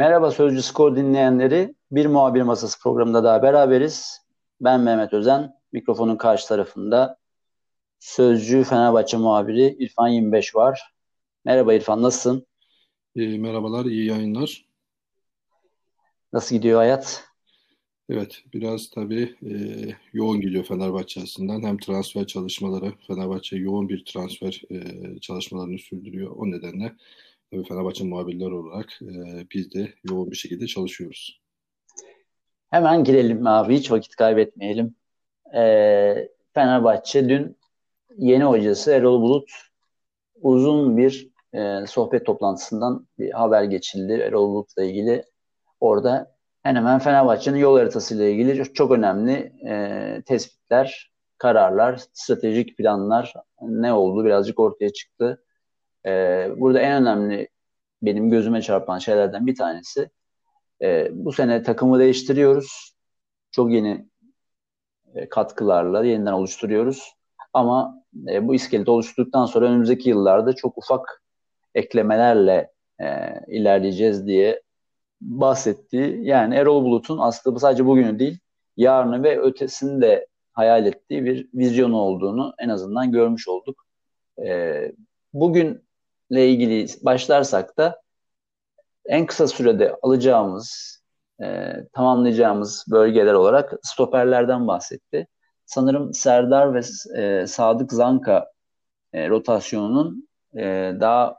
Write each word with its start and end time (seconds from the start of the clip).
Merhaba 0.00 0.30
Sözcü 0.30 0.62
Skor 0.62 0.96
dinleyenleri. 0.96 1.74
Bir 1.90 2.06
muhabir 2.06 2.42
masası 2.42 2.80
programında 2.80 3.24
daha 3.24 3.42
beraberiz. 3.42 4.20
Ben 4.60 4.80
Mehmet 4.80 5.12
Özen. 5.12 5.52
Mikrofonun 5.72 6.16
karşı 6.16 6.48
tarafında 6.48 7.18
Sözcü 7.98 8.64
Fenerbahçe 8.64 9.16
muhabiri 9.16 9.76
İrfan 9.78 10.08
25 10.08 10.54
var. 10.54 10.94
Merhaba 11.44 11.74
İrfan, 11.74 12.02
nasılsın? 12.02 12.46
E, 13.16 13.38
merhabalar, 13.38 13.84
iyi 13.84 14.06
yayınlar. 14.06 14.66
Nasıl 16.32 16.56
gidiyor 16.56 16.78
hayat? 16.78 17.24
Evet, 18.08 18.42
biraz 18.54 18.90
tabii 18.90 19.34
e, 19.42 19.52
yoğun 20.12 20.40
gidiyor 20.40 20.64
Fenerbahçe 20.64 21.20
açısından. 21.20 21.62
Hem 21.62 21.78
transfer 21.78 22.26
çalışmaları, 22.26 22.92
Fenerbahçe 23.06 23.56
yoğun 23.56 23.88
bir 23.88 24.04
transfer 24.04 24.62
e, 24.70 24.80
çalışmalarını 25.20 25.78
sürdürüyor. 25.78 26.30
O 26.36 26.50
nedenle 26.50 26.92
tabii 27.50 27.64
Fenerbahçe 27.64 28.04
muhabirler 28.04 28.50
olarak 28.50 28.98
e, 29.02 29.46
biz 29.54 29.72
de 29.72 29.94
yoğun 30.04 30.30
bir 30.30 30.36
şekilde 30.36 30.66
çalışıyoruz. 30.66 31.40
Hemen 32.70 33.04
girelim 33.04 33.46
abi, 33.46 33.76
hiç 33.76 33.90
vakit 33.90 34.16
kaybetmeyelim. 34.16 34.94
E, 35.54 36.28
Fenerbahçe 36.54 37.28
dün 37.28 37.56
yeni 38.16 38.44
hocası 38.44 38.90
Erol 38.90 39.22
Bulut 39.22 39.50
uzun 40.40 40.96
bir 40.96 41.30
e, 41.52 41.86
sohbet 41.86 42.26
toplantısından 42.26 43.06
bir 43.18 43.30
haber 43.30 43.64
geçildi 43.64 44.12
Erol 44.12 44.48
Bulut'la 44.48 44.84
ilgili. 44.84 45.24
Orada 45.80 46.36
hemen 46.62 46.80
hemen 46.80 46.98
Fenerbahçe'nin 46.98 47.58
yol 47.58 47.78
haritasıyla 47.78 48.24
ilgili 48.24 48.64
çok, 48.64 48.74
çok 48.74 48.90
önemli 48.90 49.52
e, 49.66 50.22
tespitler, 50.26 51.12
kararlar, 51.38 52.00
stratejik 52.12 52.76
planlar 52.76 53.34
ne 53.62 53.92
oldu 53.92 54.24
birazcık 54.24 54.60
ortaya 54.60 54.92
çıktı. 54.92 55.44
E, 56.06 56.10
burada 56.56 56.80
en 56.80 57.02
önemli 57.02 57.48
benim 58.02 58.30
gözüme 58.30 58.62
çarpan 58.62 58.98
şeylerden 58.98 59.46
bir 59.46 59.54
tanesi 59.54 60.10
e, 60.82 61.08
bu 61.12 61.32
sene 61.32 61.62
takımı 61.62 61.98
değiştiriyoruz. 61.98 62.94
Çok 63.50 63.72
yeni 63.72 64.06
e, 65.14 65.28
katkılarla 65.28 66.04
yeniden 66.04 66.32
oluşturuyoruz. 66.32 67.14
Ama 67.52 68.04
e, 68.28 68.48
bu 68.48 68.54
iskeleti 68.54 68.90
oluşturduktan 68.90 69.46
sonra 69.46 69.66
önümüzdeki 69.66 70.08
yıllarda 70.08 70.52
çok 70.52 70.78
ufak 70.78 71.22
eklemelerle 71.74 72.70
e, 73.00 73.34
ilerleyeceğiz 73.48 74.26
diye 74.26 74.62
bahsettiği 75.20 76.26
yani 76.26 76.54
Erol 76.54 76.84
Bulut'un 76.84 77.18
aslında 77.18 77.58
sadece 77.58 77.86
bugünü 77.86 78.18
değil 78.18 78.38
yarını 78.76 79.22
ve 79.22 79.40
ötesini 79.40 80.02
de 80.02 80.26
hayal 80.52 80.86
ettiği 80.86 81.24
bir 81.24 81.48
vizyonu 81.54 81.96
olduğunu 81.96 82.54
en 82.58 82.68
azından 82.68 83.12
görmüş 83.12 83.48
olduk. 83.48 83.86
E, 84.46 84.92
bugünle 85.32 85.78
ilgili 86.38 86.86
başlarsak 87.02 87.78
da 87.78 88.02
en 89.06 89.26
kısa 89.26 89.46
sürede 89.48 89.96
alacağımız, 90.02 91.00
e, 91.42 91.74
tamamlayacağımız 91.92 92.84
bölgeler 92.90 93.34
olarak 93.34 93.72
stoperlerden 93.82 94.66
bahsetti. 94.66 95.26
Sanırım 95.66 96.14
Serdar 96.14 96.74
ve 96.74 96.80
e, 97.22 97.46
Sadık 97.46 97.92
Zanka 97.92 98.52
e, 99.12 99.28
rotasyonunun 99.28 100.28
e, 100.56 100.94
daha 101.00 101.36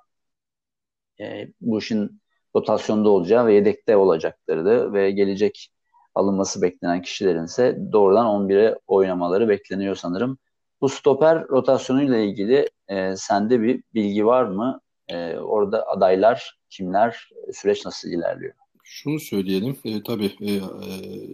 e, 1.20 1.48
bu 1.62 1.80
işin 1.80 2.22
rotasyonda 2.56 3.10
olacağı 3.10 3.46
ve 3.46 3.54
yedekte 3.54 3.98
olacaklardı 3.98 4.94
ve 4.94 5.12
gelecek 5.12 5.70
alınması 6.16 6.62
beklenen 6.62 7.02
kişilerin 7.02 7.46
ise 7.46 7.80
doğrudan 7.92 8.26
11'e 8.26 8.80
oynamaları 8.88 9.50
bekleniyor 9.50 9.96
sanırım. 9.96 10.38
Bu 10.82 10.90
stoper 10.90 11.48
rotasyonuyla 11.48 12.18
ilgili 12.18 12.70
e, 12.88 13.16
sende 13.16 13.62
bir 13.62 13.84
bilgi 13.94 14.26
var 14.26 14.44
mı? 14.44 14.81
E, 15.12 15.40
orada 15.40 15.88
adaylar 15.88 16.60
kimler? 16.70 17.30
Süreç 17.54 17.86
nasıl 17.86 18.10
ilerliyor? 18.10 18.54
Şunu 18.84 19.20
söyleyelim, 19.20 19.78
e, 19.86 20.04
tabii 20.04 20.32
e, 20.42 20.52
e, 20.52 20.60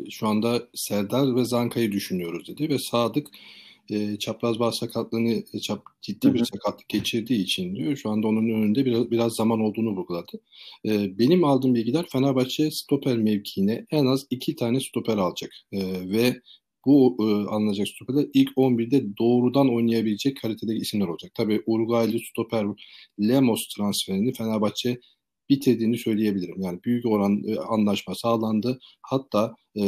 şu 0.09 0.27
anda 0.27 0.61
Serdar 0.73 1.35
ve 1.35 1.45
Zanka'yı 1.45 1.91
düşünüyoruz 1.91 2.47
dedi 2.47 2.69
ve 2.69 2.79
Sadık 2.79 3.27
e, 3.89 4.19
çapraz 4.19 4.59
bağ 4.59 4.71
sakatlığını 4.71 5.43
e, 5.53 5.59
çap, 5.59 5.83
ciddi 6.01 6.33
bir 6.33 6.45
sakatlık 6.45 6.89
geçirdiği 6.89 7.43
için 7.43 7.75
diyor. 7.75 7.95
Şu 7.95 8.09
anda 8.09 8.27
onun 8.27 8.49
önünde 8.49 8.85
biraz, 8.85 9.11
biraz 9.11 9.35
zaman 9.35 9.59
olduğunu 9.59 9.89
vurguladı. 9.89 10.39
E, 10.85 11.19
benim 11.19 11.43
aldığım 11.43 11.75
bilgiler 11.75 12.05
Fenerbahçe 12.09 12.71
stoper 12.71 13.17
mevkiine 13.17 13.85
en 13.91 14.05
az 14.05 14.25
iki 14.29 14.55
tane 14.55 14.79
stoper 14.79 15.17
alacak. 15.17 15.51
E, 15.71 15.79
ve 16.09 16.41
bu 16.87 17.17
e, 17.19 17.23
alınacak 17.49 17.87
stoperler 17.87 18.27
ilk 18.33 18.57
11'de 18.57 19.17
doğrudan 19.17 19.73
oynayabilecek 19.73 20.41
kalitedeki 20.41 20.81
isimler 20.81 21.07
olacak. 21.07 21.31
Tabii 21.35 21.63
Uruguaylı 21.67 22.19
stoper 22.19 22.65
Lemos 23.19 23.67
transferini 23.67 24.33
Fenerbahçe 24.33 24.99
bitirdiğini 25.49 25.97
söyleyebilirim. 25.97 26.61
Yani 26.61 26.79
büyük 26.85 27.05
oran 27.05 27.43
e, 27.47 27.59
anlaşma 27.59 28.15
sağlandı. 28.15 28.79
Hatta 29.01 29.55
e, 29.75 29.83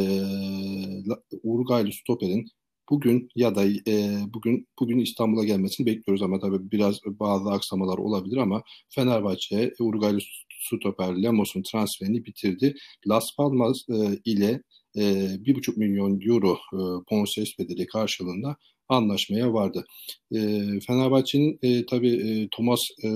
Uruguaylı 1.42 1.92
stoperin 1.92 2.46
bugün 2.90 3.28
ya 3.36 3.54
da 3.54 3.64
e, 3.66 4.18
bugün 4.34 4.68
bugün 4.80 4.98
İstanbul'a 4.98 5.44
gelmesini 5.44 5.86
bekliyoruz 5.86 6.22
ama 6.22 6.38
tabii 6.40 6.70
biraz 6.70 6.98
bazı 7.06 7.50
aksamalar 7.50 7.98
olabilir 7.98 8.36
ama 8.36 8.62
Fenerbahçe 8.88 9.74
Uruguaylı 9.80 10.20
stoper 10.60 11.22
Lemos'un 11.22 11.62
transferini 11.62 12.24
bitirdi. 12.24 12.74
Las 13.08 13.36
Palmas 13.36 13.78
e, 13.88 14.18
ile 14.24 14.62
e, 14.96 15.36
bir 15.44 15.54
buçuk 15.54 15.76
milyon 15.76 16.20
euro 16.20 16.58
e, 16.72 16.78
bonservis 17.10 17.58
bedeli 17.58 17.86
karşılığında 17.86 18.56
anlaşmaya 18.88 19.52
vardı. 19.52 19.84
E, 20.32 20.38
Fenerbahçe'nin 20.86 21.58
e, 21.62 21.86
tabii 21.86 22.14
e, 22.30 22.48
Thomas 22.50 22.80
e, 23.04 23.08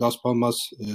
Las 0.00 0.14
Palmas 0.22 0.56
e, 0.80 0.86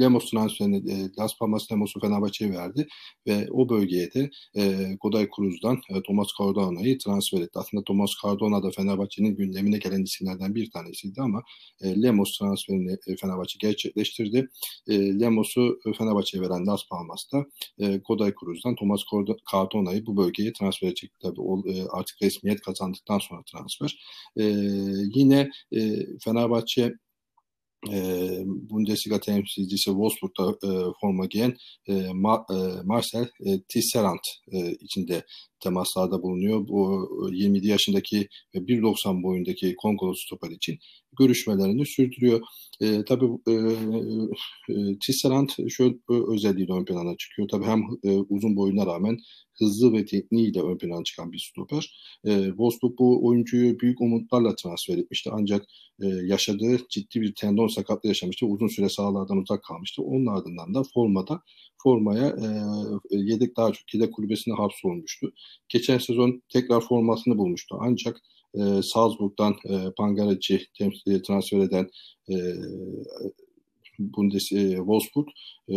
Lemos 0.00 0.30
transferini 0.30 0.76
e, 0.92 1.10
Las 1.18 1.38
Palmas 1.38 1.72
Lemos'u 1.72 2.00
Fenerbahçe'ye 2.00 2.52
verdi 2.52 2.86
ve 3.26 3.48
o 3.50 3.68
bölgeye 3.68 4.14
de 4.14 4.30
e, 4.56 4.94
Goday 5.00 5.28
Cruz'dan 5.36 5.80
e, 5.90 6.02
Thomas 6.02 6.28
Cardona'yı 6.38 6.98
transfer 6.98 7.40
etti. 7.40 7.58
Aslında 7.58 7.84
Thomas 7.84 8.10
Cardona 8.22 8.62
da 8.62 8.70
Fenerbahçe'nin 8.70 9.36
gündemine 9.36 9.78
gelen 9.78 10.02
isimlerden 10.02 10.54
bir 10.54 10.70
tanesiydi 10.70 11.20
ama 11.20 11.42
e, 11.80 12.02
Lemos 12.02 12.38
transferini 12.38 12.96
e, 13.06 13.16
Fenerbahçe 13.16 13.58
gerçekleştirdi. 13.58 14.48
E, 14.88 15.20
Lemos'u 15.20 15.78
e, 15.86 15.92
Fenerbahçe'ye 15.92 16.42
veren 16.42 16.66
Las 16.66 16.88
Palmas'ta 16.88 17.44
e, 17.78 17.96
Goday 17.96 18.34
Cruz'dan 18.40 18.74
Thomas 18.74 19.00
Cardona'yı 19.52 20.06
bu 20.06 20.16
bölgeye 20.16 20.52
transfer 20.52 20.88
edecek. 20.88 21.10
Tabii 21.22 21.40
o, 21.40 21.62
e, 21.68 21.82
artık 21.90 22.22
resmiyet 22.22 22.60
kazandıktan 22.60 23.18
sonra 23.18 23.42
transfer. 23.42 23.98
E, 24.36 24.44
yine 25.14 25.50
e, 25.72 26.06
Fenerbahçe 26.24 26.92
e, 27.92 27.98
Bundesliga 28.46 29.20
temsilcisi 29.20 29.90
Wolfsburg'da 29.90 30.44
e, 30.68 30.70
forma 31.00 31.26
giyen 31.26 31.56
e, 31.86 32.12
Ma, 32.12 32.44
e, 32.50 32.82
Marcel 32.84 33.28
e, 33.46 33.62
Tisserand 33.68 34.24
e, 34.52 34.72
içinde 34.72 35.24
temaslarda 35.64 36.22
bulunuyor. 36.22 36.68
Bu 36.68 37.08
27 37.32 37.66
yaşındaki 37.66 38.28
ve 38.54 38.58
1.90 38.58 39.22
boyundaki 39.22 39.76
Kongolu 39.76 40.16
stoper 40.16 40.50
için 40.50 40.78
görüşmelerini 41.18 41.86
sürdürüyor. 41.86 42.40
E, 42.80 43.04
tabii 43.04 43.26
e, 43.48 43.52
e, 44.72 44.98
Tisserand 45.00 45.48
şöyle 45.68 45.94
özelliği 46.08 46.66
ön 46.70 46.84
plana 46.84 47.16
çıkıyor. 47.16 47.48
Tabii 47.48 47.64
hem 47.64 47.82
e, 48.04 48.10
uzun 48.10 48.56
boyuna 48.56 48.86
rağmen 48.86 49.18
hızlı 49.58 49.92
ve 49.92 50.04
tekniğiyle 50.04 50.62
ön 50.62 50.78
plana 50.78 51.04
çıkan 51.04 51.32
bir 51.32 51.50
stoper. 51.52 51.96
E, 52.24 52.44
Wolfsburg 52.46 52.98
bu 52.98 53.26
oyuncuyu 53.26 53.80
büyük 53.80 54.00
umutlarla 54.00 54.54
transfer 54.54 54.98
etmişti. 54.98 55.30
Ancak 55.32 55.66
e, 56.02 56.06
yaşadığı 56.06 56.78
ciddi 56.90 57.20
bir 57.20 57.34
tendon 57.34 57.68
sakatlığı 57.68 58.08
yaşamıştı. 58.08 58.46
Uzun 58.46 58.66
süre 58.68 58.88
sahalardan 58.88 59.38
uzak 59.38 59.64
kalmıştı. 59.64 60.02
Onun 60.02 60.26
ardından 60.26 60.74
da 60.74 60.82
formada 60.94 61.42
formaya 61.84 62.26
e, 62.26 62.46
yedek 63.10 63.56
daha 63.56 63.72
çok 63.72 63.94
yedek 63.94 64.14
kulübesine 64.14 64.54
hapsolmuştu. 64.54 65.32
Geçen 65.68 65.98
sezon 65.98 66.42
tekrar 66.48 66.80
formasını 66.80 67.38
bulmuştu. 67.38 67.76
Ancak 67.80 68.20
e, 68.54 68.82
Salzburg'dan 68.82 69.54
e, 69.64 69.90
Pangaracı 69.96 70.60
transfer 71.26 71.58
eden 71.58 71.88
e, 72.30 72.34
Bundes 73.98 74.52
e, 74.52 74.76
Wolfsburg 74.76 75.28
e, 75.68 75.76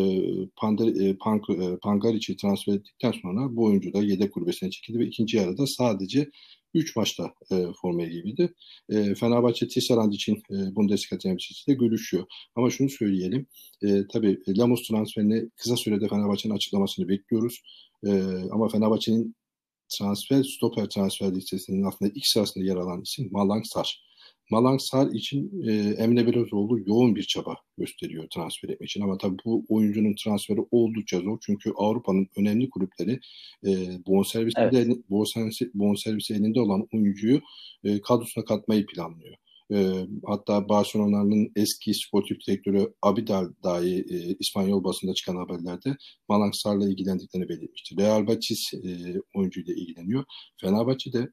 Pander, 0.55 0.87
e, 0.87 1.17
Pank, 1.17 1.49
e, 1.49 1.77
Pangaric'i 1.81 2.37
transfer 2.37 2.73
ettikten 2.73 3.11
sonra 3.11 3.55
bu 3.55 3.63
oyuncu 3.63 3.93
da 3.93 4.01
yedek 4.01 4.33
kulübesine 4.33 4.69
çekildi 4.71 4.99
ve 4.99 5.05
ikinci 5.05 5.37
yarıda 5.37 5.67
sadece 5.67 6.29
3 6.73 6.95
maçta 6.95 7.33
e, 7.51 7.65
formaya 7.81 8.09
giydi. 8.09 8.53
E, 8.89 9.15
Fenerbahçe 9.15 9.67
Tisserand 9.67 10.13
için 10.13 10.35
e, 10.35 10.75
Bundesliga 10.75 11.17
temsilcisi 11.17 11.67
de 11.67 11.73
görüşüyor. 11.73 12.25
Ama 12.55 12.69
şunu 12.69 12.89
söyleyelim. 12.89 13.47
E, 13.83 14.07
tabii 14.07 14.39
Lamos 14.47 14.87
transferini 14.87 15.49
kısa 15.55 15.75
sürede 15.77 16.07
Fenerbahçe'nin 16.07 16.53
açıklamasını 16.55 17.07
bekliyoruz. 17.07 17.61
E, 18.05 18.09
ama 18.51 18.67
Fenerbahçe'nin 18.69 19.35
transfer, 19.89 20.43
stoper 20.43 20.89
transfer 20.89 21.35
listesinin 21.35 21.83
aslında 21.83 22.11
ilk 22.15 22.27
sırasında 22.27 22.63
yer 22.65 22.75
alan 22.75 23.01
isim 23.01 23.29
Malang 23.31 23.65
Sar. 23.65 24.07
Malangsar 24.49 25.07
için 25.11 25.63
e, 25.67 25.73
Emre 25.73 26.27
Belözoğlu 26.27 26.79
yoğun 26.85 27.15
bir 27.15 27.23
çaba 27.23 27.55
gösteriyor 27.77 28.27
transfer 28.35 28.69
etmek 28.69 28.89
için. 28.89 29.01
Ama 29.01 29.17
tabii 29.17 29.37
bu 29.45 29.65
oyuncunun 29.69 30.15
transferi 30.23 30.59
oldukça 30.71 31.19
zor. 31.19 31.37
Çünkü 31.45 31.71
Avrupa'nın 31.75 32.27
önemli 32.37 32.69
kulüpleri 32.69 33.19
e, 33.65 33.71
bonservisi, 34.07 34.59
evet. 34.59 34.87
bonservisi, 35.09 35.71
bonservisi 35.73 36.33
elinde 36.33 36.59
olan 36.61 36.87
oyuncuyu 36.93 37.41
e, 37.83 38.01
kadrosuna 38.01 38.45
katmayı 38.45 38.85
planlıyor. 38.85 39.35
E, 39.73 40.07
hatta 40.25 40.69
Barcelona'nın 40.69 41.51
eski 41.55 41.93
sportif 41.93 42.37
direktörü 42.47 42.93
Abidal 43.01 43.45
dahi 43.63 44.05
e, 44.09 44.35
İspanyol 44.39 44.83
basında 44.83 45.13
çıkan 45.13 45.35
haberlerde 45.35 45.95
Malang 46.29 46.53
Sar'la 46.55 46.89
ilgilendiklerini 46.89 47.49
belirtmişti. 47.49 47.97
Real 47.97 48.27
Betis 48.27 48.73
e, 48.73 48.89
oyuncuyla 49.35 49.73
ilgileniyor. 49.73 50.23
Fenerbahçe 50.61 51.13
de 51.13 51.27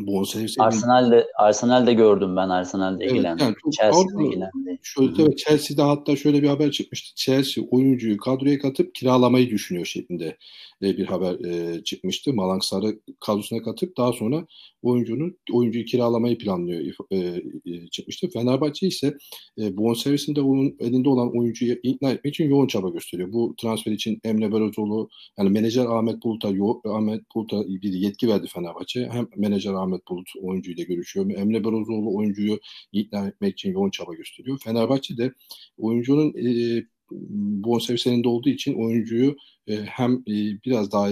bonservis 0.00 0.54
Arsenal'de 0.58 1.26
Arsenal'de 1.38 1.94
gördüm 1.94 2.36
ben 2.36 2.48
Arsenal'de 2.48 3.04
evet, 3.04 3.12
ilgilendi. 3.12 3.42
Yani 3.42 3.54
Chelsea'de 3.80 4.24
ilgilendi. 4.24 4.78
Şöyle 4.82 5.22
evet, 5.22 5.38
Chelsea'de 5.38 5.82
hatta 5.82 6.16
şöyle 6.16 6.42
bir 6.42 6.48
haber 6.48 6.70
çıkmıştı. 6.70 7.14
Chelsea 7.16 7.64
oyuncuyu 7.70 8.16
kadroya 8.16 8.58
katıp 8.58 8.94
kiralamayı 8.94 9.50
düşünüyor 9.50 9.86
şeklinde 9.86 10.36
e, 10.82 10.96
bir 10.96 11.06
haber 11.06 11.44
e, 11.44 11.84
çıkmıştı. 11.84 12.32
Malang 12.32 12.62
Sarı 12.62 12.98
kadrosuna 13.20 13.62
katıp 13.62 13.96
daha 13.96 14.12
sonra 14.12 14.46
oyuncunun 14.82 15.38
oyuncuyu 15.52 15.84
kiralamayı 15.84 16.38
planlıyor 16.38 16.94
e, 17.10 17.16
e, 17.16 17.88
çıkmıştı. 17.90 18.28
Fenerbahçe 18.28 18.86
ise 18.86 19.16
e, 19.58 19.76
bonservisinde 19.76 20.40
onun 20.40 20.76
elinde 20.80 21.08
olan 21.08 21.38
oyuncuyu 21.38 21.76
ikna 21.82 22.10
etmek 22.10 22.34
için 22.34 22.50
yoğun 22.50 22.66
çaba 22.66 22.88
gösteriyor. 22.88 23.32
Bu 23.32 23.54
transfer 23.58 23.92
için 23.92 24.20
Emre 24.24 24.52
Belözoğlu 24.52 25.08
yani 25.38 25.50
menajer 25.50 25.86
Ahmet 25.86 26.22
Bulut'a 26.22 26.48
Ahmet 26.84 27.22
Bulut'a 27.34 27.68
bir 27.68 27.92
yetki 27.92 28.28
verdi 28.28 28.46
Fenerbahçe. 28.46 29.08
Hem 29.12 29.28
menajer 29.36 29.72
Ahmet 29.72 29.85
Bulut 29.90 30.28
oyuncuyla 30.42 30.84
görüşüyor. 30.84 31.30
Emre 31.30 31.64
Belözoğlu 31.64 32.16
oyuncuyu 32.16 32.58
ikna 32.92 33.28
etmek 33.28 33.52
için 33.52 33.72
yoğun 33.72 33.90
çaba 33.90 34.14
gösteriyor. 34.14 34.58
Fenerbahçe 34.64 35.16
de 35.16 35.32
oyuncunun 35.78 36.34
e, 36.34 36.82
bonservis 37.10 38.06
elinde 38.06 38.28
olduğu 38.28 38.48
için 38.48 38.74
oyuncuyu 38.74 39.36
e, 39.66 39.76
hem 39.76 40.12
e, 40.14 40.34
biraz 40.64 40.92
daha 40.92 41.08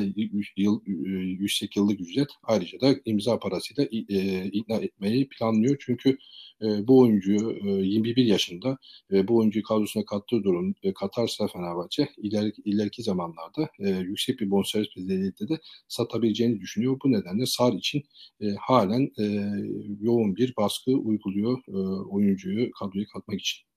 yıl, 0.56 0.80
e, 0.86 1.10
yüksek 1.18 1.76
yıllık 1.76 2.00
ücret 2.00 2.28
ayrıca 2.42 2.80
da 2.80 2.94
imza 3.04 3.38
parasıyla 3.38 3.84
e, 4.08 4.44
ikna 4.44 4.76
etmeyi 4.76 5.28
planlıyor. 5.28 5.76
Çünkü 5.80 6.18
e, 6.62 6.88
bu 6.88 6.98
oyuncuyu 6.98 7.50
e, 7.50 7.86
21 7.86 8.24
yaşında 8.24 8.78
bu 9.10 9.36
oyuncuyu 9.36 9.62
kadrosuna 9.62 10.04
kattığı 10.04 10.44
durum 10.44 10.74
e, 10.82 10.94
katarsa 10.94 11.48
Fenerbahçe 11.48 12.08
ileriki, 12.16 12.62
ileriki 12.64 13.02
zamanlarda 13.02 13.68
yüksek 13.78 14.40
bir 14.40 14.50
bonservis 14.50 14.96
bedeliyette 14.96 15.48
de 15.48 15.58
satabileceğini 15.88 16.60
düşünüyor. 16.60 16.96
Bu 17.04 17.12
nedenle 17.12 17.46
Sar 17.46 17.72
için 17.72 18.02
halen 18.58 19.10
yoğun 20.00 20.36
bir 20.36 20.56
baskı 20.56 20.90
uyguluyor 20.90 21.58
oyuncuyu 22.10 22.70
kadroya 22.70 23.06
katmak 23.14 23.40
için. 23.40 23.73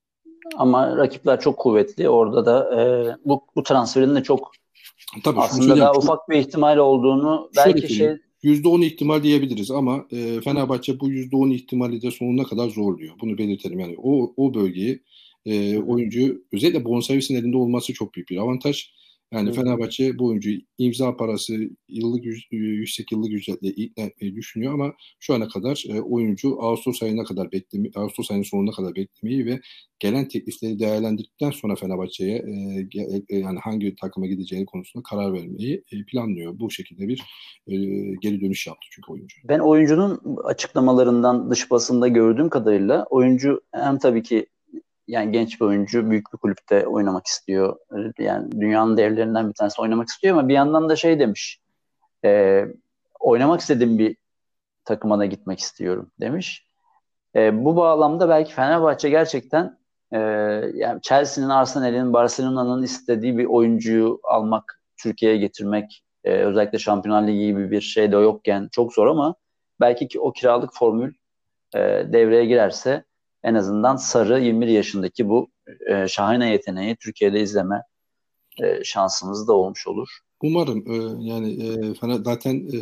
Ama 0.55 0.97
rakipler 0.97 1.39
çok 1.39 1.57
kuvvetli. 1.57 2.09
Orada 2.09 2.45
da 2.45 2.81
e, 2.81 2.83
bu, 3.25 3.41
bu 3.55 3.63
transferin 3.63 4.15
de 4.15 4.23
çok 4.23 4.51
Tabii, 5.23 5.39
aslında 5.39 5.77
daha 5.77 5.93
ufak 5.93 6.29
bir 6.29 6.37
ihtimal 6.37 6.77
olduğunu 6.77 7.49
belki 7.57 7.93
şey 7.93 8.17
%10 8.43 8.85
ihtimal 8.85 9.23
diyebiliriz 9.23 9.71
ama 9.71 10.05
e, 10.11 10.41
Fenerbahçe 10.41 10.99
bu 10.99 11.11
%10 11.11 11.53
ihtimali 11.53 12.01
de 12.01 12.11
sonuna 12.11 12.43
kadar 12.43 12.69
zorluyor. 12.69 13.15
Bunu 13.21 13.37
belirtelim. 13.37 13.79
Yani 13.79 13.95
o, 13.97 14.33
o 14.37 14.53
bölgeyi 14.53 15.03
e, 15.45 15.77
oyuncu 15.77 16.43
özellikle 16.53 16.85
bonservisin 16.85 17.35
elinde 17.35 17.57
olması 17.57 17.93
çok 17.93 18.15
büyük 18.15 18.29
bir 18.29 18.37
avantaj. 18.37 18.91
Yani 19.33 19.53
Fenerbahçe 19.53 20.19
bu 20.19 20.25
oyuncuyu 20.25 20.59
imza 20.77 21.17
parası 21.17 21.53
yıllık 21.87 22.25
yüksek 22.51 23.11
yıllık 23.11 23.33
ücretle 23.33 23.67
ikna 23.67 24.03
etmeyi 24.03 24.35
düşünüyor 24.35 24.73
ama 24.73 24.93
şu 25.19 25.33
ana 25.33 25.47
kadar 25.47 25.83
e, 25.89 26.01
oyuncu 26.01 26.57
Ağustos 26.61 27.03
ayına 27.03 27.23
kadar 27.23 27.51
beklemi 27.51 27.91
Ağustos 27.95 28.31
ayının 28.31 28.43
sonuna 28.43 28.71
kadar 28.71 28.95
beklemeyi 28.95 29.45
ve 29.45 29.59
gelen 29.99 30.27
teklifleri 30.27 30.79
değerlendirdikten 30.79 31.51
sonra 31.51 31.75
Fenerbahçe'ye 31.75 32.37
e, 32.37 32.87
e, 33.29 33.37
yani 33.37 33.59
hangi 33.59 33.95
takıma 33.95 34.27
gideceği 34.27 34.65
konusunda 34.65 35.03
karar 35.09 35.33
vermeyi 35.33 35.83
e, 35.91 36.05
planlıyor. 36.05 36.59
Bu 36.59 36.71
şekilde 36.71 37.07
bir 37.07 37.21
e, 37.67 37.75
geri 38.21 38.41
dönüş 38.41 38.67
yaptı 38.67 38.87
çünkü 38.91 39.11
oyuncu. 39.11 39.37
Ben 39.49 39.59
oyuncunun 39.59 40.37
açıklamalarından 40.43 41.51
dış 41.51 41.71
basında 41.71 42.07
gördüğüm 42.07 42.49
kadarıyla 42.49 43.05
oyuncu 43.09 43.61
hem 43.71 43.97
tabii 43.97 44.23
ki 44.23 44.47
yani 45.07 45.31
genç 45.31 45.61
bir 45.61 45.65
oyuncu 45.65 46.09
büyük 46.09 46.33
bir 46.33 46.37
kulüpte 46.37 46.87
oynamak 46.87 47.25
istiyor. 47.27 47.77
Yani 48.19 48.51
dünyanın 48.51 48.97
devlerinden 48.97 49.49
bir 49.49 49.53
tanesi 49.53 49.81
oynamak 49.81 50.07
istiyor 50.07 50.37
ama 50.37 50.47
bir 50.47 50.53
yandan 50.53 50.89
da 50.89 50.95
şey 50.95 51.19
demiş. 51.19 51.61
E, 52.25 52.63
oynamak 53.19 53.61
istediğim 53.61 53.99
bir 53.99 54.17
takıma 54.85 55.19
da 55.19 55.25
gitmek 55.25 55.59
istiyorum 55.59 56.11
demiş. 56.19 56.67
E, 57.35 57.65
bu 57.65 57.75
bağlamda 57.75 58.29
belki 58.29 58.53
Fenerbahçe 58.53 59.09
gerçekten 59.09 59.77
e, 60.11 60.17
yani 60.73 61.01
Chelsea'nin, 61.01 61.49
Arsenal'in, 61.49 62.13
Barcelona'nın 62.13 62.83
istediği 62.83 63.37
bir 63.37 63.45
oyuncuyu 63.45 64.19
almak, 64.23 64.81
Türkiye'ye 64.97 65.37
getirmek 65.37 66.03
e, 66.23 66.31
özellikle 66.31 66.79
Şampiyonlar 66.79 67.27
Ligi 67.27 67.45
gibi 67.45 67.71
bir 67.71 67.81
şey 67.81 68.11
de 68.11 68.15
yokken 68.15 68.69
çok 68.71 68.93
zor 68.93 69.07
ama 69.07 69.35
belki 69.79 70.07
ki 70.07 70.19
o 70.19 70.31
kiralık 70.31 70.73
formül 70.73 71.13
e, 71.75 71.79
devreye 72.13 72.45
girerse 72.45 73.03
en 73.47 73.53
azından 73.53 73.95
Sarı 73.95 74.43
21 74.43 74.67
yaşındaki 74.67 75.29
bu 75.29 75.49
e, 75.89 76.07
şahane 76.07 76.51
yeteneği 76.51 76.95
Türkiye'de 76.95 77.41
izleme 77.41 77.81
e, 78.63 78.83
şansımız 78.83 79.47
da 79.47 79.53
olmuş 79.53 79.87
olur. 79.87 80.09
Umarım 80.43 80.83
e, 80.91 81.25
yani 81.29 81.51
e, 81.63 81.93
zaten 82.23 82.55
e, 82.55 82.79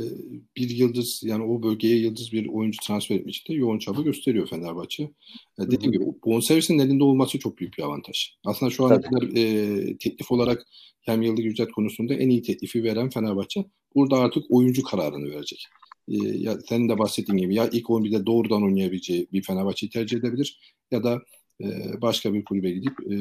bir 0.57 0.69
yıldız 0.69 1.21
yani 1.23 1.44
o 1.44 1.63
bölgeye 1.63 1.97
yıldız 1.97 2.31
bir 2.31 2.47
oyuncu 2.47 2.79
transfer 2.88 3.15
etmek 3.15 3.35
için 3.35 3.53
de 3.53 3.57
yoğun 3.57 3.79
çaba 3.79 4.01
gösteriyor 4.01 4.47
Fenerbahçe. 4.47 5.03
E, 5.03 5.12
dediğim 5.57 5.91
gibi 5.91 6.06
bonservisin 6.25 6.79
elinde 6.79 7.03
olması 7.03 7.39
çok 7.39 7.57
büyük 7.57 7.77
bir 7.77 7.83
avantaj. 7.83 8.35
Aslında 8.45 8.71
şu 8.71 8.85
ana 8.85 9.01
kadar 9.01 9.23
e, 9.23 9.97
teklif 9.97 10.31
olarak 10.31 10.65
hem 11.01 11.21
yıllık 11.21 11.45
ücret 11.45 11.71
konusunda 11.71 12.13
en 12.13 12.29
iyi 12.29 12.41
teklifi 12.41 12.83
veren 12.83 13.09
Fenerbahçe 13.09 13.65
burada 13.95 14.15
artık 14.15 14.44
oyuncu 14.50 14.83
kararını 14.83 15.29
verecek. 15.29 15.67
E, 16.07 16.18
ya 16.18 16.57
senin 16.69 16.90
de 16.90 17.00
bahsettiğin 17.00 17.38
gibi 17.38 17.56
ya 17.56 17.69
ilk 17.72 17.86
11'de 17.86 18.25
doğrudan 18.25 18.63
oynayabileceği 18.63 19.28
bir 19.34 19.44
Fenerbahçe'yi 19.44 19.90
tercih 19.90 20.18
edebilir 20.18 20.75
ya 20.92 21.04
da 21.04 21.22
e, 21.62 21.66
başka 22.02 22.34
bir 22.34 22.46
kulübe 22.46 22.72
gidip 22.72 22.94
e, 23.12 23.16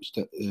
işte 0.00 0.20
e, 0.20 0.44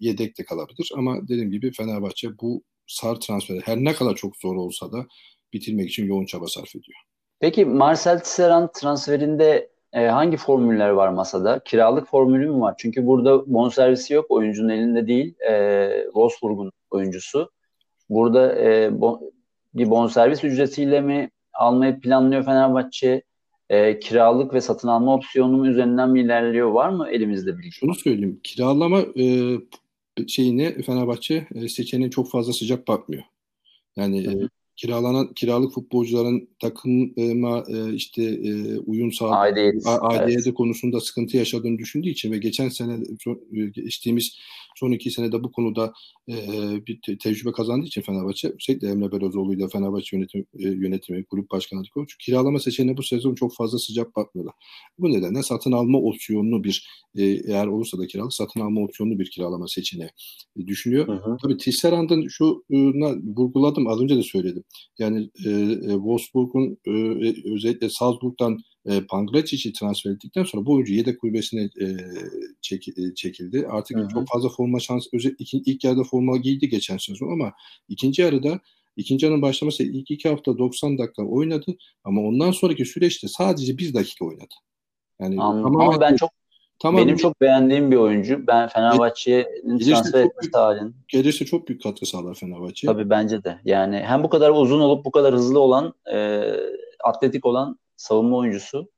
yedek 0.00 0.38
de 0.38 0.44
kalabilir. 0.44 0.92
Ama 0.96 1.22
dediğim 1.22 1.50
gibi 1.50 1.72
Fenerbahçe 1.72 2.38
bu 2.38 2.62
sar 2.86 3.20
transferi 3.20 3.60
her 3.64 3.76
ne 3.76 3.92
kadar 3.92 4.14
çok 4.14 4.36
zor 4.36 4.56
olsa 4.56 4.92
da 4.92 5.06
bitirmek 5.52 5.88
için 5.88 6.06
yoğun 6.06 6.26
çaba 6.26 6.46
sarf 6.46 6.76
ediyor. 6.76 6.98
Peki 7.40 7.64
Marcel 7.64 8.20
Tisserand 8.20 8.68
transferinde 8.68 9.70
e, 9.92 10.06
hangi 10.06 10.36
formüller 10.36 10.90
var 10.90 11.08
masada? 11.08 11.58
Kiralık 11.64 12.08
formülü 12.08 12.50
mü 12.50 12.60
var? 12.60 12.74
Çünkü 12.78 13.06
burada 13.06 13.52
bonservisi 13.54 14.14
yok. 14.14 14.26
Oyuncunun 14.28 14.68
elinde 14.68 15.06
değil. 15.06 15.34
E, 15.50 15.90
Wolfsburg'un 16.04 16.72
oyuncusu. 16.90 17.50
Burada 18.08 18.62
e, 18.62 19.00
bon, 19.00 19.32
bir 19.78 19.90
bonservis 19.90 20.44
ücretiyle 20.44 21.00
mi 21.00 21.30
almayı 21.52 22.00
planlıyor 22.00 22.44
Fenerbahçe? 22.44 23.22
E, 23.70 23.98
kiralık 23.98 24.54
ve 24.54 24.60
satın 24.60 24.88
alma 24.88 25.14
opsiyonunun 25.14 25.64
üzerinden 25.64 26.10
mi 26.10 26.20
ilerliyor? 26.20 26.70
Var 26.70 26.88
mı 26.88 27.08
elimizde 27.10 27.58
bilgi? 27.58 27.72
Şunu 27.72 27.94
söyleyeyim. 27.94 28.40
Kiralama 28.42 29.00
e, 29.00 29.54
şeyine 30.26 30.82
Fenerbahçe 30.82 31.46
e, 31.54 31.68
seçeneğe 31.68 32.10
çok 32.10 32.30
fazla 32.30 32.52
sıcak 32.52 32.88
bakmıyor. 32.88 33.22
Yani 33.96 34.26
hı 34.26 34.30
hı. 34.30 34.44
E, 34.44 34.48
kiralanan 34.76 35.34
kiralık 35.34 35.72
futbolcuların 35.72 36.48
takıma 36.60 37.64
e, 37.68 37.94
işte 37.94 38.22
e, 38.22 38.78
uyum 38.78 39.12
sağladığı 39.12 39.36
aidiyet, 39.36 39.86
aidiyet 39.86 40.46
evet. 40.46 40.54
konusunda 40.54 41.00
sıkıntı 41.00 41.36
yaşadığını 41.36 41.78
düşündüğü 41.78 42.08
için 42.08 42.32
ve 42.32 42.38
geçen 42.38 42.68
sene 42.68 42.96
geçtiğimiz 43.74 44.38
son 44.78 44.92
iki 44.92 45.10
senede 45.10 45.44
bu 45.44 45.52
konuda 45.52 45.92
e, 46.28 46.34
bir 46.86 47.00
te- 47.06 47.18
tecrübe 47.18 47.52
kazandığı 47.52 47.86
için 47.86 48.02
Fenerbahçe 48.02 48.48
özellikle 48.48 48.88
Emre 48.88 49.12
Belözoğlu 49.12 49.54
ile 49.54 49.68
Fenerbahçe 49.68 50.16
yönetim, 50.16 50.46
e, 50.58 50.68
yönetimi, 50.68 51.24
kulüp 51.24 51.50
başkanı 51.50 51.82
çünkü 51.94 52.06
kiralama 52.18 52.58
seçeneğine 52.58 52.96
bu 52.96 53.02
sezon 53.02 53.34
çok 53.34 53.54
fazla 53.54 53.78
sıcak 53.78 54.16
bakmıyorlar. 54.16 54.54
Bu 54.98 55.12
nedenle 55.12 55.42
satın 55.42 55.72
alma 55.72 55.98
opsiyonlu 55.98 56.64
bir 56.64 56.88
e, 57.16 57.24
eğer 57.24 57.66
olursa 57.66 57.98
da 57.98 58.06
kiralık 58.06 58.34
satın 58.34 58.60
alma 58.60 58.80
opsiyonlu 58.80 59.18
bir 59.18 59.30
kiralama 59.30 59.68
seçeneği 59.68 60.10
düşünüyor. 60.66 61.08
Hı 61.08 61.12
hı. 61.12 61.36
Tabii 61.42 61.56
Tisserand'ın 61.56 62.28
şuna 62.28 63.16
vurguladım 63.36 63.86
az 63.86 64.00
önce 64.00 64.16
de 64.16 64.22
söyledim. 64.22 64.64
Yani 64.98 65.30
e, 65.46 65.50
e, 65.50 65.92
Wolfsburg'un 65.92 66.78
e 66.86 67.52
özellikle 67.54 67.90
Salzburg'dan 67.90 68.58
e, 68.86 69.00
Pangracic'i 69.00 69.72
transfer 69.72 70.10
ettikten 70.10 70.44
sonra 70.44 70.66
bu 70.66 70.74
oyuncu 70.74 70.92
yedek 70.92 71.20
kulübesine 71.20 71.62
e, 71.62 71.86
çek, 72.60 72.88
e, 72.88 73.14
çekildi. 73.14 73.66
Artık 73.70 73.96
Hı-hı. 73.96 74.08
çok 74.08 74.28
fazla 74.28 74.48
forma 74.48 74.80
şans 74.80 75.06
özellikle 75.12 75.44
ilk, 75.44 75.68
ilk 75.68 75.84
yarıda 75.84 76.04
forma 76.04 76.36
giydi 76.36 76.68
geçen 76.68 76.96
sezon 76.96 77.32
ama 77.32 77.52
ikinci 77.88 78.22
yarıda 78.22 78.60
ikinci 78.96 79.26
yarının 79.26 79.42
başlaması 79.42 79.82
ilk 79.82 80.10
iki 80.10 80.28
hafta 80.28 80.58
90 80.58 80.98
dakika 80.98 81.22
oynadı 81.22 81.76
ama 82.04 82.20
ondan 82.20 82.50
sonraki 82.50 82.84
süreçte 82.84 83.28
sadece 83.28 83.78
bir 83.78 83.94
dakika 83.94 84.24
oynadı. 84.24 84.54
Yani 85.20 85.40
Anladım. 85.40 85.80
ama 85.80 86.00
ben 86.00 86.16
çok 86.16 86.30
Tamam. 86.80 87.02
Benim 87.02 87.16
çok 87.16 87.40
beğendiğim 87.40 87.90
bir 87.90 87.96
oyuncu. 87.96 88.46
Ben 88.46 88.68
Fenerbahçe'nin 88.68 89.78
transfer 89.78 90.24
etmesi 90.24 90.50
halin. 90.52 90.96
Gelirse 91.08 91.44
çok 91.44 91.68
büyük 91.68 91.82
katkı 91.82 92.06
sağlar 92.06 92.34
Fenerbahçe. 92.34 92.86
Tabii 92.86 93.10
bence 93.10 93.44
de. 93.44 93.58
Yani 93.64 93.96
hem 93.96 94.22
bu 94.22 94.28
kadar 94.28 94.50
uzun 94.50 94.80
olup 94.80 95.04
bu 95.04 95.10
kadar 95.10 95.34
hızlı 95.34 95.60
olan, 95.60 95.94
e, 96.12 96.42
atletik 97.04 97.46
olan 97.46 97.78
savunma 97.98 98.36
oyuncusu. 98.36 98.88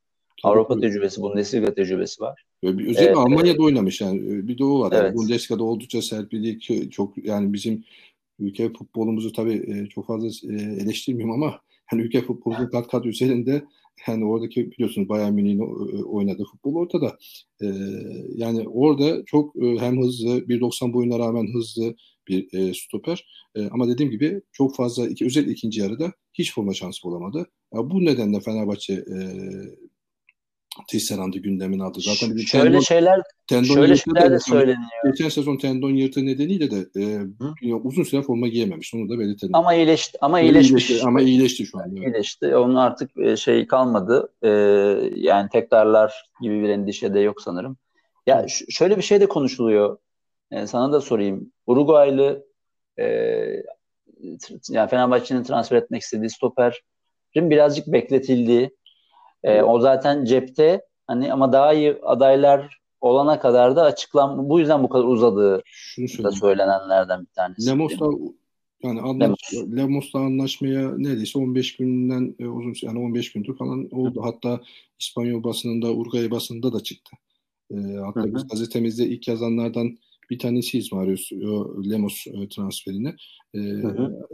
Tabii 0.42 0.52
Avrupa 0.52 0.74
tabii. 0.74 0.80
tecrübesi, 0.80 1.22
Bundesliga 1.22 1.74
tecrübesi 1.74 2.20
var. 2.22 2.44
Özellikle 2.62 3.04
evet, 3.04 3.16
Almanya'da 3.16 3.62
oynamış 3.62 4.00
yani. 4.00 4.48
Bir 4.48 4.58
de 4.58 4.64
o 4.64 4.80
var. 4.80 4.92
Evet. 4.92 5.04
Yani 5.04 5.16
Bundesliga'da 5.16 5.64
oldukça 5.64 6.02
serpildik. 6.02 6.92
Çok 6.92 7.24
yani 7.24 7.52
bizim 7.52 7.84
ülke 8.38 8.72
futbolumuzu 8.72 9.32
tabii 9.32 9.88
çok 9.88 10.06
fazla 10.06 10.48
eleştirmiyorum 10.82 11.34
ama 11.34 11.60
yani 11.92 12.02
ülke 12.02 12.22
futbolunun 12.22 12.66
kat 12.72 12.88
kat 12.88 13.06
üzerinde 13.06 13.62
Yani 14.08 14.24
oradaki 14.24 14.70
biliyorsunuz 14.70 15.08
Bayern 15.08 15.32
Münih'in 15.32 15.58
oynadığı 16.04 16.44
futbol 16.44 16.74
ortada. 16.74 17.18
E, 17.62 17.66
yani 18.34 18.68
orada 18.68 19.24
çok 19.24 19.56
e, 19.56 19.78
hem 19.78 20.02
hızlı, 20.02 20.38
1.90 20.38 20.92
boyuna 20.92 21.18
rağmen 21.18 21.54
hızlı 21.54 21.94
bir 22.30 22.58
e, 22.58 22.74
stoper. 22.74 23.26
E, 23.54 23.68
ama 23.68 23.88
dediğim 23.88 24.10
gibi 24.10 24.42
çok 24.52 24.76
fazla, 24.76 25.08
iki, 25.08 25.26
özellikle 25.26 25.52
ikinci 25.52 25.80
yarıda 25.80 26.12
hiç 26.32 26.54
forma 26.54 26.74
şansı 26.74 27.02
bulamadı. 27.02 27.38
Ya 27.74 27.90
bu 27.90 28.04
nedenle 28.04 28.40
Fenerbahçe 28.40 28.92
e, 28.92 29.16
Tisserand'ı 30.88 31.38
gündemin 31.38 31.78
aldı. 31.78 31.98
Zaten 32.00 32.36
bir 32.36 32.42
şöyle 32.42 32.64
tendon, 32.64 32.80
şeyler 32.80 33.20
tendon 33.46 33.74
şöyle 33.74 33.96
şeyler 33.96 34.30
de 34.30 34.38
söyleniyor. 34.38 34.90
Geçen 35.04 35.28
sezon 35.28 35.56
tendon 35.56 35.90
yırtığı 35.90 36.26
nedeniyle 36.26 36.70
de 36.70 36.86
e, 37.62 37.72
uzun 37.72 38.02
süre 38.02 38.22
forma 38.22 38.48
giyememiş. 38.48 38.94
Onu 38.94 39.08
da 39.08 39.18
belirtelim. 39.18 39.54
Ama 39.54 39.74
iyileşti. 39.74 40.18
Ama 40.20 40.40
iyileşmiş. 40.40 40.90
iyileşti 40.90 41.08
ama 41.08 41.20
iyileşti 41.20 41.66
şu 41.66 41.78
an. 41.78 41.90
Evet. 41.96 42.06
İyileşti. 42.06 42.56
Onun 42.56 42.74
artık 42.74 43.10
şey 43.38 43.66
kalmadı. 43.66 44.32
E, 44.42 44.48
yani 45.16 45.48
tekrarlar 45.52 46.30
gibi 46.42 46.62
bir 46.62 46.68
endişe 46.68 47.14
de 47.14 47.20
yok 47.20 47.42
sanırım. 47.42 47.76
Ya 48.26 48.46
şöyle 48.70 48.96
bir 48.96 49.02
şey 49.02 49.20
de 49.20 49.26
konuşuluyor. 49.26 49.98
E, 50.50 50.66
sana 50.66 50.92
da 50.92 51.00
sorayım. 51.00 51.52
Uruguaylı 51.66 52.46
e, 52.98 53.04
yani 54.68 54.90
Fenerbahçe'nin 54.90 55.42
transfer 55.42 55.76
etmek 55.76 56.02
istediği 56.02 56.30
stoperin 56.30 56.80
birazcık 57.50 57.86
bekletildiği 57.86 58.76
e, 59.42 59.62
o 59.62 59.80
zaten 59.80 60.24
cepte 60.24 60.80
hani 61.06 61.32
ama 61.32 61.52
daha 61.52 61.72
iyi 61.72 61.98
adaylar 62.02 62.80
olana 63.00 63.40
kadar 63.40 63.76
da 63.76 63.82
açıklan 63.82 64.48
bu 64.48 64.60
yüzden 64.60 64.82
bu 64.82 64.88
kadar 64.88 65.04
uzadığı 65.04 65.62
da 65.98 66.32
söylenenlerden 66.32 67.20
bir 67.20 67.32
tanesi. 67.34 67.66
Lemos'la 67.66 68.06
yani 68.82 69.00
anlaş, 69.00 69.20
Lemos. 69.54 69.76
Lemos'la 69.76 70.18
anlaşmaya 70.18 70.90
neredeyse 70.98 71.38
15 71.38 71.76
günden 71.76 72.34
e, 72.38 72.46
uzun 72.46 72.74
yani 72.82 72.98
15 72.98 73.32
gündür 73.32 73.56
falan 73.56 73.88
oldu. 73.90 74.20
Hı. 74.20 74.24
Hatta 74.24 74.60
İspanyol 74.98 75.44
basınında, 75.44 75.92
Uruguay 75.92 76.30
basınında 76.30 76.72
da 76.72 76.80
çıktı. 76.80 77.16
E, 77.70 77.76
hatta 78.04 78.20
Hı. 78.20 78.34
biz 78.34 78.48
gazetemizde 78.48 79.06
ilk 79.06 79.28
yazanlardan 79.28 79.98
bir 80.30 80.38
tanesiyiz 80.38 80.92
Marius 80.92 81.32
Lemos 81.90 82.26
e, 82.26 82.48
transferini. 82.48 83.14
E, 83.54 83.58
Hı 83.58 83.88
hı 83.88 84.26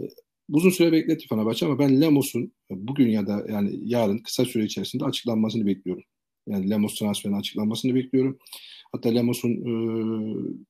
uzun 0.48 0.70
süre 0.70 0.92
bekletti 0.92 1.26
Fenerbahçe 1.28 1.66
ama 1.66 1.78
ben 1.78 2.00
Lemos'un 2.00 2.52
bugün 2.70 3.08
ya 3.08 3.26
da 3.26 3.44
yani 3.48 3.78
yarın 3.82 4.18
kısa 4.18 4.44
süre 4.44 4.64
içerisinde 4.64 5.04
açıklanmasını 5.04 5.66
bekliyorum. 5.66 6.04
Yani 6.46 6.70
Lemos 6.70 6.98
transferinin 6.98 7.38
açıklanmasını 7.38 7.94
bekliyorum. 7.94 8.38
Hatta 8.92 9.08
Lemos'un 9.08 9.50
e, 9.50 9.72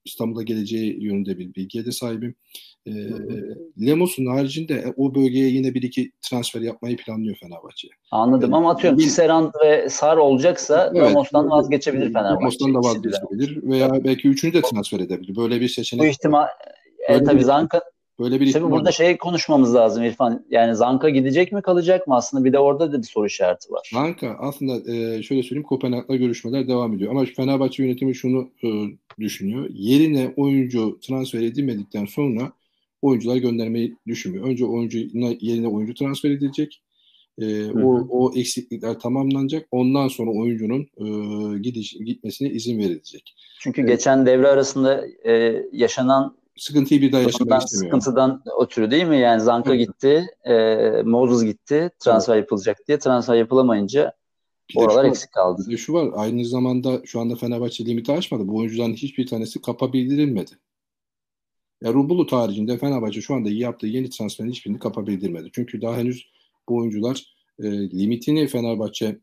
İstanbul'a 0.05 0.43
geleceği 0.43 1.05
yönünde 1.05 1.39
bir 1.39 1.55
bilgiye 1.55 1.87
de 1.87 1.93
sahibim. 1.93 2.35
E, 2.87 2.93
Lemos'un 3.87 4.27
haricinde 4.27 4.95
o 4.97 5.15
bölgeye 5.15 5.49
yine 5.49 5.75
bir 5.75 5.83
iki 5.83 6.13
transfer 6.23 6.61
yapmayı 6.61 6.97
planlıyor 6.97 7.37
Fenerbahçe. 7.37 7.89
Anladım 8.11 8.51
yani, 8.51 8.57
ama 8.57 8.71
atıyorum 8.71 8.99
Tisserand 8.99 9.53
ve 9.65 9.89
Sar 9.89 10.17
olacaksa 10.17 10.93
evet, 10.95 11.09
Lemos'tan 11.09 11.51
vazgeçebilir 11.51 12.13
Fenerbahçe. 12.13 12.41
Lemos'tan 12.41 12.75
da 12.75 12.79
vazgeçebilir 12.79 13.63
veya 13.63 14.05
belki 14.05 14.29
üçünü 14.29 14.53
de 14.53 14.63
transfer 14.63 15.01
edebilir. 15.01 15.37
Böyle 15.37 15.61
bir 15.61 15.69
seçenek. 15.69 16.05
Bu 16.05 16.07
ihtimal 16.07 16.47
e, 17.09 17.23
tabii 17.23 17.45
Zanka 17.45 17.83
Böyle 18.19 18.41
bir 18.41 18.53
Tabii 18.53 18.71
burada 18.71 18.93
şey 18.93 19.17
konuşmamız 19.17 19.75
lazım 19.75 20.05
İrfan. 20.05 20.47
Yani 20.51 20.77
Zanka 20.77 21.09
gidecek 21.09 21.53
mi 21.53 21.63
kalacak 21.63 22.07
mı 22.07 22.17
aslında? 22.17 22.45
Bir 22.45 22.53
de 22.53 22.59
orada 22.59 22.93
da 22.93 22.99
bir 22.99 23.07
soru 23.07 23.27
işareti 23.27 23.73
var. 23.73 23.91
Zanka 23.93 24.37
aslında 24.39 24.93
e, 24.93 25.23
şöyle 25.23 25.43
söyleyeyim 25.43 25.63
Kopenhag'la 25.63 26.17
görüşmeler 26.17 26.69
devam 26.69 26.95
ediyor. 26.95 27.11
Ama 27.11 27.25
Fenerbahçe 27.25 27.83
yönetimi 27.83 28.15
şunu 28.15 28.51
e, 28.65 28.69
düşünüyor. 29.21 29.71
Yerine 29.71 30.33
oyuncu 30.37 30.99
transfer 31.01 31.43
edilmedikten 31.43 32.05
sonra 32.05 32.53
oyuncular 33.03 33.37
göndermeyi 33.37 33.97
düşünmüyor. 34.07 34.47
Önce 34.47 34.65
oyuncu 34.65 34.99
yerine 35.41 35.69
oyuncu 35.69 35.95
transfer 35.95 36.31
edilecek. 36.31 36.83
E, 37.39 37.71
o, 37.71 38.07
o 38.11 38.33
eksiklikler 38.39 38.99
tamamlanacak. 38.99 39.67
Ondan 39.71 40.09
sonra 40.09 40.31
oyuncunun 40.31 40.81
e, 40.81 41.59
gidiş, 41.59 41.93
gitmesine 41.93 42.49
izin 42.49 42.79
verilecek. 42.79 43.35
Çünkü 43.61 43.81
evet. 43.81 43.91
geçen 43.91 44.27
devre 44.27 44.49
arasında 44.49 45.07
e, 45.27 45.63
yaşanan 45.73 46.37
sıkıntıyı 46.57 47.01
bir 47.01 47.13
daha 47.13 47.21
yaşamak 47.21 47.63
istemiyor. 47.63 48.01
Sıkıntıdan 48.01 48.43
ötürü 48.63 48.91
değil 48.91 49.05
mi? 49.05 49.19
Yani 49.19 49.41
Zanka 49.41 49.75
evet. 49.75 49.87
gitti, 49.87 50.27
e, 50.45 51.03
Moses 51.05 51.45
gitti, 51.45 51.91
transfer 51.99 52.35
evet. 52.35 52.43
yapılacak 52.43 52.79
diye. 52.89 52.99
Transfer 52.99 53.35
yapılamayınca 53.35 54.13
bir 54.71 54.81
oralar 54.81 55.05
şu 55.05 55.11
eksik 55.11 55.33
kaldı. 55.33 55.63
Bir 55.67 55.73
de 55.73 55.77
şu 55.77 55.93
var, 55.93 56.11
aynı 56.15 56.45
zamanda 56.45 57.01
şu 57.05 57.21
anda 57.21 57.37
Fenerbahçe 57.37 57.87
limiti 57.87 58.13
aşmadı. 58.13 58.49
Bu 58.49 58.57
oyuncuların 58.57 58.95
hiçbir 58.95 59.27
tanesi 59.27 59.63
kapa 59.63 59.93
bildirilmedi. 59.93 60.51
Ya 61.83 61.93
Rubulut 61.93 62.33
haricinde 62.33 62.79
Fenerbahçe 62.79 63.21
şu 63.21 63.35
anda 63.35 63.51
yaptığı 63.51 63.87
yeni 63.87 64.11
transferin 64.11 64.51
hiçbirini 64.51 64.79
kapa 64.79 65.07
bildirmedi. 65.07 65.49
Çünkü 65.53 65.83
daha 65.83 65.97
henüz 65.97 66.27
bu 66.69 66.77
oyuncular 66.77 67.35
e, 67.59 67.91
limitini 67.91 68.47
Fenerbahçe 68.47 69.19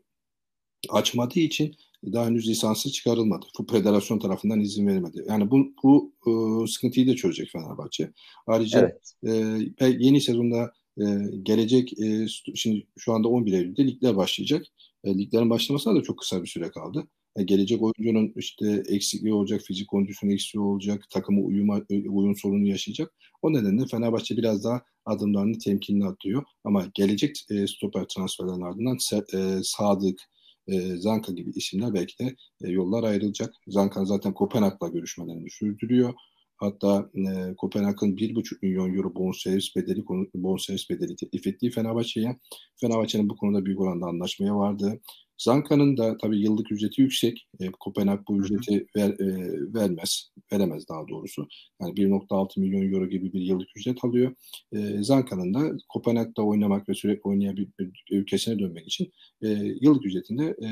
açmadığı 0.89 1.39
için 1.39 1.75
daha 2.13 2.25
henüz 2.25 2.47
lisansı 2.47 2.91
çıkarılmadı. 2.91 3.45
Bu 3.59 3.67
federasyon 3.71 4.19
tarafından 4.19 4.59
izin 4.59 4.87
verilmedi. 4.87 5.23
Yani 5.27 5.51
bu, 5.51 5.73
bu 5.83 6.13
e, 6.27 6.31
sıkıntıyı 6.67 7.07
da 7.07 7.15
çözecek 7.15 7.49
Fenerbahçe. 7.51 8.11
Ayrıca 8.47 8.79
evet. 9.23 9.73
e, 9.79 9.85
yeni 9.99 10.21
sezonda 10.21 10.73
e, 10.97 11.03
gelecek 11.43 11.99
e, 11.99 12.27
şimdi 12.55 12.87
şu 12.97 13.13
anda 13.13 13.27
11 13.27 13.53
Eylül'de 13.53 13.87
ligler 13.87 14.15
başlayacak. 14.15 14.65
E, 15.03 15.17
liglerin 15.17 15.49
başlamasına 15.49 15.95
da 15.95 16.03
çok 16.03 16.19
kısa 16.19 16.43
bir 16.43 16.47
süre 16.47 16.71
kaldı. 16.71 17.07
E, 17.35 17.43
gelecek 17.43 17.81
oyuncunun 17.81 18.33
işte 18.35 18.83
eksikliği 18.87 19.33
olacak, 19.33 19.61
fizik 19.61 19.87
kondisyon 19.87 20.29
eksikliği 20.29 20.65
olacak, 20.65 21.03
takımı 21.09 21.41
uyuma, 21.41 21.81
uyum 21.89 22.35
sorunu 22.35 22.67
yaşayacak. 22.67 23.13
O 23.41 23.53
nedenle 23.53 23.85
Fenerbahçe 23.87 24.37
biraz 24.37 24.63
daha 24.63 24.81
adımlarını 25.05 25.57
temkinli 25.57 26.05
atıyor. 26.05 26.43
Ama 26.63 26.85
gelecek 26.93 27.45
e, 27.49 27.67
stoper 27.67 28.05
transferlerin 28.05 28.61
ardından 28.61 28.97
e, 29.33 29.63
Sadık, 29.63 30.21
e, 30.67 30.97
Zanka 30.97 31.31
gibi 31.31 31.49
isimler 31.49 31.93
belki 31.93 32.19
de 32.19 32.35
e, 32.63 32.69
yollar 32.69 33.03
ayrılacak. 33.03 33.53
Zanka 33.67 34.05
zaten 34.05 34.33
Kopenhag'la 34.33 34.87
görüşmelerini 34.87 35.49
sürdürüyor. 35.49 36.13
Hatta 36.57 37.09
e, 37.15 37.55
Kopenhag'ın 37.55 38.15
1,5 38.15 38.57
milyon 38.61 38.93
euro 38.93 39.15
bonservis 39.15 39.75
bedeli 39.75 40.03
bonservis 40.33 40.89
bedeli 40.89 41.15
teklif 41.15 41.47
ettiği 41.47 41.71
Fenerbahçe'ye. 41.71 42.39
Fenerbahçe'nin 42.81 43.29
bu 43.29 43.37
konuda 43.37 43.65
büyük 43.65 43.79
oranda 43.79 44.05
anlaşmaya 44.05 44.55
vardı. 44.55 45.01
Zanka'nın 45.37 45.97
da 45.97 46.17
tabii 46.17 46.39
yıllık 46.39 46.71
ücreti 46.71 47.01
yüksek. 47.01 47.47
E, 47.59 47.71
Kopenhag 47.71 48.19
bu 48.27 48.39
ücreti 48.39 48.87
ver, 48.95 49.09
e, 49.09 49.37
vermez, 49.73 50.29
veremez 50.53 50.87
daha 50.89 51.07
doğrusu. 51.07 51.47
Yani 51.81 51.93
1.6 51.93 52.59
milyon 52.59 52.93
euro 52.93 53.09
gibi 53.09 53.33
bir 53.33 53.41
yıllık 53.41 53.77
ücret 53.77 54.05
alıyor. 54.05 54.35
E, 54.71 55.03
Zanka'nın 55.03 55.53
da 55.53 55.77
Kopenhag'da 55.89 56.41
oynamak 56.41 56.89
ve 56.89 56.93
sürekli 56.93 57.21
oynayabilmek 57.29 58.03
ülkesine 58.11 58.59
dönmek 58.59 58.87
için 58.87 59.13
e, 59.41 59.47
yıllık 59.81 60.05
ücretinde 60.05 60.45
e, 60.45 60.69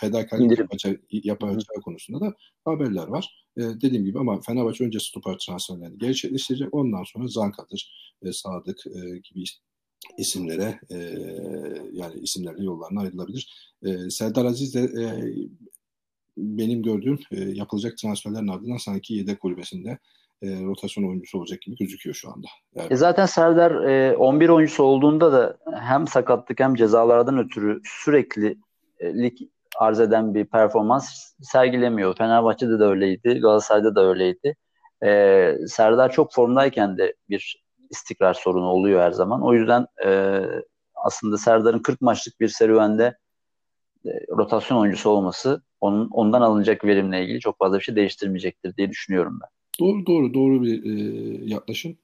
fedakarlık 0.00 0.58
yapacağı, 0.58 1.00
yapacağı 1.10 1.82
konusunda 1.84 2.20
da 2.20 2.34
haberler 2.64 3.06
var. 3.06 3.44
E, 3.56 3.60
dediğim 3.60 4.04
gibi 4.04 4.18
ama 4.18 4.40
Fenerbahçe 4.40 4.84
önce 4.84 5.00
stoper 5.00 5.36
transferlerini 5.46 5.98
gerçekleştirecek. 5.98 6.74
Ondan 6.74 7.02
sonra 7.04 7.28
Zanka'dır, 7.28 7.92
e, 8.22 8.32
Sadık 8.32 8.86
e, 8.86 9.18
gibi 9.18 9.44
isimlere 10.18 10.80
e, 10.90 10.96
yani 11.92 12.20
isimlerle 12.20 12.64
yollarına 12.64 13.00
ayrılabilir. 13.00 13.72
E, 13.84 14.10
Serdar 14.10 14.44
Aziz 14.44 14.74
de 14.74 14.80
e, 14.80 15.06
benim 16.36 16.82
gördüğüm 16.82 17.18
e, 17.32 17.40
yapılacak 17.40 17.98
transferlerin 17.98 18.48
ardından 18.48 18.76
sanki 18.76 19.14
yedek 19.14 19.40
kulübesinde 19.40 19.98
e, 20.42 20.48
rotasyon 20.64 21.08
oyuncusu 21.08 21.38
olacak 21.38 21.62
gibi 21.62 21.76
gözüküyor 21.76 22.14
şu 22.14 22.30
anda. 22.32 22.46
Yani. 22.74 22.88
E 22.90 22.96
zaten 22.96 23.26
Serdar 23.26 23.84
e, 23.84 24.16
11 24.16 24.48
oyuncusu 24.48 24.82
olduğunda 24.82 25.32
da 25.32 25.58
hem 25.80 26.06
sakatlık 26.06 26.60
hem 26.60 26.74
cezalardan 26.74 27.38
ötürü 27.38 27.80
sürekli 27.84 28.58
e, 28.98 29.14
lig 29.14 29.38
arz 29.78 30.00
eden 30.00 30.34
bir 30.34 30.44
performans 30.44 31.32
sergilemiyor. 31.42 32.16
Fenerbahçe'de 32.16 32.78
de 32.78 32.84
öyleydi, 32.84 33.38
Galatasaray'da 33.40 33.94
da 33.94 34.04
öyleydi. 34.04 34.56
E, 35.04 35.54
Serdar 35.66 36.12
çok 36.12 36.32
formdayken 36.32 36.98
de 36.98 37.14
bir 37.28 37.62
istikrar 37.90 38.34
sorunu 38.34 38.66
oluyor 38.66 39.02
her 39.02 39.10
zaman. 39.10 39.42
O 39.42 39.54
yüzden 39.54 39.86
e, 40.06 40.40
aslında 40.94 41.38
Serdar'ın 41.38 41.78
40 41.78 42.00
maçlık 42.00 42.40
bir 42.40 42.48
serüvende 42.48 43.16
e, 44.06 44.10
rotasyon 44.36 44.78
oyuncusu 44.78 45.10
olması 45.10 45.62
onun 45.80 46.08
ondan 46.10 46.40
alınacak 46.40 46.84
verimle 46.84 47.24
ilgili 47.24 47.40
çok 47.40 47.58
fazla 47.58 47.78
bir 47.78 47.82
şey 47.82 47.96
değiştirmeyecektir 47.96 48.76
diye 48.76 48.90
düşünüyorum 48.90 49.38
ben. 49.42 49.48
Doğru 49.80 50.06
doğru 50.06 50.34
doğru 50.34 50.62
bir 50.62 50.84
e, 50.84 51.44
yaklaşım. 51.44 51.96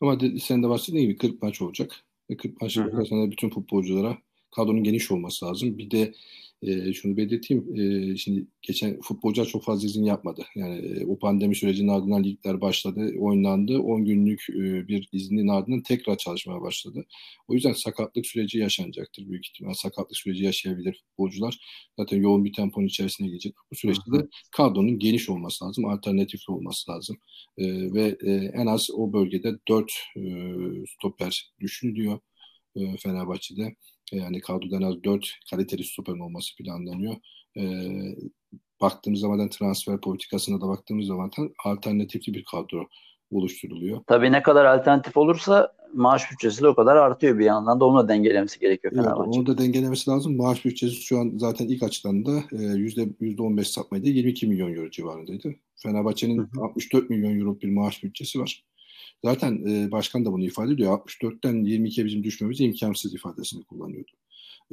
Ama 0.00 0.20
de, 0.20 0.38
sen 0.38 0.62
de 0.62 0.68
bahsettiğin 0.68 1.08
gibi 1.08 1.16
40 1.16 1.42
maç 1.42 1.62
olacak. 1.62 2.04
Ve 2.30 2.36
40 2.36 2.62
maç 2.62 2.72
sonra 2.72 3.30
bütün 3.30 3.50
futbolculara 3.50 4.18
kadronun 4.56 4.84
geniş 4.84 5.10
olması 5.10 5.46
lazım. 5.46 5.78
Bir 5.78 5.90
de 5.90 6.14
e, 6.62 6.92
şunu 6.92 7.16
belirteyim. 7.16 7.76
E, 7.76 8.16
şimdi 8.16 8.46
geçen 8.62 9.00
futbolcular 9.00 9.46
çok 9.46 9.64
fazla 9.64 9.86
izin 9.86 10.04
yapmadı. 10.04 10.44
Yani 10.54 10.76
e, 10.76 11.06
o 11.06 11.18
pandemi 11.18 11.56
sürecinin 11.56 11.88
ardından 11.88 12.24
ligler 12.24 12.60
başladı, 12.60 13.14
oynandı. 13.18 13.78
10 13.78 14.04
günlük 14.04 14.46
e, 14.50 14.88
bir 14.88 15.08
iznin 15.12 15.48
ardından 15.48 15.82
tekrar 15.82 16.16
çalışmaya 16.16 16.60
başladı. 16.60 17.06
O 17.48 17.54
yüzden 17.54 17.72
sakatlık 17.72 18.26
süreci 18.26 18.58
yaşanacaktır 18.58 19.28
büyük 19.28 19.46
ihtimal. 19.46 19.74
Sakatlık 19.74 20.16
süreci 20.16 20.44
yaşayabilir 20.44 21.04
futbolcular. 21.08 21.58
Zaten 21.98 22.20
yoğun 22.20 22.44
bir 22.44 22.52
temponun 22.52 22.86
içerisine 22.86 23.28
girecek. 23.28 23.54
Bu 23.72 23.76
süreçte 23.76 24.12
de 24.12 24.28
kadronun 24.52 24.98
geniş 24.98 25.28
olması 25.28 25.64
lazım, 25.64 25.84
alternatifli 25.84 26.52
olması 26.52 26.90
lazım. 26.90 27.16
E, 27.58 27.92
ve 27.94 28.16
e, 28.20 28.32
en 28.32 28.66
az 28.66 28.90
o 28.90 29.12
bölgede 29.12 29.54
4 29.68 29.92
e, 30.16 30.20
stoper 30.86 31.52
düşünülüyor 31.60 32.18
e, 32.76 32.96
Fenerbahçe'de. 32.96 33.74
Yani 34.12 34.40
kadroda 34.40 34.76
en 34.76 34.82
az 34.82 35.04
4 35.04 35.38
kaliteli 35.50 35.84
stoperin 35.84 36.20
olması 36.20 36.56
planlanıyor. 36.56 37.14
E, 37.56 37.62
baktığımız 38.80 39.20
zaman 39.20 39.48
transfer 39.48 40.00
politikasına 40.00 40.60
da 40.60 40.68
baktığımız 40.68 41.06
zaman 41.06 41.30
alternatifli 41.64 42.34
bir 42.34 42.44
kadro 42.44 42.88
oluşturuluyor. 43.30 44.00
Tabii 44.06 44.32
ne 44.32 44.42
kadar 44.42 44.64
alternatif 44.64 45.16
olursa 45.16 45.72
maaş 45.94 46.32
bütçesi 46.32 46.62
de 46.62 46.68
o 46.68 46.74
kadar 46.74 46.96
artıyor 46.96 47.38
bir 47.38 47.44
yandan 47.44 47.80
da 47.80 47.84
onu 47.84 47.98
da 47.98 48.08
dengelemesi 48.08 48.60
gerekiyor 48.60 48.92
evet, 48.96 49.12
Onu 49.16 49.46
da 49.46 49.58
dengelemesi 49.58 50.10
lazım. 50.10 50.36
Maaş 50.36 50.64
bütçesi 50.64 50.94
şu 50.94 51.18
an 51.18 51.32
zaten 51.36 51.66
ilk 51.66 51.82
açıdan 51.82 52.26
da 52.26 52.42
yüzde 52.56 53.08
15 53.38 53.68
sapmaydı. 53.68 54.08
22 54.08 54.46
milyon 54.46 54.74
euro 54.74 54.90
civarındaydı. 54.90 55.54
Fenerbahçe'nin 55.76 56.38
hı 56.38 56.42
hı. 56.42 56.64
64 56.64 57.10
milyon 57.10 57.40
euro 57.40 57.60
bir 57.60 57.68
maaş 57.68 58.02
bütçesi 58.02 58.40
var. 58.40 58.64
Zaten 59.24 59.66
e, 59.66 59.90
başkan 59.90 60.24
da 60.24 60.32
bunu 60.32 60.44
ifade 60.44 60.72
ediyor. 60.72 60.98
64'ten 60.98 61.54
22'ye 61.54 62.06
bizim 62.06 62.24
düşmemiz 62.24 62.60
imkansız 62.60 63.14
ifadesini 63.14 63.64
kullanıyordu. 63.64 64.10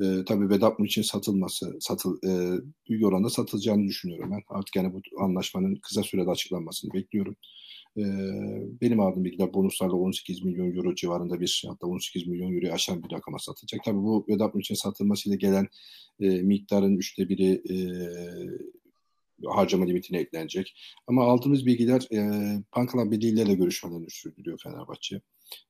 E, 0.01 0.25
tabii 0.25 0.49
Vedat 0.49 0.79
için 0.79 1.01
satılması, 1.01 1.77
satıl, 1.79 2.17
e, 2.27 2.61
büyük 2.89 3.05
oranda 3.05 3.29
satılacağını 3.29 3.87
düşünüyorum 3.87 4.31
ben. 4.31 4.41
Artık 4.49 4.75
yani 4.75 4.93
bu 4.93 5.01
anlaşmanın 5.23 5.75
kısa 5.75 6.03
sürede 6.03 6.29
açıklanmasını 6.29 6.93
bekliyorum. 6.93 7.35
E, 7.97 8.03
benim 8.81 8.99
aldığım 8.99 9.25
bilgiler 9.25 9.53
bonuslarla 9.53 9.95
18 9.95 10.43
milyon 10.43 10.75
euro 10.75 10.95
civarında 10.95 11.39
bir 11.39 11.63
hatta 11.67 11.87
18 11.87 12.27
milyon 12.27 12.53
euro 12.53 12.73
aşan 12.73 13.03
bir 13.03 13.11
rakama 13.11 13.39
satılacak. 13.39 13.83
Tabii 13.85 13.97
bu 13.97 14.25
Vedat 14.29 14.55
için 14.55 14.75
satılmasıyla 14.75 15.37
gelen 15.37 15.67
e, 16.19 16.29
miktarın 16.29 16.97
üçte 16.97 17.29
biri 17.29 17.61
e, 17.69 17.75
harcama 19.45 19.85
limitine 19.85 20.17
eklenecek. 20.17 20.75
Ama 21.07 21.23
aldığımız 21.23 21.65
bilgiler 21.65 22.07
e, 22.11 22.19
Bankalar 22.75 23.11
Birliği 23.11 23.31
ile 23.31 23.53
görüşmelerini 23.53 24.09
sürdürüyor 24.09 24.59
Fenerbahçe. 24.63 25.21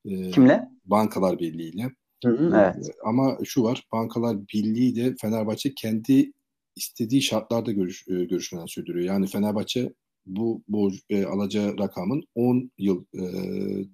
E, 0.06 0.32
Kimle? 0.32 0.70
Bankalar 0.86 1.40
Birliği 1.40 1.70
ile. 1.70 1.92
evet. 2.26 2.90
Ama 3.06 3.38
şu 3.44 3.64
var, 3.64 3.84
Bankalar 3.92 4.48
Birliği 4.54 4.96
de 4.96 5.16
Fenerbahçe 5.22 5.74
kendi 5.76 6.32
istediği 6.76 7.22
şartlarda 7.22 7.72
görüş, 7.72 8.08
e, 8.08 8.14
görüşmeden 8.14 8.66
sürdürüyor. 8.66 9.06
Yani 9.06 9.28
Fenerbahçe 9.28 9.94
bu 10.26 10.64
borç 10.68 10.96
e, 11.10 11.26
alacağı 11.26 11.78
rakamın 11.78 12.24
10 12.36 12.72
yıl 12.78 13.06
e, 13.14 13.22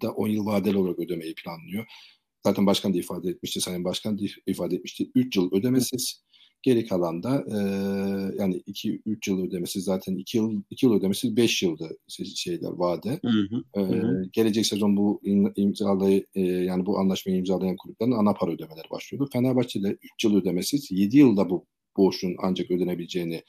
da 0.02 0.12
10 0.12 0.28
yıl 0.28 0.46
vadeli 0.46 0.78
olarak 0.78 1.00
ödemeyi 1.00 1.36
planlıyor. 1.36 1.86
Zaten 2.44 2.66
başkan 2.66 2.94
da 2.94 2.98
ifade 2.98 3.30
etmişti, 3.30 3.62
Sayın 3.62 3.84
Başkan 3.84 4.20
da 4.20 4.24
ifade 4.46 4.76
etmişti. 4.76 5.12
3 5.16 5.36
yıl 5.36 5.52
ödemesiz, 5.52 6.24
geri 6.64 6.86
kalan 6.86 7.24
da 7.24 7.46
e, 7.48 7.58
yani 8.40 8.62
2-3 8.68 9.32
yıl 9.32 9.48
ödemesiz 9.48 9.84
zaten 9.84 10.16
2 10.16 10.38
yıl 10.38 10.62
2 10.70 10.86
yıl 10.86 10.94
ödemesiz 10.94 11.38
5 11.38 11.64
yılda 11.64 11.90
şeyler 12.36 12.72
vade. 12.72 13.20
Hı 13.26 13.30
hı, 13.30 13.64
e, 13.76 13.82
hı. 13.82 14.26
Gelecek 14.34 14.66
sezon 14.66 14.98
bu 14.98 15.22
imzalayı 15.56 16.26
e, 16.36 16.42
yani 16.42 16.86
bu 16.86 17.00
anlaşmayı 17.00 17.38
imzalayan 17.38 17.76
kulüplerin 17.76 18.12
ana 18.12 18.34
para 18.34 18.52
ödemeleri 18.52 18.90
başlıyordu. 18.92 19.30
Fenerbahçe'de 19.34 19.98
3 20.16 20.24
yıl 20.24 20.36
ödemesiz 20.36 20.92
7 20.92 21.18
yılda 21.18 21.50
bu 21.50 21.66
borçun 21.98 22.36
ancak 22.40 22.72
ödenebileceğini 22.72 23.44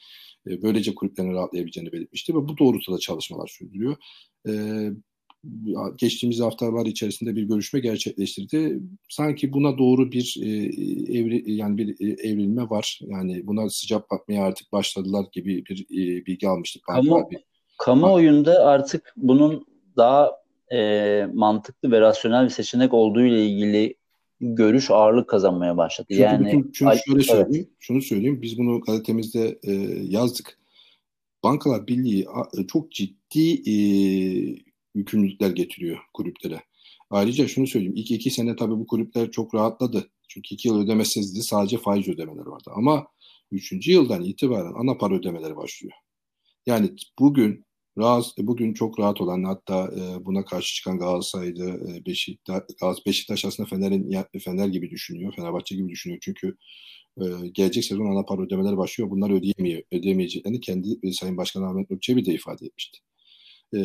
böylece 0.47 0.95
kulüplerin 0.95 1.33
rahatlayabileceğini 1.33 1.93
belirtmişti 1.93 2.35
ve 2.35 2.49
bu 2.49 2.59
doğrultuda 2.59 2.99
çalışmalar 2.99 3.49
sürdürüyor. 3.49 3.97
Geçtiğimiz 5.99 6.41
haftalar 6.41 6.87
içerisinde 6.87 7.37
bir 7.37 7.43
görüşme 7.43 7.81
gerçekleştirdi. 7.81 8.81
Sanki 9.09 9.53
buna 9.53 9.79
doğru 9.79 10.13
bir 10.13 10.37
e, 10.43 10.49
evri 11.19 11.53
yani 11.53 11.79
bir 11.79 11.89
e, 11.89 12.29
evrilme 12.29 12.71
var. 12.71 13.01
Yani 13.03 13.47
buna 13.47 13.71
sıcak 13.71 14.11
bakmaya 14.11 14.45
artık 14.45 14.73
başladılar 14.73 15.25
gibi 15.33 15.65
bir 15.67 15.83
e, 15.83 16.27
bilgi 16.27 16.49
almıştık. 16.49 16.83
Kamu, 16.83 17.31
bir, 17.31 17.39
kamuoyunda 17.79 18.67
artık 18.67 19.13
bunun 19.17 19.67
daha 19.97 20.31
e, 20.73 21.27
mantıklı 21.35 21.91
ve 21.91 22.01
rasyonel 22.01 22.45
bir 22.45 22.51
seçenek 22.51 22.95
olduğu 22.95 23.25
ile 23.25 23.47
ilgili 23.47 23.95
görüş 24.41 24.91
ağırlık 24.91 25.29
kazanmaya 25.29 25.77
başladı. 25.77 26.07
Çünkü 26.11 26.23
yani 26.23 26.47
bütün, 26.47 26.73
şunu 26.73 26.93
şöyle 27.07 27.23
söyleyeyim, 27.23 27.67
evet. 27.69 27.77
şunu 27.79 28.03
söyleyeyim. 28.03 28.43
Biz 28.43 28.59
bunu 28.59 28.81
gazetemizde 28.81 29.59
e, 29.63 29.73
yazdık. 30.09 30.59
Bankalar 31.45 31.87
Birliği 31.87 32.27
çok 32.69 32.93
ciddi 32.93 33.71
e, 33.71 33.75
yükümlülükler 34.95 35.51
getiriyor 35.51 35.99
kulüplere. 36.15 36.63
Ayrıca 37.11 37.49
şunu 37.49 37.67
söyleyeyim. 37.67 37.97
İlk 37.97 38.11
iki 38.11 38.31
sene 38.31 38.57
tabii 38.57 38.79
bu 38.79 38.87
kulüpler 38.87 39.31
çok 39.31 39.55
rahatladı. 39.55 40.11
Çünkü 40.29 40.55
iki 40.55 40.69
yıl 40.69 40.81
ödemesizdi. 40.81 41.43
Sadece 41.43 41.79
faiz 41.79 42.09
ödemeleri 42.09 42.47
vardı. 42.47 42.71
Ama 42.75 43.07
üçüncü 43.51 43.93
yıldan 43.93 44.25
itibaren 44.25 44.73
ana 44.77 44.99
para 44.99 45.15
ödemeleri 45.15 45.57
başlıyor. 45.57 45.93
Yani 46.67 46.91
bugün 47.19 47.65
rahat, 47.99 48.25
bugün 48.39 48.75
çok 48.75 48.99
rahat 49.01 49.21
olan 49.21 49.45
hatta 49.45 49.91
e, 49.97 50.25
buna 50.25 50.45
karşı 50.45 50.75
çıkan 50.75 50.99
Galatasaray'dı, 50.99 51.65
e, 51.91 52.07
Beşiktaş, 52.07 53.07
Beşiktaş 53.07 53.45
aslında 53.45 53.69
Fener'in 53.69 54.25
Fener 54.45 54.69
gibi 54.69 54.91
düşünüyor, 54.91 55.33
Fenerbahçe 55.37 55.77
gibi 55.77 55.89
düşünüyor. 55.89 56.21
Çünkü 56.23 56.57
e, 57.21 57.25
gelecek 57.53 57.85
sezon 57.85 58.17
ana 58.17 58.25
para 58.25 58.43
ödemeleri 58.43 58.77
başlıyor. 58.77 59.11
Bunlar 59.11 59.31
ödeyemiyor, 59.31 59.83
ödeyemeyeceklerini 59.93 60.61
kendi 60.61 60.89
e, 61.03 61.13
Sayın 61.13 61.37
Başkan 61.37 61.63
Ahmet 61.63 61.91
Nur 61.91 62.01
Çebi 62.01 62.25
de 62.25 62.35
ifade 62.35 62.67
etmişti. 62.67 62.99
E, 63.75 63.81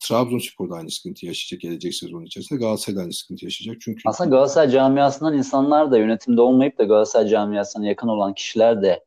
Trabzonspor 0.00 0.70
da 0.70 0.74
aynı 0.74 0.90
sıkıntı 0.90 1.26
yaşayacak 1.26 1.60
gelecek 1.60 1.94
sezon 1.94 2.22
içerisinde. 2.22 2.60
Galatasaray 2.60 2.96
da 2.96 3.00
aynı 3.00 3.12
sıkıntı 3.12 3.44
yaşayacak. 3.44 3.76
Çünkü 3.80 4.02
aslında 4.06 4.30
Galatasaray 4.30 4.70
camiasından 4.70 5.36
insanlar 5.36 5.90
da 5.90 5.98
yönetimde 5.98 6.40
olmayıp 6.40 6.78
da 6.78 6.84
Galatasaray 6.84 7.28
camiasına 7.28 7.86
yakın 7.86 8.08
olan 8.08 8.34
kişiler 8.34 8.82
de 8.82 9.04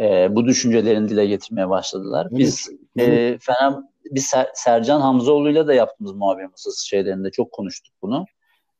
e, 0.00 0.36
bu 0.36 0.46
düşüncelerini 0.46 1.08
dile 1.08 1.26
getirmeye 1.26 1.68
başladılar. 1.68 2.28
Evet. 2.30 2.38
Biz 2.38 2.70
e, 2.98 3.38
Fener 3.38 3.74
biz 4.10 4.24
Ser, 4.26 4.50
Sercan 4.54 5.00
Hamzoğlu'yla 5.00 5.66
da 5.66 5.74
yaptığımız 5.74 6.12
muhabir 6.12 6.44
masası 6.44 6.88
şeylerinde 6.88 7.30
çok 7.30 7.52
konuştuk 7.52 7.94
bunu. 8.02 8.26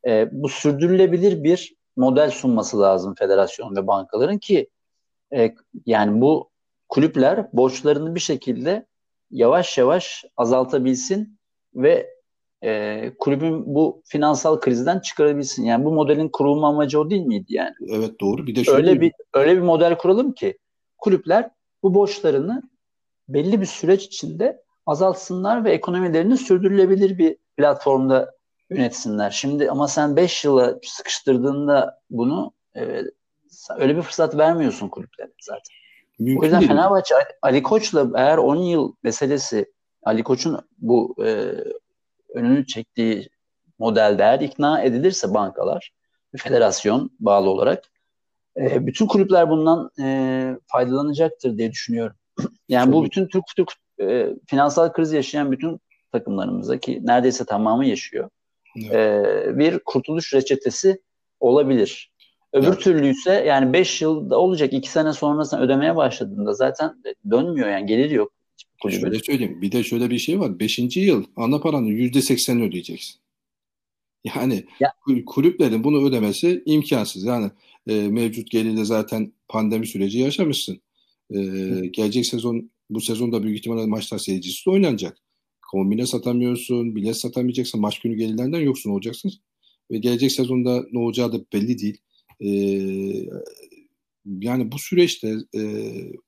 E, 0.07 0.29
bu 0.33 0.49
sürdürülebilir 0.49 1.45
bir 1.45 1.75
model 1.97 2.31
sunması 2.31 2.81
lazım 2.81 3.15
federasyon 3.19 3.77
ve 3.77 3.87
bankaların 3.87 4.39
ki 4.39 4.71
e, 5.37 5.55
yani 5.87 6.21
bu 6.21 6.51
kulüpler 6.89 7.53
borçlarını 7.53 8.15
bir 8.15 8.21
şekilde 8.21 8.87
yavaş 9.31 9.79
yavaş 9.79 10.25
azaltabilsin 10.37 11.39
ve 11.75 12.17
e, 12.65 13.13
kulübün 13.19 13.75
bu 13.75 14.03
finansal 14.05 14.61
krizden 14.61 14.99
çıkarabilsin. 14.99 15.65
Yani 15.65 15.85
bu 15.85 15.93
modelin 15.93 16.29
kurulma 16.29 16.69
amacı 16.69 17.01
o 17.01 17.11
değil 17.11 17.27
miydi 17.27 17.55
yani? 17.55 17.75
Evet 17.89 18.21
doğru. 18.21 18.47
Bir 18.47 18.57
de 18.57 18.65
şöyle 18.65 18.91
öyle 18.91 19.01
bir 19.01 19.13
öyle 19.35 19.57
bir 19.57 19.63
model 19.63 19.99
kuralım 19.99 20.33
ki 20.33 20.59
kulüpler 20.99 21.51
bu 21.83 21.95
borçlarını 21.95 22.63
belli 23.29 23.61
bir 23.61 23.67
süreç 23.67 24.05
içinde 24.05 24.63
azaltsınlar 24.87 25.65
ve 25.65 25.73
ekonomilerini 25.73 26.37
sürdürülebilir 26.37 27.19
bir 27.19 27.37
platformda 27.57 28.37
yönetsinler. 28.71 29.31
Şimdi 29.31 29.71
ama 29.71 29.89
sen 29.89 30.17
5 30.17 30.45
yıla 30.45 30.79
sıkıştırdığında 30.83 32.01
bunu 32.11 32.53
e, 32.77 33.03
öyle 33.79 33.97
bir 33.97 34.03
fırsat 34.03 34.37
vermiyorsun 34.37 34.89
kulüplere 34.89 35.33
zaten. 35.41 35.77
Mümkün 36.19 36.41
o 36.41 36.45
yüzden 36.45 36.61
değil. 36.61 36.71
Fenerbahçe 36.71 37.15
Ali 37.43 37.63
Koç'la 37.63 38.11
eğer 38.17 38.39
10 38.39 38.57
yıl 38.57 38.93
meselesi 39.03 39.73
Ali 40.03 40.23
Koç'un 40.23 40.59
bu 40.79 41.17
e, 41.25 41.55
önünü 42.35 42.67
çektiği 42.67 43.29
modelde 43.79 44.23
eğer 44.23 44.41
ikna 44.41 44.83
edilirse 44.83 45.35
bankalar, 45.35 45.93
federasyon 46.37 47.11
bağlı 47.21 47.51
olarak 47.51 47.85
e, 48.57 48.87
bütün 48.87 49.07
kulüpler 49.07 49.51
bundan 49.51 49.91
e, 50.01 50.59
faydalanacaktır 50.67 51.59
diye 51.59 51.73
düşünüyorum. 51.73 52.17
yani 52.69 52.85
Çok 52.85 52.95
bu 52.95 53.05
bütün 53.05 53.27
Türk, 53.27 53.45
Türk 53.57 53.73
e, 54.01 54.29
finansal 54.47 54.93
kriz 54.93 55.13
yaşayan 55.13 55.53
bütün 55.53 55.81
takımlarımıza 56.13 56.79
ki 56.79 57.01
neredeyse 57.05 57.45
tamamı 57.45 57.87
yaşıyor. 57.87 58.31
Evet. 58.77 58.95
E, 58.95 59.59
bir 59.59 59.79
kurtuluş 59.79 60.35
reçetesi 60.35 61.03
olabilir. 61.41 62.13
Öbür 62.53 62.67
evet. 62.67 62.81
türlü 62.81 63.11
ise 63.11 63.33
yani 63.33 63.73
5 63.73 64.03
yılda 64.03 64.39
olacak 64.39 64.73
2 64.73 64.91
sene 64.91 65.13
sonrasında 65.13 65.63
ödemeye 65.63 65.97
başladığında 65.97 66.53
zaten 66.53 67.03
dönmüyor 67.31 67.69
yani 67.69 67.87
gelir 67.87 68.11
yok. 68.11 68.33
Kulübün. 68.83 69.01
Şöyle 69.01 69.19
söyleyeyim 69.19 69.63
bir 69.63 69.73
de 69.73 69.83
şöyle 69.83 70.11
bir 70.11 70.19
şey 70.19 70.41
var. 70.41 70.59
5. 70.59 70.97
yıl 70.97 71.25
ana 71.37 71.61
paranın 71.61 71.87
%80'ini 71.87 72.69
ödeyeceksin. 72.69 73.17
Yani 74.35 74.65
ya. 74.81 74.93
kulüplerin 75.27 75.85
bunu 75.85 76.09
ödemesi 76.09 76.63
imkansız. 76.67 77.25
Yani 77.25 77.51
e, 77.87 78.09
mevcut 78.09 78.51
gelirde 78.51 78.85
zaten 78.85 79.33
pandemi 79.49 79.87
süreci 79.87 80.19
yaşamışsın. 80.19 80.81
E, 81.31 81.39
gelecek 81.87 82.27
sezon 82.27 82.71
bu 82.91 83.01
sezonda 83.01 83.43
büyük 83.43 83.59
ihtimalle 83.59 83.87
maçlar 83.87 84.19
seyircisiz 84.19 84.69
oynanacak. 84.69 85.19
Kombine 85.71 86.07
satamıyorsun, 86.07 86.97
bilet 86.97 87.17
satamayacaksın, 87.17 87.81
maç 87.81 87.99
günü 87.99 88.15
gelirlerden 88.15 88.61
yoksun 88.61 88.91
olacaksın. 88.91 89.33
Ve 89.91 89.99
gelecek 89.99 90.33
sezonda 90.33 90.87
ne 90.93 90.99
olacağı 90.99 91.33
da 91.33 91.41
belli 91.53 91.79
değil. 91.79 91.99
E, 92.41 92.51
yani 94.41 94.73
bu 94.73 94.79
süreçte 94.79 95.29
e, 95.55 95.63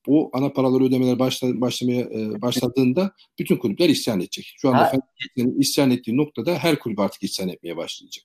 bu 0.07 0.31
ana 0.33 0.53
paraları 0.53 0.85
ödemeler 0.85 1.19
başla, 1.19 1.61
başlamaya 1.61 2.01
e, 2.01 2.43
başladığında 2.43 3.13
bütün 3.39 3.57
kulüpler 3.57 3.89
isyan 3.89 4.21
edecek. 4.21 4.55
Şu 4.59 4.69
anda 4.69 4.85
Fenerbahçe'nin 4.85 5.61
isyan 5.61 5.91
ettiği 5.91 6.17
noktada 6.17 6.55
her 6.55 6.79
kulüp 6.79 6.99
artık 6.99 7.23
isyan 7.23 7.49
etmeye 7.49 7.77
başlayacak. 7.77 8.25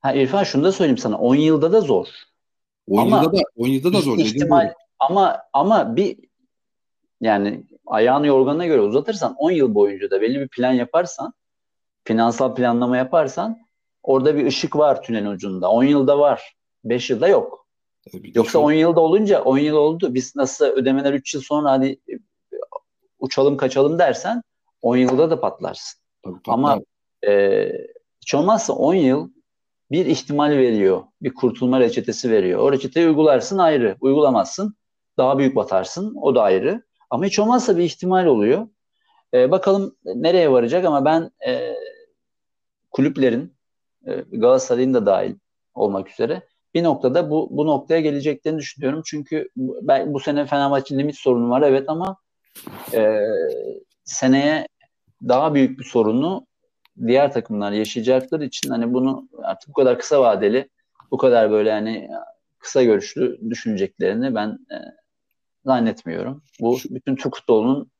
Ha 0.00 0.12
İrfan 0.12 0.44
şunu 0.44 0.64
da 0.64 0.72
söyleyeyim 0.72 0.98
sana. 0.98 1.18
10 1.18 1.34
yılda 1.34 1.72
da 1.72 1.80
zor. 1.80 2.06
10 2.86 3.02
ama 3.02 3.16
yılda 3.16 3.36
da 3.36 3.42
10 3.56 3.68
yılda 3.68 3.92
da 3.92 4.00
zor 4.00 4.18
ihtimal, 4.18 4.72
ama 4.98 5.38
ama 5.52 5.96
bir 5.96 6.18
yani 7.20 7.64
ayağını 7.86 8.26
yorganına 8.26 8.66
göre 8.66 8.80
uzatırsan 8.80 9.34
10 9.38 9.50
yıl 9.50 9.74
boyunca 9.74 10.10
da 10.10 10.20
belli 10.20 10.40
bir 10.40 10.48
plan 10.48 10.72
yaparsan 10.72 11.32
finansal 12.04 12.54
planlama 12.54 12.96
yaparsan 12.96 13.58
orada 14.02 14.36
bir 14.36 14.46
ışık 14.46 14.76
var 14.76 15.02
tünel 15.02 15.26
ucunda. 15.26 15.70
10 15.70 15.84
yılda 15.84 16.18
var. 16.18 16.54
5 16.84 17.10
yılda 17.10 17.28
yok. 17.28 17.66
Tabii 18.12 18.32
Yoksa 18.34 18.52
şu... 18.52 18.58
10 18.58 18.72
yılda 18.72 19.00
olunca 19.00 19.42
10 19.42 19.58
yıl 19.58 19.76
oldu. 19.76 20.14
Biz 20.14 20.36
nasıl 20.36 20.64
ödemeler 20.64 21.12
3 21.12 21.34
yıl 21.34 21.42
sonra 21.42 21.70
hadi 21.70 21.86
e, 21.86 22.14
uçalım 23.18 23.56
kaçalım 23.56 23.98
dersen 23.98 24.42
10 24.82 24.96
yılda 24.96 25.30
da 25.30 25.40
patlarsın. 25.40 26.00
Tabii, 26.24 26.38
Ama 26.48 26.80
e, 27.26 27.68
hiç 28.20 28.34
olmazsa 28.34 28.72
10 28.72 28.94
yıl 28.94 29.30
bir 29.90 30.06
ihtimal 30.06 30.50
veriyor. 30.50 31.02
Bir 31.22 31.34
kurtulma 31.34 31.80
reçetesi 31.80 32.30
veriyor. 32.30 32.60
O 32.60 32.72
reçeteyi 32.72 33.06
uygularsın 33.06 33.58
ayrı. 33.58 33.96
Uygulamazsın. 34.00 34.74
Daha 35.18 35.38
büyük 35.38 35.56
batarsın. 35.56 36.14
O 36.20 36.34
da 36.34 36.42
ayrı. 36.42 36.82
Ama 37.10 37.24
hiç 37.24 37.38
olmazsa 37.38 37.76
bir 37.76 37.82
ihtimal 37.82 38.26
oluyor. 38.26 38.68
E, 39.34 39.50
bakalım 39.50 39.96
nereye 40.04 40.52
varacak 40.52 40.84
ama 40.84 41.04
ben 41.04 41.30
e, 41.46 41.74
kulüplerin 42.90 43.54
e, 44.06 44.12
Galatasaray'ın 44.32 44.94
da 44.94 45.06
dahil 45.06 45.34
olmak 45.74 46.10
üzere 46.10 46.42
bir 46.74 46.82
noktada 46.82 47.30
bu 47.30 47.48
bu 47.50 47.66
noktaya 47.66 48.00
geleceklerini 48.00 48.58
düşünüyorum. 48.58 49.02
Çünkü 49.06 49.48
ben 49.56 50.14
bu 50.14 50.20
sene 50.20 50.46
Fenerbahçe 50.46 50.98
limit 50.98 51.16
sorunu 51.16 51.50
var 51.50 51.62
evet 51.62 51.84
ama 51.88 52.16
e, 52.94 53.20
seneye 54.04 54.68
daha 55.28 55.54
büyük 55.54 55.78
bir 55.78 55.84
sorunu 55.84 56.46
diğer 57.06 57.32
takımlar 57.32 57.72
yaşayacakları 57.72 58.44
için 58.44 58.70
hani 58.70 58.94
bunu 58.94 59.28
artık 59.42 59.68
bu 59.68 59.72
kadar 59.72 59.98
kısa 59.98 60.20
vadeli, 60.20 60.68
bu 61.10 61.16
kadar 61.16 61.50
böyle 61.50 61.72
hani 61.72 62.08
kısa 62.58 62.82
görüşlü 62.82 63.50
düşüneceklerini 63.50 64.34
ben 64.34 64.48
e, 64.48 64.76
zannetmiyorum. 65.64 66.42
Bu 66.60 66.78
bütün 66.90 67.16
Türk 67.16 67.36
futbolunun 67.36 67.90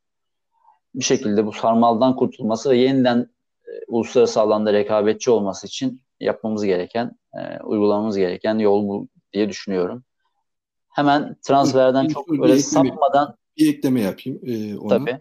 bir 0.95 1.05
şekilde 1.05 1.47
bu 1.47 1.53
sarmaldan 1.53 2.17
kurtulması 2.17 2.71
ve 2.71 2.77
yeniden 2.77 3.31
e, 3.67 3.71
uluslararası 3.89 4.41
alanda 4.41 4.73
rekabetçi 4.73 5.31
olması 5.31 5.67
için 5.67 6.03
yapmamız 6.25 6.65
gereken, 6.65 7.19
e, 7.35 7.63
uygulamamız 7.63 8.17
gereken 8.17 8.59
yol 8.59 8.89
bu 8.89 9.09
diye 9.33 9.49
düşünüyorum. 9.49 10.05
Hemen 10.89 11.37
transferden 11.43 12.09
çok 12.09 12.29
böyle 12.29 12.59
sapmadan 12.59 13.37
bir 13.59 13.75
ekleme 13.75 14.01
yapayım 14.01 14.41
e, 14.47 14.79
ona. 14.79 14.99
Tabii. 14.99 15.21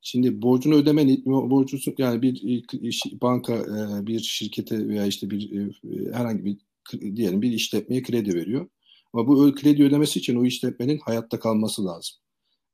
Şimdi 0.00 0.42
borcunu 0.42 0.74
ödemen 0.74 1.08
borcusun 1.26 1.94
yani 1.98 2.22
bir 2.22 2.64
banka 3.20 3.54
e, 3.54 4.06
bir 4.06 4.20
şirkete 4.20 4.88
veya 4.88 5.06
işte 5.06 5.30
bir 5.30 5.52
e, 5.52 5.72
herhangi 6.12 6.44
bir 6.44 6.58
diyelim 7.16 7.42
bir 7.42 7.52
işletmeye 7.52 8.02
kredi 8.02 8.34
veriyor. 8.34 8.68
Ama 9.12 9.28
bu 9.28 9.54
kredi 9.54 9.84
ödemesi 9.84 10.18
için 10.18 10.36
o 10.36 10.44
işletmenin 10.44 10.98
hayatta 10.98 11.40
kalması 11.40 11.86
lazım. 11.86 12.16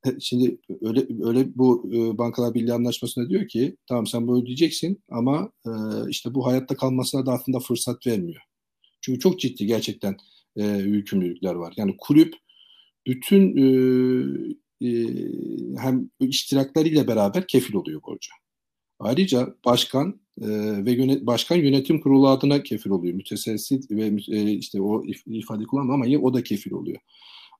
Şimdi 0.20 0.58
öyle 0.80 1.06
öyle 1.22 1.56
bu 1.56 1.90
e, 1.92 2.18
bankalar 2.18 2.54
birliği 2.54 2.72
anlaşmasında 2.72 3.28
diyor 3.28 3.48
ki 3.48 3.76
tamam 3.88 4.06
sen 4.06 4.26
bu 4.28 4.42
ödeyeceksin 4.42 5.02
ama 5.10 5.52
işte 6.08 6.34
bu 6.34 6.46
hayatta 6.46 6.76
kalmasına 6.76 7.26
da 7.26 7.32
aslında 7.32 7.60
fırsat 7.60 8.06
vermiyor. 8.06 8.42
Çünkü 9.00 9.20
çok 9.20 9.40
ciddi 9.40 9.66
gerçekten 9.66 10.16
yükümlülükler 10.84 11.54
var. 11.54 11.74
Yani 11.76 11.94
kulüp 11.98 12.34
bütün 13.06 13.56
e, 14.82 14.88
hem 15.78 16.10
iştiraklarıyla 16.20 17.08
beraber 17.08 17.46
kefil 17.46 17.74
oluyor 17.74 18.02
borca. 18.02 18.32
Ayrıca 18.98 19.54
başkan 19.64 20.20
e, 20.40 20.46
ve 20.84 20.92
yönet, 20.92 21.26
başkan 21.26 21.56
yönetim 21.56 22.00
kurulu 22.00 22.28
adına 22.28 22.62
kefil 22.62 22.90
oluyor. 22.90 23.14
Müteselsit 23.14 23.90
ve 23.90 24.16
e, 24.28 24.52
işte 24.52 24.80
o 24.80 25.04
if, 25.04 25.22
ifade 25.26 25.64
kullanmıyor 25.64 26.20
ama 26.20 26.28
o 26.28 26.34
da 26.34 26.42
kefil 26.42 26.72
oluyor. 26.72 26.98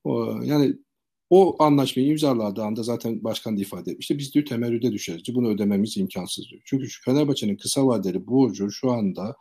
O, 0.05 0.41
yani 0.45 0.77
o 1.31 1.63
anlaşmayı 1.63 2.09
imzaladığı 2.09 2.63
anda 2.63 2.83
zaten 2.83 3.25
başkan 3.25 3.57
da 3.57 3.61
ifade 3.61 3.91
etmişti. 3.91 4.19
Biz 4.19 4.35
diyor 4.35 4.47
temerrüde 4.47 4.93
düşeriz. 4.93 5.35
Bunu 5.35 5.49
ödememiz 5.49 5.97
imkansız 5.97 6.51
diyor. 6.51 6.63
Çünkü 6.65 6.91
şu 6.91 7.03
Fenerbahçe'nin 7.05 7.57
kısa 7.57 7.87
vadeli 7.87 8.27
borcu 8.27 8.71
şu 8.71 8.91
anda 8.91 9.37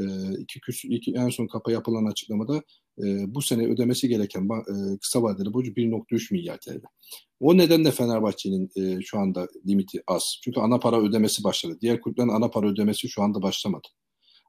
e, 0.00 0.02
iki, 0.38 0.60
iki, 0.88 1.12
en 1.12 1.28
son 1.28 1.46
kapa 1.46 1.72
yapılan 1.72 2.04
açıklamada 2.04 2.62
e, 3.04 3.34
bu 3.34 3.42
sene 3.42 3.66
ödemesi 3.66 4.08
gereken 4.08 4.42
e, 4.44 4.98
kısa 4.98 5.22
vadeli 5.22 5.52
borcu 5.52 5.72
1.3 5.72 6.32
milyar 6.32 6.58
TL. 6.58 6.80
O 7.40 7.56
nedenle 7.56 7.90
Fenerbahçe'nin 7.90 8.70
e, 8.76 9.02
şu 9.02 9.18
anda 9.18 9.48
limiti 9.66 10.02
az. 10.06 10.40
Çünkü 10.44 10.60
ana 10.60 10.78
para 10.78 11.00
ödemesi 11.00 11.44
başladı. 11.44 11.78
Diğer 11.80 12.00
kulüplerin 12.00 12.28
ana 12.28 12.50
para 12.50 12.66
ödemesi 12.68 13.08
şu 13.08 13.22
anda 13.22 13.42
başlamadı. 13.42 13.88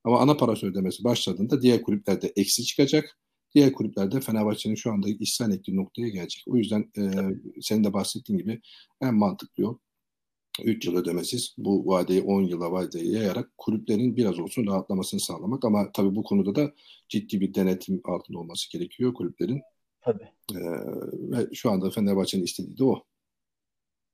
Ama 0.04 0.20
ana 0.20 0.38
para 0.38 0.52
ödemesi 0.52 1.04
başladığında 1.04 1.62
diğer 1.62 1.82
kulüplerde 1.82 2.34
eksi 2.36 2.64
çıkacak. 2.64 3.18
Diğer 3.56 3.74
kulüplerde 3.74 4.22
Fenerbahçe'nin 4.22 4.76
şu 4.76 4.92
anda 4.92 5.10
ihsan 5.10 5.52
ettiği 5.52 5.76
noktaya 5.76 6.10
gelecek. 6.10 6.44
O 6.48 6.58
yüzden 6.58 6.92
e, 6.98 7.02
senin 7.62 7.84
de 7.84 7.94
bahsettiğin 7.94 8.40
gibi 8.40 8.62
en 9.02 9.16
mantıklı 9.16 9.64
yol 9.64 9.78
3 10.64 10.86
yıl 10.86 10.96
ödemesiz 10.96 11.56
bu 11.58 11.88
vadeyi 11.88 12.22
10 12.22 12.42
yıla 12.42 12.72
vadeyi 12.72 13.14
yayarak 13.14 13.58
kulüplerin 13.58 14.18
biraz 14.18 14.40
olsun 14.40 14.68
rahatlamasını 14.68 15.20
sağlamak 15.20 15.66
ama 15.66 15.92
tabii 15.92 16.16
bu 16.16 16.24
konuda 16.24 16.56
da 16.56 16.72
ciddi 17.10 17.42
bir 17.42 17.54
denetim 17.54 18.02
altında 18.04 18.40
olması 18.40 18.72
gerekiyor 18.72 19.14
kulüplerin. 19.14 19.62
Tabii. 20.02 20.28
Ee, 20.56 20.60
ve 21.32 21.48
şu 21.54 21.72
anda 21.72 21.90
Fenerbahçe'nin 21.90 22.44
istediği 22.44 22.78
de 22.78 22.84
o. 22.84 23.04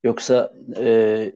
Yoksa 0.03 0.53
e, 0.77 1.33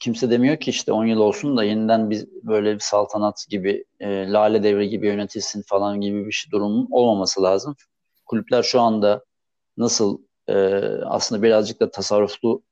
kimse 0.00 0.30
demiyor 0.30 0.56
ki 0.56 0.70
işte 0.70 0.92
10 0.92 1.06
yıl 1.06 1.20
olsun 1.20 1.56
da 1.56 1.64
yeniden 1.64 2.10
biz 2.10 2.26
böyle 2.42 2.74
bir 2.74 2.80
saltanat 2.80 3.46
gibi 3.50 3.84
e, 4.00 4.32
lale 4.32 4.62
devri 4.62 4.88
gibi 4.88 5.06
yönetilsin 5.06 5.62
falan 5.62 6.00
gibi 6.00 6.26
bir 6.26 6.32
şey 6.32 6.50
durumun 6.50 6.88
olmaması 6.90 7.42
lazım. 7.42 7.76
Kulüpler 8.26 8.62
şu 8.62 8.80
anda 8.80 9.24
nasıl 9.76 10.18
e, 10.48 10.54
aslında 11.04 11.42
birazcık 11.42 11.80
da 11.80 11.90
tasarruflu 11.90 12.62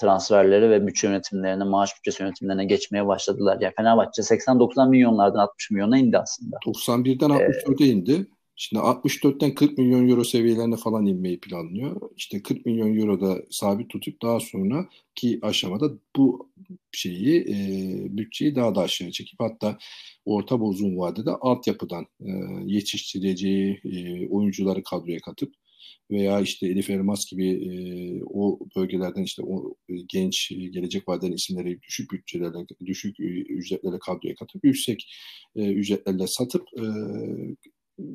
transferleri 0.00 0.70
ve 0.70 0.86
bütçe 0.86 1.06
yönetimlerine, 1.06 1.64
maaş 1.64 1.96
bütçesi 1.96 2.22
yönetimlerine 2.22 2.64
geçmeye 2.64 3.06
başladılar. 3.06 3.58
Yani 3.60 3.72
Fenerbahçe 3.76 4.22
80-90 4.22 4.90
milyonlardan 4.90 5.38
60 5.38 5.70
milyona 5.70 5.98
indi 5.98 6.18
aslında. 6.18 6.56
91'den 6.56 7.30
64'e 7.30 7.86
ee, 7.86 7.90
indi. 7.90 8.26
Şimdi 8.56 8.82
64'ten 8.82 9.54
40 9.54 9.78
milyon 9.78 10.08
euro 10.08 10.24
seviyelerine 10.24 10.76
falan 10.76 11.06
inmeyi 11.06 11.40
planlıyor. 11.40 12.00
İşte 12.16 12.42
40 12.42 12.66
milyon 12.66 12.96
euro 12.96 13.20
da 13.20 13.42
sabit 13.50 13.90
tutup 13.90 14.22
daha 14.22 14.40
sonra 14.40 14.86
ki 15.14 15.38
aşamada 15.42 15.90
bu 16.16 16.49
şeyi 16.92 17.40
e, 17.40 17.56
bütçeyi 18.18 18.54
daha 18.54 18.74
da 18.74 18.80
aşağı 18.80 19.10
çekip 19.10 19.40
hatta 19.40 19.78
orta 20.24 20.60
ve 20.60 20.64
uzun 20.64 20.98
vadede 20.98 21.30
altyapıdan 21.30 22.06
e, 22.20 22.30
yetiştireceği 22.66 23.80
e, 23.84 24.28
oyuncuları 24.28 24.82
kadroya 24.82 25.18
katıp 25.20 25.54
veya 26.10 26.40
işte 26.40 26.66
Elif 26.66 26.90
Elmas 26.90 27.30
gibi 27.30 27.48
e, 27.48 27.72
o 28.24 28.58
bölgelerden 28.76 29.22
işte 29.22 29.42
o 29.42 29.74
e, 29.88 29.94
genç 30.08 30.52
e, 30.52 30.54
gelecek 30.54 31.08
vadeden 31.08 31.32
isimleri 31.32 31.82
düşük 31.82 32.12
bütçelerle, 32.12 32.66
düşük 32.86 33.20
e, 33.20 33.24
ücretlerle 33.24 33.98
kadroya 33.98 34.34
katıp 34.34 34.64
yüksek 34.64 35.12
e, 35.56 35.72
ücretlerle 35.72 36.26
satıp 36.26 36.62
e, 36.78 36.84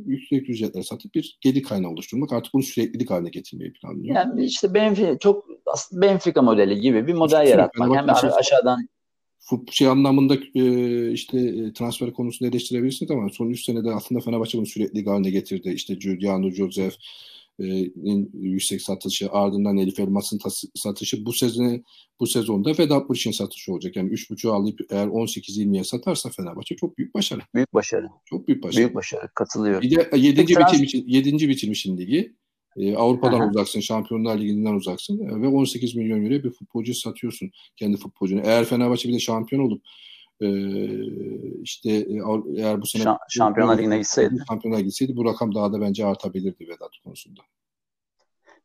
yüksek 0.06 0.50
ücretler 0.50 0.82
satıp 0.82 1.16
bir 1.16 1.38
gelir 1.42 1.64
kaynağı 1.64 1.92
oluşturmak 1.92 2.34
artık 2.34 2.54
bunu 2.54 2.64
süreklilik 2.64 3.10
haline 3.10 3.30
getirmeyi 3.30 3.74
planlıyor. 3.74 4.16
Yani 4.16 4.46
işte 4.46 4.74
Benfica 4.74 5.18
çok 5.18 5.46
Benfica 5.92 6.42
modeli 6.42 6.80
gibi 6.80 7.08
bir 7.08 7.14
model 7.14 7.44
işte 7.44 7.50
yaratmak. 7.50 7.96
Hem 7.96 8.16
şey, 8.16 8.30
aşağıdan 8.40 8.88
şey 9.72 9.88
anlamında 9.88 10.36
e, 10.56 11.12
işte 11.12 11.38
transfer 11.74 12.14
konusunda 12.14 12.50
eleştirebilirsiniz 12.50 13.12
ama 13.12 13.30
son 13.30 13.50
3 13.50 13.66
senede 13.66 13.92
aslında 13.92 14.22
Fenerbahçe 14.22 14.58
bunu 14.58 14.66
sürekli 14.66 15.06
haline 15.06 15.30
getirdi. 15.30 15.70
İşte 15.70 15.94
Giuliano 15.94 16.50
Joseph, 16.50 16.96
yüksek 18.34 18.82
satışı 18.82 19.32
ardından 19.32 19.78
Elif 19.78 20.00
Elmas'ın 20.00 20.40
satışı 20.76 21.26
bu 21.26 21.34
sezon 21.34 21.84
bu 22.20 22.28
sezonda 22.28 22.72
Vedat 22.80 23.10
Muriç'in 23.10 23.32
satışı 23.32 23.74
olacak. 23.74 23.96
Yani 23.96 24.10
3.5'u 24.10 24.54
alıp 24.54 24.80
eğer 24.90 25.08
18-20'ye 25.08 25.84
satarsa 25.84 26.30
Fenerbahçe 26.30 26.76
çok 26.76 26.98
büyük 26.98 27.16
başarı. 27.16 27.42
Büyük 27.56 27.74
başarı. 27.74 28.08
Çok 28.26 28.48
büyük 28.48 28.64
başarı. 28.64 28.78
Büyük 28.78 28.96
başarı. 28.96 29.30
Katılıyorum. 29.36 29.82
Bir 29.82 29.96
de 29.96 30.10
7. 30.18 30.46
Trans- 30.46 30.74
bitirmiş, 30.74 30.96
7. 31.08 31.50
bitirmişin 31.50 31.98
ligi. 31.98 32.36
Ee, 32.78 32.96
Avrupa'dan 32.96 33.40
Aha. 33.40 33.50
uzaksın, 33.50 33.80
Şampiyonlar 33.80 34.40
Ligi'nden 34.40 34.74
uzaksın 34.74 35.20
e, 35.20 35.42
ve 35.42 35.48
18 35.48 35.96
milyon 35.96 36.24
euroya 36.24 36.44
bir 36.44 36.52
futbolcu 36.52 36.94
satıyorsun 36.94 37.52
kendi 37.76 37.98
futbolcunu. 37.98 38.42
Eğer 38.44 38.66
Fenerbahçe 38.66 39.10
bir 39.10 39.14
de 39.14 39.20
şampiyon 39.20 39.62
olup 39.62 39.82
e, 39.82 39.90
işte 41.62 41.90
e, 41.90 42.22
eğer 42.56 42.82
bu 42.82 42.86
sene 42.86 43.18
Şampiyonlar 43.30 43.78
Ligi'ne 43.78 43.98
gitseydi. 43.98 44.44
Şampiyonlar 44.50 44.80
gitseydi 44.80 45.16
bu 45.16 45.26
rakam 45.26 45.56
daha 45.56 45.74
da 45.74 45.82
bence 45.82 46.06
artabilirdi 46.06 46.68
Vedat 46.68 46.92
konusunda. 47.04 47.42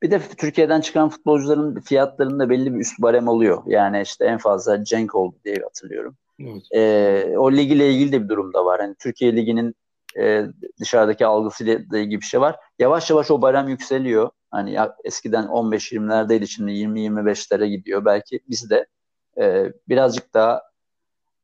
Bir 0.02 0.10
de 0.10 0.20
Türkiye'den 0.38 0.80
çıkan 0.80 1.08
futbolcuların 1.08 1.80
fiyatlarında 1.80 2.50
belli 2.50 2.74
bir 2.74 2.80
üst 2.80 3.02
barem 3.02 3.28
oluyor. 3.28 3.62
Yani 3.66 4.02
işte 4.02 4.24
en 4.24 4.38
fazla 4.38 4.84
Cenk 4.84 5.14
oldu 5.14 5.36
diye 5.44 5.56
hatırlıyorum. 5.62 6.16
Evet. 6.40 6.62
Ee, 6.74 7.34
o 7.38 7.52
lig 7.52 7.72
ile 7.72 7.90
ilgili 7.90 8.12
de 8.12 8.24
bir 8.24 8.28
durum 8.28 8.54
da 8.54 8.64
var. 8.64 8.80
Yani 8.80 8.94
Türkiye 8.98 9.36
Ligi'nin 9.36 9.74
e, 10.18 10.46
dışarıdaki 10.80 11.26
algısıyla 11.26 11.90
da 11.90 11.98
ilgili 11.98 12.20
bir 12.20 12.26
şey 12.26 12.40
var. 12.40 12.56
Yavaş 12.78 13.10
yavaş 13.10 13.30
o 13.30 13.42
barem 13.42 13.68
yükseliyor. 13.68 14.30
Hani 14.50 14.72
ya, 14.72 14.96
eskiden 15.04 15.44
15-20'lerdeydi 15.44 16.46
şimdi 16.46 16.72
20-25'lere 16.72 17.66
gidiyor. 17.66 18.04
Belki 18.04 18.40
biz 18.48 18.70
de 18.70 18.86
e, 19.40 19.72
birazcık 19.88 20.34
daha 20.34 20.62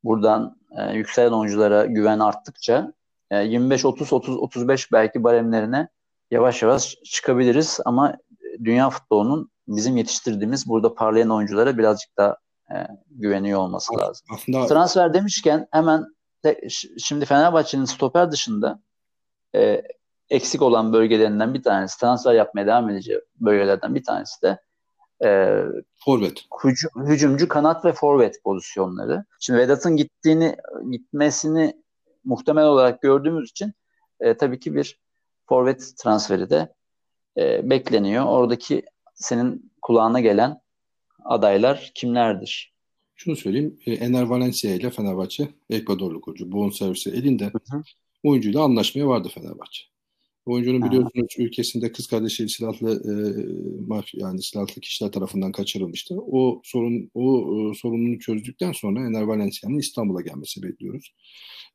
buradan 0.06 0.56
e, 0.78 0.92
yükselen 0.92 1.32
oyunculara 1.32 1.86
güven 1.86 2.18
arttıkça 2.18 2.92
e, 3.30 3.44
25 3.44 3.84
30 3.84 4.12
30 4.12 4.36
35 4.36 4.92
belki 4.92 5.24
baremlerine 5.24 5.88
yavaş 6.30 6.62
yavaş 6.62 6.96
çıkabiliriz 7.04 7.80
ama 7.84 8.16
dünya 8.64 8.90
futbolunun 8.90 9.50
bizim 9.68 9.96
yetiştirdiğimiz 9.96 10.68
burada 10.68 10.94
parlayan 10.94 11.30
oyunculara 11.30 11.78
birazcık 11.78 12.16
daha 12.16 12.36
e, 12.70 12.74
güveniyor 13.10 13.60
olması 13.60 13.92
Aslında... 13.92 14.08
lazım. 14.08 14.68
Transfer 14.68 15.14
demişken 15.14 15.68
hemen 15.72 16.06
de, 16.44 16.68
şimdi 16.98 17.24
Fenerbahçe'nin 17.24 17.84
stoper 17.84 18.32
dışında 18.32 18.80
e, 19.54 19.82
eksik 20.30 20.62
olan 20.62 20.92
bölgelerinden 20.92 21.54
bir 21.54 21.62
tanesi, 21.62 22.00
transfer 22.00 22.34
yapmaya 22.34 22.66
devam 22.66 22.90
edeceği 22.90 23.20
bölgelerden 23.40 23.94
bir 23.94 24.04
tanesi 24.04 24.42
de 24.42 24.58
e, 25.24 25.60
forvet. 26.04 26.44
Hücum, 26.64 26.90
hücumcu 27.08 27.48
kanat 27.48 27.84
ve 27.84 27.92
forvet 27.92 28.42
pozisyonları. 28.44 29.24
Şimdi 29.40 29.60
Vedat'ın 29.60 29.96
gittiğini 29.96 30.56
gitmesini 30.90 31.82
muhtemel 32.24 32.64
olarak 32.64 33.02
gördüğümüz 33.02 33.50
için 33.50 33.72
e, 34.20 34.36
tabii 34.36 34.58
ki 34.58 34.74
bir 34.74 34.98
forvet 35.48 35.92
transferi 35.98 36.50
de 36.50 36.74
e, 37.36 37.70
bekleniyor. 37.70 38.24
Oradaki 38.24 38.82
senin 39.14 39.72
kulağına 39.82 40.20
gelen 40.20 40.60
adaylar 41.24 41.92
kimlerdir? 41.94 42.74
Şunu 43.14 43.36
söyleyeyim. 43.36 43.78
E, 43.86 43.92
Ener 43.92 44.22
Valencia 44.22 44.70
ile 44.70 44.90
Fenerbahçe 44.90 45.48
Ekvadorlu 45.70 46.20
kurucu. 46.20 46.52
Bon 46.52 46.70
servisi 46.70 47.10
elinde. 47.10 47.44
Hı 47.44 47.76
hı. 47.76 47.82
Oyuncuyla 48.22 48.62
anlaşmaya 48.62 49.08
vardı 49.08 49.28
Fenerbahçe. 49.34 49.82
Oyuncunun 50.46 50.82
biliyorsunuz 50.82 51.34
ha. 51.38 51.42
ülkesinde 51.42 51.92
kız 51.92 52.06
kardeşi 52.06 52.48
silahlı 52.48 52.90
e, 52.90 53.12
yani 54.14 54.42
silahlı 54.42 54.80
kişiler 54.80 55.12
tarafından 55.12 55.52
kaçırılmıştı. 55.52 56.14
O 56.18 56.60
sorun 56.64 57.10
o 57.14 57.38
e, 57.70 57.74
sorununu 57.74 58.18
çözdükten 58.18 58.72
sonra 58.72 59.00
Ener 59.00 59.22
Valencia'nın 59.22 59.78
İstanbul'a 59.78 60.20
gelmesi 60.20 60.62
bekliyoruz. 60.62 61.14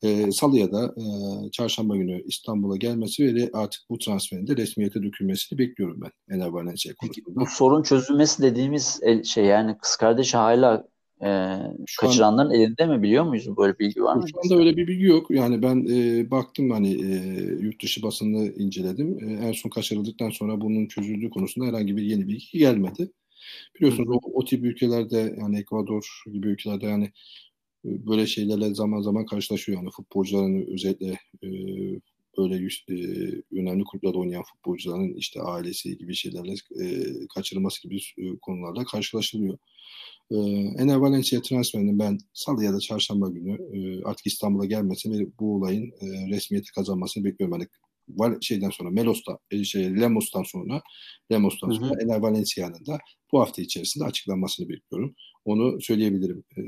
E, 0.04 0.32
Salı'ya 0.32 0.72
da 0.72 0.86
e, 0.98 1.04
çarşamba 1.52 1.96
günü 1.96 2.24
İstanbul'a 2.28 2.78
gelmesi 2.78 3.36
ve 3.36 3.50
artık 3.54 3.82
bu 3.90 3.98
transferin 3.98 4.48
de 4.48 4.58
resmiyete 4.58 5.04
dökülmesini 5.04 5.60
bekliyorum 5.60 6.02
ben 6.02 6.36
Ener 6.36 6.48
Valencia 6.48 6.94
konusunda. 6.94 7.40
Bu 7.40 7.46
sorun 7.46 7.84
çözülmesi 7.84 8.42
dediğimiz 8.42 9.00
şey 9.26 9.46
yani 9.46 9.78
kız 9.82 9.96
kardeşi 9.96 10.38
hala 10.38 10.91
e, 11.24 11.58
kaçıranların 12.00 12.50
an, 12.50 12.56
elinde 12.56 12.86
mi 12.86 13.04
biliyor 13.04 13.24
muyuz? 13.24 13.58
Böyle 13.58 13.80
bilgi 13.80 14.04
var 14.04 14.16
mı? 14.16 14.24
Şu 14.32 14.40
anda 14.44 14.62
öyle 14.62 14.78
bir 14.78 14.88
bilgi 14.88 15.06
yok. 15.06 15.32
Yani 15.32 15.62
ben 15.62 15.88
e, 15.90 16.32
baktım 16.32 16.72
hani 16.72 16.90
e, 16.90 17.16
yurt 17.62 17.84
dışı 17.84 18.04
basını 18.04 18.54
inceledim. 18.54 19.30
E, 19.30 19.48
en 19.48 19.52
son 19.52 19.70
kaçırıldıktan 19.70 20.30
sonra 20.30 20.62
bunun 20.62 20.88
çözüldüğü 20.88 21.30
konusunda 21.30 21.68
herhangi 21.68 21.98
bir 21.98 22.04
yeni 22.04 22.28
bilgi 22.28 22.60
gelmedi. 22.60 23.12
Biliyorsunuz 23.76 24.10
o, 24.10 24.20
o 24.34 24.46
tip 24.46 24.64
ülkelerde 24.64 25.36
yani 25.40 25.60
Ekvador 25.60 26.24
gibi 26.34 26.48
ülkelerde 26.48 26.86
yani 26.86 27.12
e, 27.86 28.08
böyle 28.08 28.26
şeylerle 28.26 28.74
zaman 28.74 29.02
zaman 29.02 29.26
karşılaşıyor. 29.26 29.78
Yani 29.78 29.90
futbolcuların 29.92 30.74
özellikle 30.74 31.18
e, 31.44 31.50
böyle 32.38 32.68
e, 32.90 32.96
önemli 33.52 33.84
kulüplerde 33.84 34.18
oynayan 34.18 34.44
futbolcuların 34.44 35.14
işte 35.14 35.42
ailesi 35.42 35.98
gibi 35.98 36.16
şeylerle 36.16 36.54
e, 36.82 37.06
kaçırılması 37.36 37.82
gibi 37.82 38.00
e, 38.18 38.38
konularla 38.42 38.84
karşılaşılıyor. 38.84 39.58
E, 40.32 40.38
Ener 40.84 40.96
Valencia 40.96 41.42
transferinin 41.42 42.00
ben 42.00 42.18
salı 42.34 42.64
ya 42.64 42.74
da 42.74 42.80
çarşamba 42.80 43.30
günü 43.30 43.54
e, 43.54 44.04
artık 44.04 44.28
İstanbul'a 44.28 44.66
gelmesini 44.66 45.20
ve 45.20 45.28
bu 45.40 45.56
olayın 45.56 45.92
e, 46.02 46.36
resmiyeti 46.36 46.72
kazanmasını 46.72 47.24
bekliyorum. 47.24 47.60
Yani 47.60 47.68
var 48.10 48.38
şeyden 48.42 48.70
sonra 48.70 48.90
Melos'ta 48.90 49.38
e, 49.52 49.64
şey 49.64 50.02
Lemos'tan 50.02 50.44
sonra 50.44 50.82
Lemos'tan 51.32 51.72
sonra 51.72 51.90
hı 51.90 51.96
hı. 51.96 52.04
Ener 52.04 52.20
Valencia'nın 52.20 52.86
da 52.86 53.00
bu 53.32 53.40
hafta 53.42 53.62
içerisinde 53.62 54.06
açıklanmasını 54.06 54.70
bekliyorum. 54.70 55.16
Onu 55.46 55.82
söyleyebilirim 55.82 56.44
e, 56.58 56.64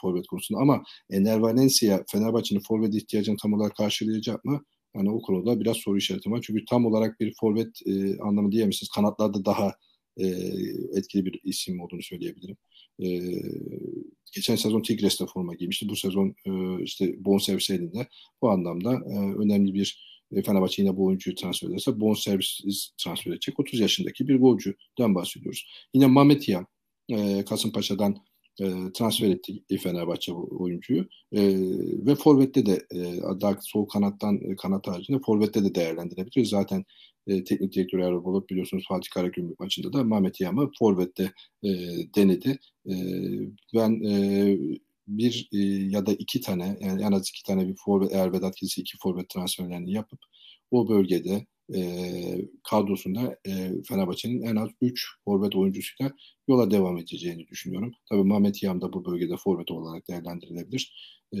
forvet 0.00 0.26
konusunda 0.26 0.60
ama 0.60 0.82
Ener 1.10 1.38
Valencia 1.38 2.04
Fenerbahçe'nin 2.12 2.60
forvet 2.60 2.94
ihtiyacını 2.94 3.36
tam 3.42 3.52
olarak 3.52 3.76
karşılayacak 3.76 4.44
mı? 4.44 4.64
Yani 4.96 5.10
o 5.10 5.22
konuda 5.22 5.60
biraz 5.60 5.76
soru 5.76 5.98
işaretim 5.98 6.32
var. 6.32 6.40
Çünkü 6.42 6.64
tam 6.64 6.86
olarak 6.86 7.20
bir 7.20 7.34
forvet 7.40 7.86
e, 7.86 8.18
anlamı 8.20 8.52
diyemezsiniz. 8.52 8.90
Kanatlarda 8.90 9.44
daha 9.44 9.72
e, 10.16 10.26
etkili 10.98 11.24
bir 11.24 11.40
isim 11.44 11.80
olduğunu 11.80 12.02
söyleyebilirim. 12.02 12.56
E, 13.02 13.06
geçen 14.32 14.56
sezon 14.56 14.82
Tigres'te 14.82 15.26
forma 15.26 15.54
giymişti. 15.54 15.88
Bu 15.88 15.96
sezon 15.96 16.34
e, 16.46 16.82
işte 16.82 17.24
bonservis 17.24 17.70
elinde. 17.70 18.08
Bu 18.42 18.50
anlamda 18.50 18.92
e, 18.92 19.14
önemli 19.38 19.74
bir 19.74 20.12
e, 20.32 20.42
Fenerbahçe 20.42 20.82
yine 20.82 20.96
bu 20.96 21.04
oyuncuyu 21.04 21.36
transfer 21.36 21.68
ederse 21.68 22.00
bonservis 22.00 22.60
transfer 22.98 23.32
edecek. 23.32 23.60
30 23.60 23.80
yaşındaki 23.80 24.28
bir 24.28 24.36
golcüden 24.36 25.14
bahsediyoruz. 25.14 25.66
Yine 25.94 26.06
Mametya 26.06 26.66
e, 27.08 27.44
Kasımpaşa'dan 27.44 28.16
e, 28.60 28.92
transfer 28.94 29.30
etti 29.30 29.78
Fenerbahçe 29.78 30.32
oyuncuyu. 30.32 31.08
E, 31.32 31.40
ve 32.06 32.14
Forvet'te 32.14 32.66
de 32.66 32.86
e, 32.94 33.20
daha 33.40 33.56
sol 33.60 33.88
kanattan 33.88 34.40
e, 34.50 34.56
kanat 34.56 34.88
haricinde 34.88 35.18
Forvet'te 35.26 35.64
de 35.64 35.74
değerlendirebilir. 35.74 36.44
Zaten 36.44 36.84
e, 37.26 37.44
teknik 37.44 37.74
direktör 37.74 37.98
Erol 37.98 38.24
Bulut 38.24 38.50
biliyorsunuz 38.50 38.84
Fatih 38.88 39.10
Karagümrük 39.10 39.60
maçında 39.60 39.92
da 39.92 40.04
Mehmet 40.04 40.40
Yama 40.40 40.70
Forvet'te 40.78 41.32
e, 41.62 41.68
denedi. 42.16 42.58
E, 42.86 42.94
ben 43.74 44.04
e, 44.04 44.58
bir 45.08 45.48
e, 45.52 45.58
ya 45.90 46.06
da 46.06 46.12
iki 46.12 46.40
tane 46.40 46.78
yani 46.80 47.02
en 47.02 47.12
az 47.12 47.28
iki 47.28 47.42
tane 47.42 47.68
bir 47.68 47.76
forvet 47.84 48.12
eğer 48.12 48.32
Vedat 48.32 48.56
Kilisi 48.56 48.80
iki 48.80 48.98
forvet 48.98 49.28
transferlerini 49.28 49.92
yapıp 49.92 50.20
o 50.70 50.88
bölgede 50.88 51.46
e, 51.74 51.82
kadrosunda 52.70 53.36
e, 53.46 53.72
Fenerbahçe'nin 53.88 54.42
en 54.42 54.56
az 54.56 54.70
3 54.80 55.06
forvet 55.24 55.56
oyuncusuyla 55.56 56.12
yola 56.48 56.70
devam 56.70 56.98
edeceğini 56.98 57.48
düşünüyorum. 57.48 57.92
Tabii 58.08 58.24
Mehmet 58.24 58.62
Yam 58.62 58.80
da 58.80 58.92
bu 58.92 59.04
bölgede 59.04 59.36
forvet 59.36 59.70
olarak 59.70 60.08
değerlendirilebilir. 60.08 60.92
E, 61.32 61.40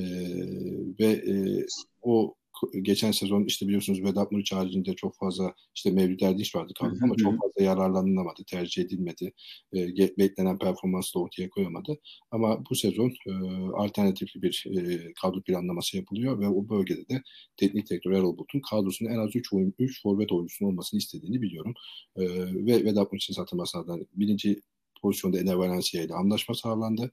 ve 1.00 1.06
e, 1.06 1.66
o 2.02 2.34
geçen 2.82 3.12
sezon 3.12 3.44
işte 3.44 3.66
biliyorsunuz 3.66 4.02
Vedat 4.02 4.32
Muriç 4.32 4.52
haricinde 4.52 4.94
çok 4.94 5.16
fazla 5.16 5.54
işte 5.74 5.90
Mevlüt 5.90 6.22
Erdinç 6.22 6.54
vardı 6.54 6.72
kaldı 6.78 6.98
ama 7.02 7.14
çok 7.16 7.32
fazla 7.32 7.64
yararlanılamadı, 7.64 8.44
tercih 8.44 8.82
edilmedi. 8.82 9.32
E, 9.74 9.96
beklenen 10.18 10.58
performansla 10.58 11.20
ortaya 11.20 11.50
koyamadı. 11.50 11.98
Ama 12.30 12.64
bu 12.70 12.74
sezon 12.74 13.12
e, 13.26 13.32
alternatifli 13.74 14.42
bir 14.42 14.66
e, 14.76 15.12
kadro 15.22 15.42
planlaması 15.42 15.96
yapılıyor 15.96 16.40
ve 16.40 16.48
o 16.48 16.68
bölgede 16.68 17.08
de 17.08 17.22
teknik 17.56 17.90
direktör 17.90 18.12
Erol 18.12 18.38
Bulut'un 18.38 18.60
kadrosunun 18.70 19.10
en 19.10 19.18
az 19.18 19.36
3 19.36 19.52
oyun 19.52 19.74
3 19.78 20.02
forvet 20.02 20.32
oyuncusunun 20.32 20.70
olmasını 20.70 20.98
istediğini 20.98 21.42
biliyorum. 21.42 21.74
E, 22.16 22.22
ve 22.66 22.84
Vedat 22.84 23.12
Muriç'in 23.12 23.34
zaten 23.34 23.56
masadan 23.56 24.06
birinci 24.14 24.60
pozisyonda 25.02 25.40
Ener 25.40 25.54
Valencia 25.54 26.02
ile 26.02 26.14
anlaşma 26.14 26.54
sağlandı. 26.54 27.12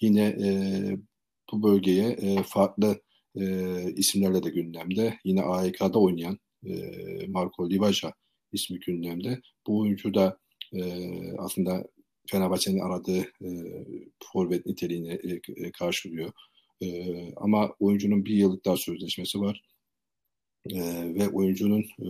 Yine 0.00 0.22
e, 0.22 0.48
bu 1.52 1.62
bölgeye 1.62 2.08
e, 2.08 2.42
farklı 2.42 3.00
e, 3.36 3.44
isimlerle 3.96 4.42
de 4.42 4.50
gündemde. 4.50 5.18
Yine 5.24 5.42
AEK'da 5.42 5.98
oynayan 5.98 6.38
e, 6.66 6.72
Marco 7.28 7.70
Livaja 7.70 8.12
ismi 8.52 8.80
gündemde. 8.80 9.40
Bu 9.66 9.80
oyuncu 9.80 10.14
da 10.14 10.38
e, 10.72 10.82
aslında 11.38 11.84
Fenerbahçe'nin 12.30 12.80
aradığı 12.80 13.20
e, 13.20 13.48
forvet 14.32 14.66
niteliğini 14.66 15.18
e, 15.56 15.72
karşılıyor. 15.72 16.32
E, 16.82 16.86
ama 17.36 17.74
oyuncunun 17.80 18.24
bir 18.24 18.34
yıllık 18.34 18.64
daha 18.64 18.76
sözleşmesi 18.76 19.40
var. 19.40 19.62
E, 20.70 21.14
ve 21.14 21.28
oyuncunun 21.28 21.80
e, 21.80 22.08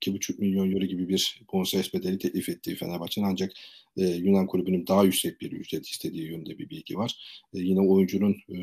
2,5 0.00 0.40
milyon 0.40 0.72
euro 0.72 0.84
gibi 0.84 1.08
bir 1.08 1.42
bonservis 1.52 1.94
bedeli 1.94 2.18
teklif 2.18 2.48
ettiği 2.48 2.76
Fenerbahçe'nin 2.76 3.26
ancak 3.26 3.52
e, 3.96 4.06
Yunan 4.06 4.46
kulübünün 4.46 4.86
daha 4.86 5.04
yüksek 5.04 5.40
bir 5.40 5.52
ücret 5.52 5.86
istediği 5.86 6.30
yönde 6.30 6.58
bir 6.58 6.70
bilgi 6.70 6.96
var. 6.96 7.16
E, 7.54 7.58
yine 7.58 7.80
oyuncunun 7.80 8.36
e, 8.48 8.58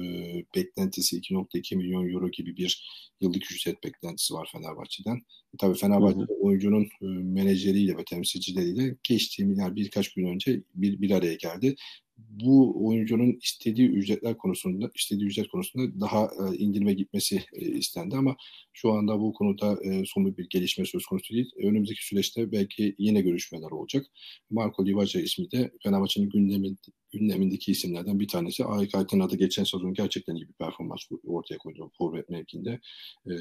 beklentisi 0.56 1.17
2.2 1.19 1.76
milyon 1.76 2.13
euro 2.13 2.30
gibi 2.30 2.58
bir 2.58 2.84
yıllık 3.21 3.52
ücret 3.52 3.84
beklentisi 3.84 4.34
var 4.34 4.50
Fenerbahçe'den. 4.52 5.15
E, 5.54 5.58
tabii 5.58 5.78
Fenerbahçe 5.78 6.34
oyuncunun 6.39 6.84
e, 6.84 7.06
menajeriyle 7.06 7.97
ve 7.97 8.04
temsilcileriyle 8.04 8.95
geçtiğimiz 9.04 9.58
yani 9.58 9.76
birkaç 9.76 10.13
gün 10.13 10.26
önce 10.26 10.62
bir, 10.76 11.02
bir 11.02 11.12
araya 11.12 11.36
geldi 11.36 11.76
bu 12.17 12.88
oyuncunun 12.88 13.39
istediği 13.41 13.89
ücretler 13.89 14.38
konusunda, 14.38 14.91
istediği 14.95 15.25
ücret 15.25 15.47
konusunda 15.47 15.99
daha 16.01 16.25
e, 16.25 16.58
indirime 16.58 16.93
gitmesi 16.93 17.43
e, 17.53 17.65
istendi 17.65 18.15
ama 18.15 18.36
şu 18.73 18.91
anda 18.91 19.19
bu 19.19 19.34
konuda 19.34 19.77
e, 19.84 20.03
somut 20.06 20.38
bir 20.38 20.49
gelişme 20.49 20.86
söz 20.86 21.06
konusu 21.06 21.34
değil. 21.34 21.51
Önümüzdeki 21.63 22.08
süreçte 22.08 22.51
belki 22.51 22.95
yine 22.97 23.21
görüşmeler 23.21 23.71
olacak. 23.71 24.06
Marco 24.49 24.86
Livaca 24.86 25.21
ismi 25.21 25.51
de 25.51 25.71
Fenerbahçe'nin 25.84 26.30
gündemin, 26.30 26.77
gündemindeki 27.12 27.71
isimlerden 27.71 28.19
bir 28.19 28.27
tanesi. 28.27 28.65
AYK 28.65 28.95
adı 28.95 29.36
geçen 29.36 29.63
sezon 29.63 29.93
gerçekten 29.93 30.36
iyi 30.36 30.47
bir 30.47 30.53
performans 30.53 31.01
ortaya 31.25 31.58
koydu 31.58 31.91
forvet 31.97 32.30
mevkinde. 32.30 32.80
E, 33.25 33.32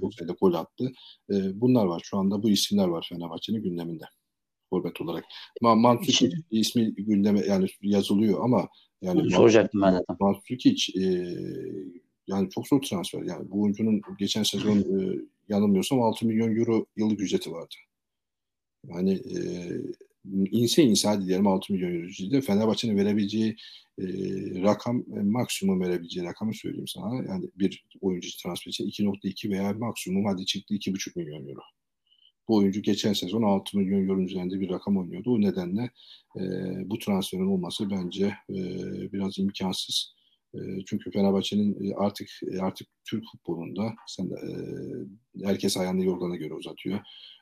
çok 0.00 0.14
sayıda 0.14 0.32
gol 0.32 0.54
attı. 0.54 0.92
E, 1.30 1.60
bunlar 1.60 1.86
var. 1.86 2.02
Şu 2.04 2.16
anda 2.18 2.42
bu 2.42 2.50
isimler 2.50 2.88
var 2.88 3.06
Fenerbahçe'nin 3.08 3.62
gündeminde 3.62 4.04
forvet 4.74 5.00
olarak. 5.00 5.24
Ma 5.60 5.74
Mandzukic 5.74 6.36
ismi 6.50 6.94
gündeme 6.94 7.40
yani 7.48 7.66
yazılıyor 7.82 8.44
ama 8.44 8.68
yani 9.02 9.30
soracaktım 9.30 9.82
ben 9.82 9.94
de. 9.94 9.98
Mandzukic 10.20 11.00
e, 11.00 11.04
yani 12.26 12.50
çok 12.50 12.68
zor 12.68 12.82
transfer. 12.82 13.22
Yani 13.22 13.50
bu 13.50 13.62
oyuncunun 13.62 14.00
geçen 14.18 14.42
sezon 14.42 14.78
e, 14.78 15.18
yanılmıyorsam 15.48 16.02
6 16.02 16.26
milyon 16.26 16.56
euro 16.56 16.86
yıllık 16.96 17.20
ücreti 17.20 17.52
vardı. 17.52 17.74
Yani 18.88 19.12
e, 19.12 19.38
inse 20.50 20.82
inse 20.82 21.08
hadi 21.08 21.26
diyelim 21.26 21.46
6 21.46 21.72
milyon 21.72 21.94
euro 21.94 22.06
ücreti. 22.06 22.40
Fenerbahçe'nin 22.40 22.96
verebileceği 22.96 23.56
e, 23.98 24.04
rakam 24.62 25.04
e, 25.16 25.20
maksimum 25.20 25.80
verebileceği 25.80 26.26
rakamı 26.26 26.54
söyleyeyim 26.54 26.88
sana. 26.88 27.24
Yani 27.28 27.50
bir 27.54 27.84
oyuncu 28.00 28.28
transfer 28.42 28.70
için 28.70 28.88
2.2 28.88 29.50
veya 29.50 29.72
maksimum 29.72 30.24
hadi 30.24 30.46
çıktı 30.46 30.74
2.5 30.74 31.18
milyon 31.18 31.48
euro. 31.48 31.60
Bu 32.48 32.56
oyuncu 32.56 32.82
geçen 32.82 33.12
sezon 33.12 33.42
6 33.42 33.78
milyon 33.78 34.08
euro 34.08 34.22
üzerinde 34.22 34.60
bir 34.60 34.70
rakam 34.70 34.96
oynuyordu. 34.98 35.30
O 35.32 35.40
nedenle 35.40 35.90
e, 36.36 36.42
bu 36.90 36.98
transferin 36.98 37.46
olması 37.46 37.90
bence 37.90 38.26
e, 38.50 38.56
biraz 39.12 39.38
imkansız. 39.38 40.14
E, 40.54 40.58
çünkü 40.86 41.10
Fenerbahçe'nin 41.10 41.90
e, 41.90 41.94
artık 41.94 42.28
e, 42.52 42.58
artık 42.60 42.88
Türk 43.04 43.24
futbolunda 43.32 43.94
sen 44.06 44.24
e, 44.24 45.46
herkes 45.46 45.76
ayağını 45.76 46.04
yorgana 46.04 46.36
göre 46.36 46.54
uzatıyor. 46.54 47.00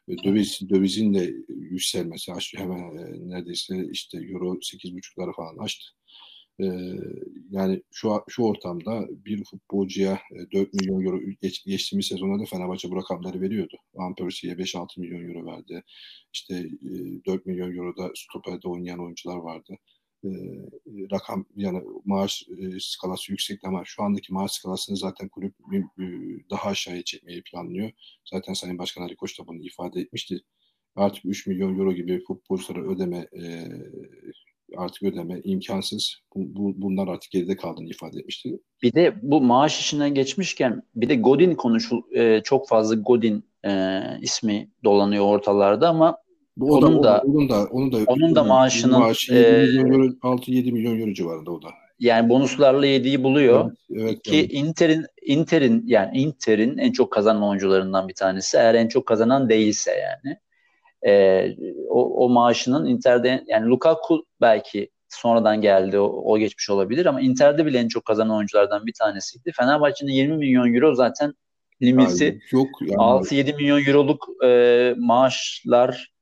E, 0.09 0.25
döviz 0.25 0.61
dövizin 0.71 1.15
de 1.15 1.35
yükselmesi 1.49 2.33
hemen 2.57 2.79
e, 2.79 3.29
neredeyse 3.29 3.89
işte 3.93 4.19
euro 4.19 4.55
8.5'ları 4.55 5.33
falan 5.33 5.65
açtı. 5.65 5.85
E, 6.61 6.65
yani 7.51 7.83
şu 7.93 8.23
şu 8.29 8.43
ortamda 8.43 9.07
bir 9.11 9.45
futbolcuya 9.45 10.21
4 10.53 10.75
milyon 10.75 11.05
euro 11.05 11.21
geç, 11.43 11.65
geçtiğimiz 11.65 12.07
sezonda 12.07 12.43
da 12.43 12.47
Fenerbahçe 12.47 12.91
bu 12.91 12.97
rakamları 12.97 13.41
veriyordu. 13.41 13.77
Van 13.95 14.15
Persie'ye 14.15 14.57
5-6 14.57 15.01
milyon 15.01 15.29
euro 15.29 15.47
verdi. 15.47 15.83
İşte 16.33 16.69
4 17.27 17.47
milyon 17.47 17.77
euro 17.77 17.97
da 17.97 18.11
stoperde 18.15 18.69
oynayan 18.69 19.05
oyuncular 19.05 19.37
vardı 19.37 19.79
e, 20.25 20.31
rakam 21.13 21.47
yani 21.57 21.83
maaş 22.05 22.43
e, 22.59 22.81
skalası 22.81 23.33
yüksek 23.33 23.65
ama 23.65 23.83
şu 23.85 24.03
andaki 24.03 24.33
maaş 24.33 24.53
skalasını 24.53 24.97
zaten 24.97 25.29
kulüp 25.29 25.55
e, 25.75 26.05
daha 26.51 26.69
aşağıya 26.71 27.03
çekmeyi 27.03 27.43
planlıyor. 27.43 27.91
Zaten 28.31 28.53
Sayın 28.53 28.79
Başkan 28.79 29.03
Ali 29.03 29.17
Koç 29.17 29.41
da 29.41 29.47
bunu 29.47 29.63
ifade 29.63 30.01
etmişti. 30.01 30.41
Artık 30.97 31.25
3 31.25 31.47
milyon 31.47 31.79
euro 31.79 31.93
gibi 31.93 32.25
futbolculara 32.25 32.83
ödeme 32.83 33.29
e, 33.33 33.69
artık 34.77 35.03
ödeme 35.03 35.41
imkansız. 35.45 36.17
Bu, 36.37 36.41
bu, 36.57 36.83
bunlar 36.83 37.09
artık 37.09 37.31
geride 37.31 37.57
kaldığını 37.57 37.89
ifade 37.89 38.19
etmişti. 38.19 38.59
Bir 38.83 38.93
de 38.95 39.15
bu 39.23 39.41
maaş 39.41 39.81
işinden 39.81 40.15
geçmişken 40.15 40.83
bir 40.95 41.09
de 41.09 41.15
Godin 41.15 41.55
konuşul 41.55 42.03
e, 42.15 42.41
çok 42.45 42.69
fazla 42.69 42.95
Godin 42.95 43.45
e, 43.67 44.01
ismi 44.21 44.71
dolanıyor 44.85 45.25
ortalarda 45.25 45.89
ama 45.89 46.17
bu 46.57 46.73
onun 46.73 47.03
da, 47.03 47.03
da 47.03 47.23
onun 47.25 47.49
da 47.49 47.67
onun 47.71 47.93
da 47.93 47.99
onun 48.07 48.35
da 48.35 48.45
maaşının 48.45 48.99
maaşı 48.99 49.35
7 49.35 49.85
milyon 49.85 49.93
euro 49.93 50.37
6-7 50.37 50.73
milyon 50.73 51.01
euro 51.01 51.13
civarında 51.13 51.51
o 51.51 51.63
da. 51.63 51.69
Yani 51.99 52.29
bonuslarla 52.29 52.87
yediği 52.87 53.25
buluyor. 53.25 53.65
Evet, 53.91 54.03
evet, 54.03 54.23
Ki 54.23 54.39
evet. 54.39 54.53
Inter'in 54.53 55.07
Inter'in 55.27 55.85
yani 55.87 56.19
Inter'in 56.19 56.79
en 56.79 56.93
çok 56.93 57.13
kazanan 57.13 57.43
oyuncularından 57.43 58.09
bir 58.09 58.15
tanesi. 58.15 58.57
Eğer 58.57 58.75
en 58.75 58.89
çok 58.89 59.07
kazanan 59.07 59.49
değilse 59.49 59.91
yani. 59.91 60.37
E, 61.07 61.45
o, 61.89 62.25
o 62.25 62.29
maaşının 62.29 62.87
Inter'de 62.87 63.45
yani 63.47 63.67
Lukaku 63.67 64.25
belki 64.41 64.91
sonradan 65.09 65.61
geldi 65.61 65.99
o, 65.99 66.05
o 66.05 66.39
geçmiş 66.39 66.71
olabilir 66.71 67.07
ama 67.07 67.21
Inter'de 67.21 67.67
bile 67.67 67.79
en 67.79 67.89
çok 67.89 68.05
kazanan 68.05 68.37
oyunculardan 68.37 68.87
bir 68.87 68.93
tanesiydi. 68.93 69.53
Fenerbahçe'nin 69.57 70.13
20 70.13 70.37
milyon 70.37 70.75
euro 70.75 70.95
zaten 70.95 71.35
limiti. 71.83 72.25
Yani 72.25 72.41
yok 72.51 72.69
yani. 72.81 72.95
6-7 72.95 73.57
milyon 73.57 73.85
euroluk 73.87 74.29
e, 74.45 74.95
maaşlar 74.99 76.13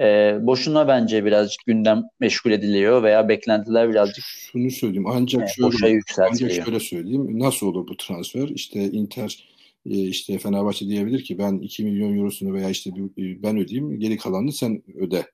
e, 0.00 0.36
boşuna 0.40 0.88
bence 0.88 1.24
birazcık 1.24 1.66
gündem 1.66 2.02
meşgul 2.20 2.50
ediliyor 2.50 3.02
veya 3.02 3.28
beklentiler 3.28 3.90
birazcık 3.90 4.24
şunu 4.24 4.70
söyleyeyim 4.70 5.06
ancak 5.06 5.42
e, 5.42 5.52
şöyle 5.78 6.00
ancak 6.18 6.52
şöyle 6.52 6.80
söyleyeyim 6.80 7.38
nasıl 7.38 7.66
olur 7.66 7.88
bu 7.88 7.96
transfer 7.96 8.48
işte 8.48 8.80
Inter 8.80 9.44
işte 9.84 10.38
Fenerbahçe 10.38 10.86
diyebilir 10.86 11.24
ki 11.24 11.38
ben 11.38 11.58
2 11.58 11.84
milyon 11.84 12.18
eurosunu 12.18 12.54
veya 12.54 12.70
işte 12.70 12.90
ben 13.16 13.58
ödeyeyim 13.58 14.00
geri 14.00 14.16
kalanını 14.16 14.52
sen 14.52 14.82
öde 14.94 15.26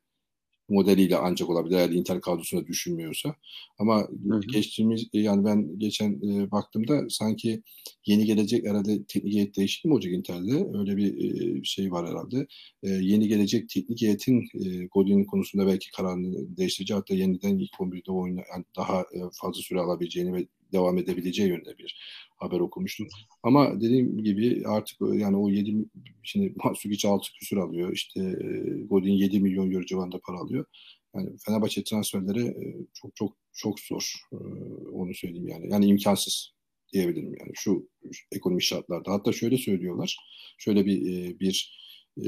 modeliyle 0.69 1.17
ancak 1.17 1.51
olabilir 1.51 1.77
eğer 1.77 1.91
Inter 1.91 2.21
kadrosuna 2.21 2.67
düşünmüyorsa. 2.67 3.35
Ama 3.79 4.01
hı 4.01 4.35
hı. 4.35 4.41
geçtiğimiz 4.41 5.07
yani 5.13 5.45
ben 5.45 5.79
geçen 5.79 6.13
e, 6.13 6.51
baktığımda 6.51 7.03
sanki 7.09 7.63
yeni 8.07 8.25
gelecek 8.25 8.67
herhalde 8.67 9.05
teknik 9.05 9.35
heyet 9.35 9.57
değişti 9.57 9.89
mi 9.89 9.95
olacak 9.95 10.13
Inter'de? 10.13 10.79
Öyle 10.79 10.97
bir 10.97 11.15
e, 11.59 11.65
şey 11.65 11.93
var 11.93 12.09
herhalde. 12.09 12.47
E, 12.83 12.89
yeni 12.91 13.29
gelecek 13.29 13.69
teknik 13.69 14.03
heyetin 14.03 14.49
e, 14.55 14.87
Godin 14.87 15.25
konusunda 15.25 15.67
belki 15.67 15.91
kararını 15.91 16.57
değiştireceği 16.57 16.99
hatta 16.99 17.15
yeniden 17.15 17.59
ilk 17.59 17.73
11'de 17.73 18.13
oyna 18.13 18.41
yani 18.55 18.65
daha 18.77 19.01
e, 19.01 19.19
fazla 19.41 19.63
süre 19.63 19.81
alabileceğini 19.81 20.33
ve 20.33 20.47
devam 20.75 20.99
edebileceği 20.99 21.49
yönde 21.49 21.79
bir 21.79 21.97
haber 22.37 22.61
okumuştum. 22.61 23.07
Ama 23.43 23.81
dediğim 23.81 24.25
gibi 24.25 24.63
artık 24.67 25.01
yani 25.01 25.37
o 25.37 25.51
7 25.51 25.75
şimdi 26.23 26.55
Mansukic 26.65 27.09
6 27.09 27.33
küsur 27.41 27.57
alıyor. 27.57 27.93
İşte 27.93 28.21
Godin 28.91 29.13
7 29.13 29.41
milyon 29.41 29.71
euro 29.71 29.85
civarında 29.85 30.21
para 30.27 30.39
alıyor. 30.39 30.65
Yani 31.15 31.31
Fenerbahçe 31.47 31.85
transferleri 31.85 32.55
çok 32.95 33.17
çok 33.17 33.37
çok 33.53 33.81
zor. 33.81 34.15
Onu 34.93 35.15
söyleyeyim 35.15 35.49
yani. 35.49 35.71
Yani 35.71 35.87
imkansız 35.87 36.55
diyebilirim 36.93 37.35
yani 37.41 37.53
şu, 37.55 37.89
ekonomik 38.33 38.63
şartlarda. 38.63 39.13
Hatta 39.13 39.33
şöyle 39.33 39.59
söylüyorlar. 39.59 40.17
Şöyle 40.59 40.87
bir 40.87 41.01
bir 41.41 41.85
e, 42.19 42.27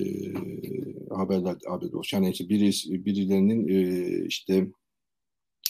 haberler 1.11 1.57
haber 1.67 1.87
olmuş. 1.87 2.13
Yani 2.13 2.31
işte 2.31 2.49
biri, 2.49 2.71
birilerinin 3.05 3.69
e, 3.69 4.27
işte 4.27 4.67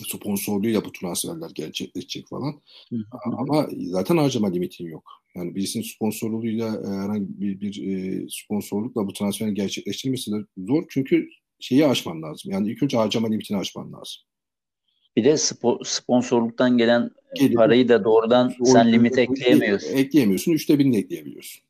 sponsorluğuyla 0.05 0.85
bu 0.85 0.93
transferler 0.93 1.51
gerçekleşecek 1.55 2.29
falan. 2.29 2.61
Hı 2.91 2.97
hı. 2.97 3.03
Ama 3.39 3.69
zaten 3.91 4.17
harcama 4.17 4.51
limitin 4.51 4.87
yok. 4.87 5.05
Yani 5.35 5.55
birisinin 5.55 5.85
sponsorluğuyla 5.85 6.67
e, 6.67 6.87
herhangi 6.87 7.41
bir, 7.41 7.61
bir 7.61 7.87
e, 7.87 8.27
sponsorlukla 8.31 9.07
bu 9.07 9.13
transferin 9.13 9.55
gerçekleştirilmesi 9.55 10.33
de 10.33 10.37
zor. 10.59 10.85
Çünkü 10.89 11.29
şeyi 11.61 11.87
aşman 11.87 12.23
lazım. 12.23 12.53
Yani 12.53 12.71
ilk 12.71 12.83
önce 12.83 12.97
harcama 12.97 13.29
limitini 13.29 13.59
aşman 13.59 13.93
lazım. 13.93 14.23
Bir 15.17 15.25
de 15.25 15.37
spo, 15.37 15.79
sponsorluktan 15.85 16.79
gelen 16.79 17.11
Gelip, 17.35 17.57
parayı 17.57 17.89
da 17.89 18.05
doğrudan 18.05 18.55
sen 18.65 18.93
limit 18.93 19.19
ekleyemiyorsun. 19.19 19.97
Ekleyemiyorsun. 19.97 20.53
Üçte 20.53 20.79
birini 20.79 20.97
ekleyebiliyorsun. 20.97 21.65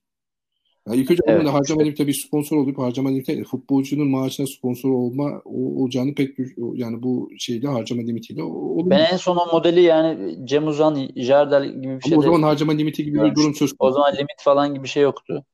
Yani 0.87 1.01
ilk 1.01 1.11
önce 1.11 1.23
evet. 1.27 1.49
harcama 1.49 1.83
limiti 1.83 2.07
bir 2.07 2.13
sponsor 2.13 2.57
olup 2.57 2.79
harcama 2.79 3.09
limiti 3.09 3.45
futbolcunun 3.45 4.09
maaşına 4.09 4.47
sponsor 4.47 4.91
olma 4.91 5.43
olacağını 5.45 6.15
pek 6.15 6.39
yani 6.75 7.03
bu 7.03 7.31
şeyle 7.39 7.69
harcama 7.69 8.03
limitiyle 8.03 8.43
olur. 8.43 8.91
Ben 8.91 9.07
en 9.13 9.17
son 9.17 9.37
o 9.37 9.53
modeli 9.53 9.81
yani 9.81 10.39
Cem 10.45 10.67
Uzan, 10.67 11.09
Jardel 11.17 11.65
gibi 11.65 11.97
bir 11.97 12.09
şey. 12.09 12.19
O 12.19 12.23
zaman 12.23 12.43
harcama 12.43 12.73
limiti 12.73 13.05
gibi 13.05 13.23
bir 13.25 13.35
durum 13.35 13.55
söz 13.55 13.73
konusu. 13.73 13.77
O 13.79 13.91
zaman 13.91 14.13
limit 14.13 14.43
falan 14.43 14.75
gibi 14.75 14.85
bir 14.85 14.89
şey 14.89 15.03
yoktu. 15.03 15.45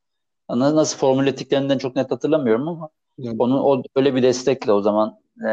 Nasıl 0.51 0.99
formül 0.99 1.27
ettiklerinden 1.27 1.79
çok 1.79 1.97
net 1.97 2.11
hatırlamıyorum 2.11 2.69
ama 2.69 2.89
yani. 3.19 3.37
onu 3.39 3.63
o 3.63 3.83
öyle 3.97 4.15
bir 4.15 4.23
destekle 4.23 4.73
o 4.73 4.81
zaman 4.81 5.19
e, 5.49 5.51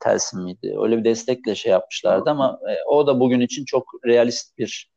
Telsin 0.00 0.42
miydi? 0.42 0.76
Öyle 0.82 0.98
bir 0.98 1.04
destekle 1.04 1.54
şey 1.54 1.72
yapmışlardı 1.72 2.30
ama 2.30 2.58
e, 2.70 2.72
o 2.88 3.06
da 3.06 3.20
bugün 3.20 3.40
için 3.40 3.64
çok 3.64 3.84
realist 4.06 4.58
bir 4.58 4.90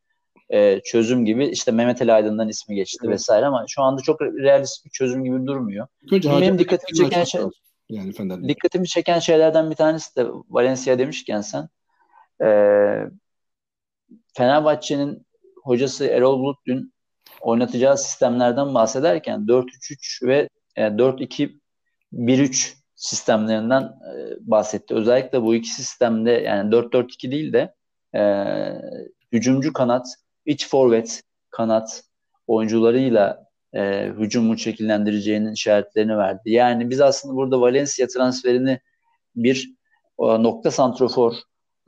e, 0.54 0.82
çözüm 0.86 1.26
gibi 1.26 1.46
işte 1.46 1.72
Mehmet 1.72 2.02
Ali 2.02 2.13
Aydın'dan 2.13 2.50
ismi 2.50 2.76
geçti 2.76 2.98
evet. 3.04 3.13
vesaire 3.13 3.46
ama 3.46 3.66
şu 3.68 3.82
anda 3.82 4.02
çok 4.02 4.22
realist 4.22 4.86
bir 4.86 4.89
çözüm 4.89 5.24
gibi 5.24 5.46
durmuyor. 5.46 5.88
Önce 6.12 6.30
Benim 6.30 6.60
dikkatimi 6.60 6.98
çeken 6.98 7.24
şey 7.24 7.42
yani 7.89 8.13
dikkatimi 8.48 8.88
çeken 8.88 9.20
şeylerden 9.20 9.70
bir 9.70 9.76
tanesi 9.76 10.16
de 10.16 10.26
Valencia 10.50 11.00
demişken 11.00 11.42
sen 11.42 11.70
e, 12.44 12.48
Fenerbahçe'nin 14.38 15.26
hocası 15.63 16.06
Erol 16.06 16.39
Bulut 16.39 16.58
dün 16.68 16.94
oynatacağı 17.42 17.98
sistemlerden 17.98 18.74
bahsederken 18.74 19.39
4-3-3 19.39 20.28
ve 20.28 20.50
e, 20.76 20.82
4-2-1-3 20.82 22.74
sistemlerinden 22.96 23.82
e, 23.82 24.38
bahsetti. 24.39 24.94
Özellikle 24.94 25.42
bu 25.42 25.56
iki 25.56 25.70
sistemde 25.70 26.32
yani 26.32 26.70
4-4-2 26.70 27.32
değil 27.32 27.54
de 27.54 27.74
e, 28.16 28.22
hücumcu 29.32 29.74
kanat 29.74 30.23
iç 30.46 30.70
forvet, 30.70 31.24
kanat 31.50 32.04
oyuncularıyla 32.48 33.48
e, 33.74 34.12
hücumu 34.20 34.58
şekillendireceğinin 34.58 35.54
işaretlerini 35.54 36.18
verdi. 36.18 36.52
Yani 36.52 36.90
biz 36.90 37.02
aslında 37.02 37.36
burada 37.36 37.62
Valencia 37.62 38.08
transferini 38.08 38.80
bir 39.36 39.74
o, 40.18 40.44
nokta 40.44 40.72
santrofor, 40.72 41.34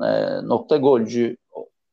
e, 0.01 0.07
nokta 0.47 0.77
golcü 0.77 1.37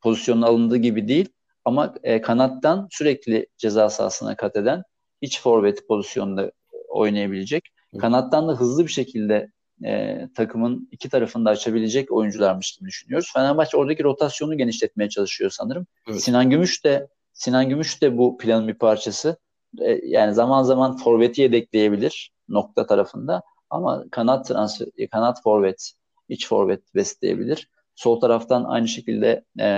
pozisyonuna 0.00 0.46
alındığı 0.46 0.76
gibi 0.76 1.08
değil 1.08 1.28
ama 1.64 1.94
e, 2.02 2.20
kanattan 2.20 2.88
sürekli 2.90 3.46
ceza 3.58 3.90
sahasına 3.90 4.36
kat 4.36 4.56
eden 4.56 4.82
iç 5.20 5.40
forvet 5.40 5.88
pozisyonunda 5.88 6.52
oynayabilecek. 6.88 7.68
Kanattan 8.00 8.48
da 8.48 8.52
hızlı 8.52 8.86
bir 8.86 8.90
şekilde 8.92 9.52
e, 9.84 10.28
takımın 10.34 10.88
iki 10.92 11.08
tarafını 11.08 11.44
da 11.44 11.50
açabilecek 11.50 12.12
oyuncularmış 12.12 12.76
gibi 12.76 12.88
düşünüyoruz. 12.88 13.30
Fenerbahçe 13.32 13.76
oradaki 13.76 14.04
rotasyonu 14.04 14.58
genişletmeye 14.58 15.08
çalışıyor 15.08 15.50
sanırım. 15.50 15.86
Evet. 16.08 16.22
Sinan 16.22 16.50
Gümüş 16.50 16.84
de 16.84 17.08
Sinan 17.32 17.68
Gümüş 17.68 18.02
de 18.02 18.18
bu 18.18 18.38
planın 18.38 18.68
bir 18.68 18.74
parçası. 18.74 19.36
E, 19.80 20.00
yani 20.04 20.34
zaman 20.34 20.62
zaman 20.62 20.96
forveti 20.96 21.42
yedekleyebilir 21.42 22.32
nokta 22.48 22.86
tarafında 22.86 23.42
ama 23.70 24.04
kanat 24.10 24.48
transfer, 24.48 24.88
kanat 25.10 25.42
forvet, 25.42 25.92
iç 26.28 26.48
forvet 26.48 26.94
besleyebilir. 26.94 27.68
Sol 27.94 28.20
taraftan 28.20 28.64
aynı 28.64 28.88
şekilde 28.88 29.44
e, 29.60 29.68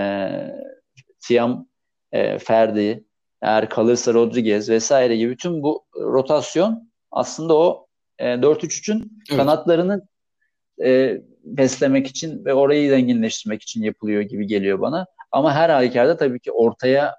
Tiam, 1.20 1.66
e, 2.12 2.38
Ferdi, 2.38 3.04
eğer 3.42 3.68
kalırsa 3.68 4.14
Rodriguez 4.14 4.68
vesaire 4.68 5.16
gibi 5.16 5.30
bütün 5.30 5.62
bu 5.62 5.84
rotasyon 5.96 6.90
aslında 7.10 7.56
o 7.56 7.86
e, 8.18 8.24
4-3-3'ün 8.24 9.22
evet. 9.30 9.38
kanatlarını 9.40 10.08
e, 10.84 11.20
beslemek 11.44 12.06
için 12.06 12.44
ve 12.44 12.54
orayı 12.54 12.90
zenginleştirmek 12.90 13.62
için 13.62 13.82
yapılıyor 13.82 14.22
gibi 14.22 14.46
geliyor 14.46 14.80
bana. 14.80 15.06
Ama 15.32 15.54
her 15.54 15.70
halükarda 15.70 16.16
tabii 16.16 16.40
ki 16.40 16.52
ortaya 16.52 17.16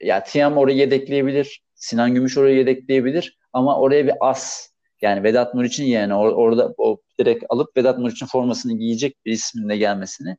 ya 0.00 0.22
Tiam 0.22 0.56
orayı 0.56 0.76
yedekleyebilir, 0.76 1.62
Sinan 1.74 2.14
Gümüş 2.14 2.38
orayı 2.38 2.56
yedekleyebilir 2.56 3.38
ama 3.52 3.80
oraya 3.80 4.06
bir 4.06 4.14
as 4.20 4.68
yani 5.02 5.22
Vedat 5.22 5.54
Muriç'in 5.54 5.84
yani 5.84 6.12
or- 6.12 6.34
orada 6.34 6.74
o 6.78 7.00
direkt 7.18 7.44
alıp 7.48 7.76
Vedat 7.76 7.98
Muriç'in 7.98 8.26
formasını 8.26 8.78
giyecek 8.78 9.16
bir 9.24 9.32
ismin 9.32 9.68
de 9.68 9.76
gelmesini 9.76 10.36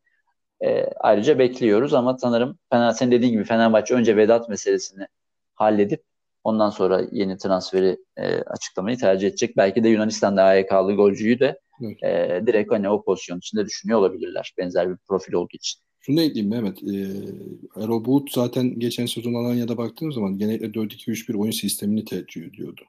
E, 0.63 0.85
ayrıca 0.99 1.39
bekliyoruz 1.39 1.93
ama 1.93 2.17
sanırım 2.17 2.59
Fener, 2.71 2.91
senin 2.91 3.11
dediğin 3.11 3.31
gibi 3.31 3.43
Fenerbahçe 3.43 3.93
önce 3.93 4.17
Vedat 4.17 4.49
meselesini 4.49 5.07
halledip 5.55 6.03
ondan 6.45 6.69
sonra 6.69 7.07
yeni 7.11 7.37
transferi 7.37 7.97
e, 8.17 8.25
açıklamayı 8.25 8.97
tercih 8.97 9.27
edecek. 9.27 9.57
Belki 9.57 9.83
de 9.83 9.89
Yunanistan'da 9.89 10.43
AYK'lı 10.43 10.93
golcüyü 10.93 11.39
de 11.39 11.59
e, 12.03 12.41
direkt 12.47 12.71
hani 12.71 12.89
o 12.89 13.03
pozisyon 13.03 13.37
içinde 13.37 13.65
düşünüyor 13.65 13.99
olabilirler. 13.99 14.53
Benzer 14.57 14.89
bir 14.89 14.97
profil 15.07 15.33
olduğu 15.33 15.55
için. 15.55 15.81
Şunu 16.01 16.21
ekleyeyim 16.21 16.49
Mehmet. 16.49 16.83
E, 16.83 16.93
Erol 17.83 18.05
Bulut 18.05 18.31
zaten 18.31 18.79
geçen 18.79 19.05
sezon 19.05 19.33
Alanya'da 19.33 19.77
baktığımız 19.77 20.15
zaman 20.15 20.37
genellikle 20.37 20.67
4-2-3-1 20.67 21.37
oyun 21.37 21.51
sistemini 21.51 22.05
tercih 22.05 22.45
ediyordu. 22.45 22.81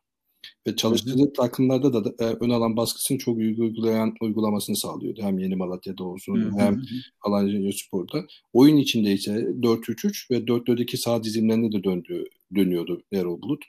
Ve 0.66 0.76
çalıştığı 0.76 1.32
takımlarda 1.32 1.92
da, 1.92 2.04
da 2.04 2.24
e, 2.24 2.36
ön 2.40 2.50
alan 2.50 2.76
baskısını 2.76 3.18
çok 3.18 3.36
uygulayan 3.36 4.14
uygulamasını 4.20 4.76
sağlıyordu. 4.76 5.22
Hem 5.22 5.38
Yeni 5.38 5.56
Malatya'da 5.56 6.04
olsun 6.04 6.36
hı 6.36 6.48
hı. 6.48 6.58
hem 6.58 6.82
Alanya 7.20 7.72
Spor'da. 7.72 8.24
Oyun 8.52 8.76
içinde 8.76 9.12
ise 9.12 9.32
4-3-3 9.32 10.30
ve 10.30 10.36
4-4-2 10.36 10.96
sağ 10.96 11.24
dizimlerinde 11.24 11.78
de 11.78 11.84
döndü, 11.84 12.24
dönüyordu 12.54 13.02
Erol 13.12 13.42
Bulut. 13.42 13.64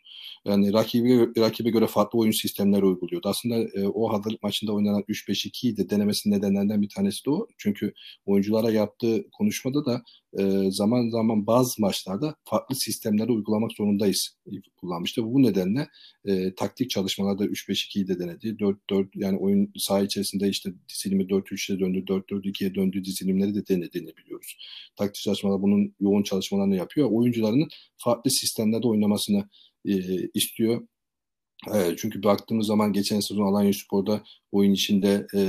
Yani 0.46 0.74
rakibi, 0.74 1.42
rakibe 1.42 1.70
göre 1.70 1.88
farklı 1.88 2.20
oyun 2.20 2.32
sistemleri 2.32 2.86
uyguluyordu. 2.86 3.30
Aslında 3.30 3.56
e, 3.56 3.88
o 3.88 4.14
hazırlık 4.14 4.44
maçında 4.44 4.74
oynanan 4.74 5.02
3-5-2'yi 5.02 5.78
de 5.78 5.90
denemesinin 5.90 6.36
nedenlerinden 6.36 6.82
bir 6.82 6.90
tanesi 6.90 7.26
de 7.26 7.30
o. 7.30 7.48
Çünkü 7.58 7.94
oyunculara 8.26 8.72
yaptığı 8.72 9.30
konuşmada 9.32 9.86
da 9.86 10.04
e, 10.38 10.72
zaman 10.72 11.10
zaman 11.10 11.48
bazı 11.48 11.82
maçlarda 11.82 12.36
farklı 12.46 12.76
sistemleri 12.76 13.32
uygulamak 13.32 13.72
zorundayız 13.72 14.38
kullanmıştı. 14.78 15.24
Bu 15.24 15.44
nedenle 15.44 15.88
e, 16.26 16.56
taktik 16.56 16.90
çalışmalarda 16.90 17.46
3-5-2'yi 17.46 18.08
de 18.08 18.20
denedi. 18.20 18.48
4-4 18.48 19.08
yani 19.16 19.38
oyun 19.38 19.72
saha 19.78 20.02
içerisinde 20.02 20.50
işte 20.50 20.70
dizilimi 20.90 21.24
4-3'e 21.24 21.80
döndü, 21.80 22.04
4-4-2'ye 22.08 22.76
döndüğü 22.76 23.04
dizilimleri 23.04 23.56
de 23.56 23.68
denediğini 23.68 24.18
biliyoruz. 24.18 24.58
Taktik 24.96 25.24
çalışmalar 25.24 25.62
bunun 25.62 25.96
yoğun 26.00 26.24
çalışmalarını 26.24 26.76
yapıyor. 26.76 27.12
Oyuncuların 27.12 27.68
farklı 27.98 28.32
sistemlerde 28.32 28.88
oynamasını 28.88 29.50
e, 29.86 29.94
istiyor. 30.34 30.88
Evet, 31.74 31.98
çünkü 31.98 32.24
baktığımız 32.24 32.68
zaman 32.68 32.94
geçen 32.94 33.20
sezon 33.20 33.46
Alanya 33.46 33.74
Spor'da 33.74 34.24
oyun 34.52 34.74
içinde 34.74 35.28
e, 35.36 35.42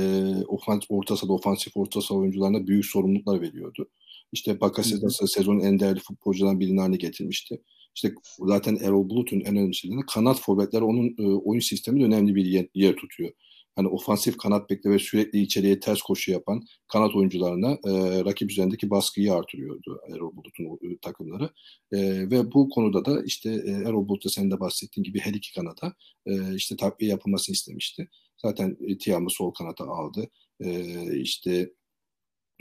ofans, 0.47 0.81
orta 0.89 1.17
sahada, 1.17 1.33
ofansif 1.33 1.77
orta 1.77 2.01
saha 2.01 2.19
oyuncularına 2.19 2.67
büyük 2.67 2.85
sorumluluklar 2.85 3.41
veriyordu. 3.41 3.89
İşte 4.31 4.61
Bakasetas'ı 4.61 5.27
sezonun 5.27 5.59
en 5.59 5.79
değerli 5.79 5.99
futbolcularından 5.99 6.59
birini 6.59 6.79
haline 6.79 6.97
getirmişti. 6.97 7.61
İşte 7.95 8.13
zaten 8.39 8.75
Erol 8.75 9.09
Bulut'un 9.09 9.39
en 9.39 9.55
önemli 9.55 9.75
şeyleri 9.75 9.99
kanat 10.13 10.39
forvetler 10.39 10.81
onun 10.81 11.15
e, 11.19 11.23
oyun 11.23 11.59
sisteminde 11.59 12.05
önemli 12.05 12.35
bir 12.35 12.45
yer, 12.45 12.67
yer 12.73 12.95
tutuyor. 12.95 13.31
Hani 13.75 13.87
ofansif 13.87 14.37
kanat 14.37 14.69
bekle 14.69 14.89
ve 14.89 14.99
sürekli 14.99 15.41
içeriye 15.41 15.79
ters 15.79 16.01
koşu 16.01 16.31
yapan 16.31 16.63
kanat 16.87 17.15
oyuncularına 17.15 17.71
e, 17.71 18.25
rakip 18.25 18.51
üzerindeki 18.51 18.89
baskıyı 18.89 19.33
artırıyordu 19.33 19.99
Erol 20.15 20.35
Bulut'un 20.35 20.91
e, 20.91 20.97
takımları. 21.01 21.49
E, 21.91 21.99
ve 22.31 22.51
bu 22.51 22.69
konuda 22.69 23.05
da 23.05 23.23
işte 23.23 23.49
e, 23.49 23.71
Erol 23.71 24.07
Bulut'ta 24.07 24.29
senin 24.29 24.51
de 24.51 24.59
bahsettiğin 24.59 25.03
gibi 25.03 25.19
her 25.19 25.33
iki 25.33 25.53
kanada 25.53 25.93
e, 26.25 26.55
işte 26.55 26.75
takviye 26.75 27.11
yapılmasını 27.11 27.53
istemişti. 27.53 28.09
Zaten 28.37 28.77
e, 28.87 28.97
Tiam'ı 28.97 29.29
sol 29.29 29.51
kanata 29.51 29.85
aldı. 29.85 30.29
E, 30.59 31.19
işte 31.19 31.69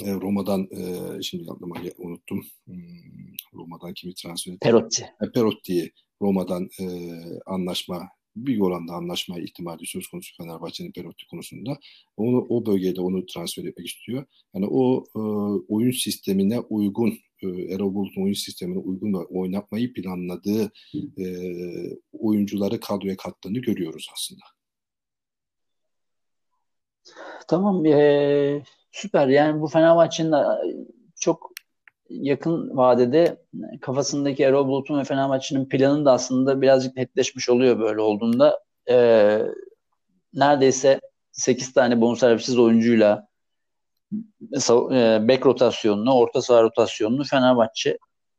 Roma'dan 0.03 0.69
e, 0.71 1.23
şimdi 1.23 1.51
aklıma 1.51 1.77
unuttum. 1.99 2.45
Hmm, 2.65 2.77
Roma'dan 3.55 3.95
kimi 3.95 4.15
transfer 4.15 4.53
etti? 4.53 4.59
Perotti. 4.63 5.11
E, 5.23 5.33
Perotti'yi 5.33 5.93
Roma'dan 6.23 6.69
e, 6.81 6.87
anlaşma 7.47 8.09
bir 8.37 8.61
oranda 8.61 8.93
anlaşma 8.93 9.39
ihtimali 9.39 9.87
söz 9.87 10.07
konusu 10.07 10.37
Fenerbahçe'nin 10.37 10.93
Perotti 10.93 11.27
konusunda. 11.27 11.79
Onu 12.17 12.47
o 12.49 12.67
bölgede 12.67 13.01
onu 13.01 13.27
transfer 13.27 13.65
etmek 13.65 13.87
istiyor. 13.87 14.25
Yani 14.55 14.67
o 14.71 15.05
e, 15.17 15.21
oyun 15.69 15.91
sistemine 15.91 16.61
uygun 16.61 17.19
e, 17.43 17.47
Erol 17.49 17.95
Bulut'un 17.95 18.23
oyun 18.23 18.35
sistemine 18.35 18.79
uygun 18.79 19.13
ve 19.13 19.19
oynatmayı 19.19 19.93
planladığı 19.93 20.73
e, 21.19 21.25
oyuncuları 22.13 22.81
kadroya 22.81 23.17
kattığını 23.17 23.59
görüyoruz 23.59 24.09
aslında. 24.15 24.45
Tamam. 27.49 27.87
Ee, 27.87 28.63
Süper. 28.93 29.29
Yani 29.29 29.61
bu 29.61 29.67
Fenerbahçe'nin 29.67 30.35
çok 31.21 31.53
yakın 32.11 32.77
vadede 32.77 33.43
kafasındaki 33.81 34.43
Erol 34.43 34.67
Bulut'un 34.67 34.99
ve 34.99 35.05
Fenerbahçe'nin 35.05 35.69
planı 35.69 36.05
da 36.05 36.13
aslında 36.13 36.63
birazcık 36.63 36.97
netleşmiş 36.97 37.49
oluyor 37.49 37.79
böyle 37.79 38.01
olduğunda. 38.01 38.61
Ee, 38.91 39.43
neredeyse 40.35 41.01
8 41.33 41.73
tane 41.73 42.01
bonservisiz 42.01 42.59
oyuncuyla 42.59 43.29
e, 44.93 45.29
bek 45.29 45.47
rotasyonunu, 45.47 46.15
orta 46.15 46.43
saha 46.43 46.63
rotasyonunu 46.63 47.25
Fenerbahçe 47.25 47.99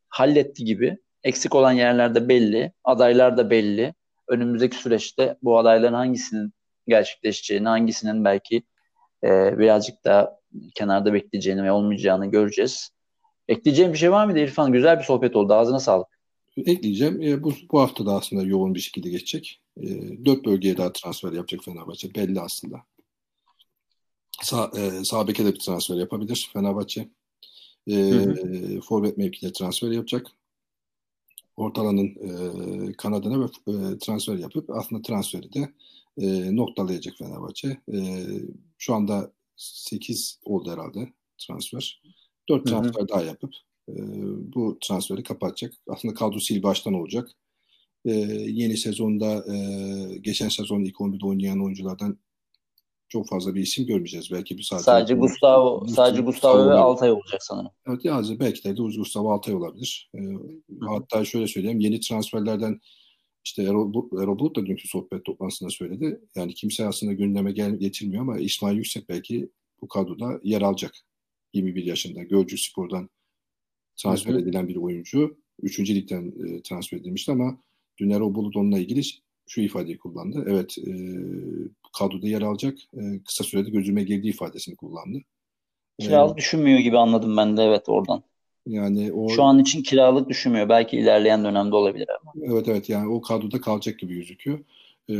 halletti 0.09 0.65
gibi. 0.65 0.97
Eksik 1.23 1.55
olan 1.55 1.71
yerlerde 1.71 2.29
belli, 2.29 2.73
adaylar 2.83 3.37
da 3.37 3.49
belli. 3.49 3.93
Önümüzdeki 4.27 4.75
süreçte 4.75 5.37
bu 5.41 5.57
adayların 5.57 5.93
hangisinin 5.93 6.53
gerçekleşeceğini, 6.87 7.67
hangisinin 7.67 8.25
belki 8.25 8.63
e, 9.23 9.59
birazcık 9.59 10.05
daha 10.05 10.38
kenarda 10.75 11.13
bekleyeceğini 11.13 11.63
ve 11.63 11.71
olmayacağını 11.71 12.25
göreceğiz. 12.25 12.89
Ekleyeceğim 13.47 13.93
bir 13.93 13.97
şey 13.97 14.11
var 14.11 14.25
mıydı 14.25 14.39
İrfan? 14.39 14.73
Güzel 14.73 14.99
bir 14.99 15.03
sohbet 15.03 15.35
oldu. 15.35 15.53
Ağzına 15.53 15.79
sağlık. 15.79 16.07
Ekleyeceğim. 16.57 17.21
E, 17.21 17.43
bu, 17.43 17.53
bu 17.71 17.81
hafta 17.81 18.05
da 18.05 18.11
aslında 18.13 18.43
yoğun 18.43 18.75
bir 18.75 18.79
şekilde 18.79 19.09
geçecek. 19.09 19.61
E, 19.77 19.87
dört 20.25 20.45
bölgeye 20.45 20.77
daha 20.77 20.93
transfer 20.93 21.31
yapacak 21.31 21.63
Fenerbahçe. 21.63 22.15
Belli 22.15 22.41
aslında. 22.41 22.83
Sağ, 24.41 24.71
e, 24.77 25.03
sağ 25.03 25.27
beke 25.27 25.45
de 25.45 25.53
bir 25.53 25.59
transfer 25.59 25.95
yapabilir 25.95 26.49
Fenerbahçe. 26.53 27.09
E, 27.87 27.93
hı 27.95 28.81
Forvet 28.81 29.17
mevkide 29.17 29.53
transfer 29.53 29.91
yapacak. 29.91 30.27
Ortalanın 31.57 32.07
e, 32.07 32.93
kanadına 32.93 33.39
ve 33.39 33.45
e, 33.45 33.97
transfer 33.97 34.35
yapıp 34.35 34.69
aslında 34.69 35.01
transferi 35.01 35.53
de 35.53 35.73
e, 36.17 36.55
noktalayacak 36.55 37.17
Fenerbahçe. 37.17 37.77
E, 37.93 38.27
şu 38.77 38.95
anda 38.95 39.31
8 39.59 40.39
oldu 40.43 40.71
herhalde 40.71 41.13
transfer. 41.37 42.01
4 42.49 42.67
transfer 42.67 43.01
hı 43.01 43.03
hı. 43.03 43.09
daha 43.09 43.21
yapıp 43.21 43.53
e, 43.89 43.93
bu 44.53 44.77
transferi 44.81 45.23
kapatacak. 45.23 45.73
Aslında 45.87 46.13
kadro 46.13 46.39
sil 46.45 46.59
baştan 46.63 46.93
olacak. 46.93 47.29
E, 48.05 48.11
yeni 48.47 48.77
sezonda 48.77 49.55
e, 49.55 49.57
geçen 50.17 50.49
sezon 50.49 50.81
ilk 50.81 50.95
11'de 50.95 51.25
oynayan 51.25 51.63
oyunculardan 51.63 52.19
çok 53.09 53.29
fazla 53.29 53.55
bir 53.55 53.61
isim 53.61 53.85
görmeyeceğiz. 53.85 54.31
Belki 54.31 54.57
bir 54.57 54.63
sadece 54.63 54.83
sadece 54.83 55.13
Gustavo, 55.13 55.87
sadece 55.87 56.21
Gustavo 56.21 56.69
ve 56.69 56.73
Altay 56.73 57.11
olacak 57.11 57.43
sanırım. 57.43 57.71
Evet 57.87 58.05
yani 58.05 58.39
belki 58.39 58.63
de 58.63 58.71
Gustavo 58.71 59.31
Altay 59.31 59.55
olabilir. 59.55 60.11
E, 60.15 60.19
hatta 60.89 61.25
şöyle 61.25 61.47
söyleyeyim 61.47 61.79
yeni 61.79 61.99
transferlerden 61.99 62.79
işte 63.45 63.63
Erol, 63.63 63.93
Erol 64.21 64.39
Bulut 64.39 64.55
da 64.55 64.65
dünkü 64.65 64.87
sohbet 64.87 65.25
toplantısında 65.25 65.69
söyledi. 65.69 66.21
Yani 66.35 66.53
kimse 66.53 66.87
aslında 66.87 67.13
gündeme 67.13 67.51
gel 67.51 67.75
getirmiyor 67.75 68.21
ama 68.21 68.39
İsmail 68.39 68.77
Yüksek 68.77 69.09
belki 69.09 69.49
bu 69.81 69.87
kadroda 69.87 70.39
yer 70.43 70.61
alacak. 70.61 70.93
21 71.53 71.83
yaşında 71.83 72.23
Gölcük 72.23 72.59
Spor'dan 72.59 73.09
transfer 73.95 74.33
hı 74.33 74.39
edilen 74.39 74.67
bir 74.67 74.75
oyuncu. 74.75 75.37
Üçüncü 75.61 75.95
ligden 75.95 76.33
e, 76.47 76.61
transfer 76.61 76.97
edilmişti 76.97 77.31
ama 77.31 77.57
dün 77.97 78.09
Erol 78.09 78.35
Bulut 78.35 78.55
onunla 78.55 78.79
ilgili 78.79 79.01
şu 79.47 79.61
ifadeyi 79.61 79.97
kullandı. 79.97 80.45
Evet 80.47 80.77
e, 80.77 80.91
kadroda 81.97 82.27
yer 82.27 82.41
alacak. 82.41 82.77
E, 82.93 83.23
kısa 83.23 83.43
sürede 83.43 83.69
gözüme 83.69 84.03
girdiği 84.03 84.29
ifadesini 84.29 84.75
kullandı. 84.75 85.19
Kiralık 85.99 86.33
ee, 86.33 86.37
düşünmüyor 86.37 86.79
gibi 86.79 86.97
anladım 86.97 87.37
ben 87.37 87.57
de 87.57 87.63
evet 87.63 87.89
oradan. 87.89 88.23
Yani 88.67 89.11
o 89.13 89.29
şu 89.29 89.43
an 89.43 89.59
için 89.59 89.83
kiralık 89.83 90.29
düşünmüyor. 90.29 90.69
Belki 90.69 90.97
ilerleyen 90.97 91.43
dönemde 91.43 91.75
olabilir 91.75 92.07
ama. 92.21 92.33
Evet 92.53 92.67
evet 92.67 92.89
yani 92.89 93.13
o 93.13 93.21
kadroda 93.21 93.61
kalacak 93.61 93.99
gibi 93.99 94.15
gözüküyor. 94.15 94.59
Ee, 95.09 95.13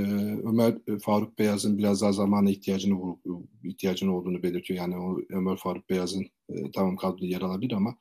Ömer 0.44 0.74
e, 0.88 1.00
Faruk 1.00 1.40
Beyaz'ın 1.40 1.78
biraz 1.78 2.02
daha 2.02 2.12
zamana 2.12 2.50
ihtiyacını 2.50 3.16
ihtiyacını 3.64 4.18
olduğunu 4.18 4.44
belirtiyor. 4.44 4.80
Yani 4.80 4.98
o 4.98 5.18
Ömer 5.30 5.58
Faruk 5.58 5.90
Beyaz'ın 5.90 6.26
e, 6.50 6.72
tamam 6.76 6.96
kadroda 6.96 7.26
yer 7.26 7.42
alabilir 7.42 7.72
ama 7.72 7.96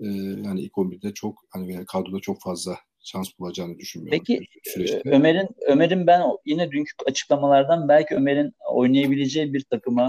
e, 0.00 0.06
yani 0.44 0.60
ilk 0.60 0.72
11'de 0.72 1.14
çok 1.14 1.44
hani 1.50 1.68
veya 1.68 1.84
kadroda 1.84 2.20
çok 2.20 2.40
fazla 2.40 2.76
şans 3.04 3.28
bulacağını 3.38 3.78
düşünmüyorum. 3.78 4.24
Peki 4.26 4.46
süreçte. 4.64 5.02
Ömer'in 5.04 5.48
Ömer'in 5.66 6.06
ben 6.06 6.22
yine 6.46 6.70
dünkü 6.70 6.90
açıklamalardan 7.06 7.88
belki 7.88 8.14
Ömer'in 8.14 8.52
oynayabileceği 8.72 9.54
bir 9.54 9.60
takıma 9.60 10.06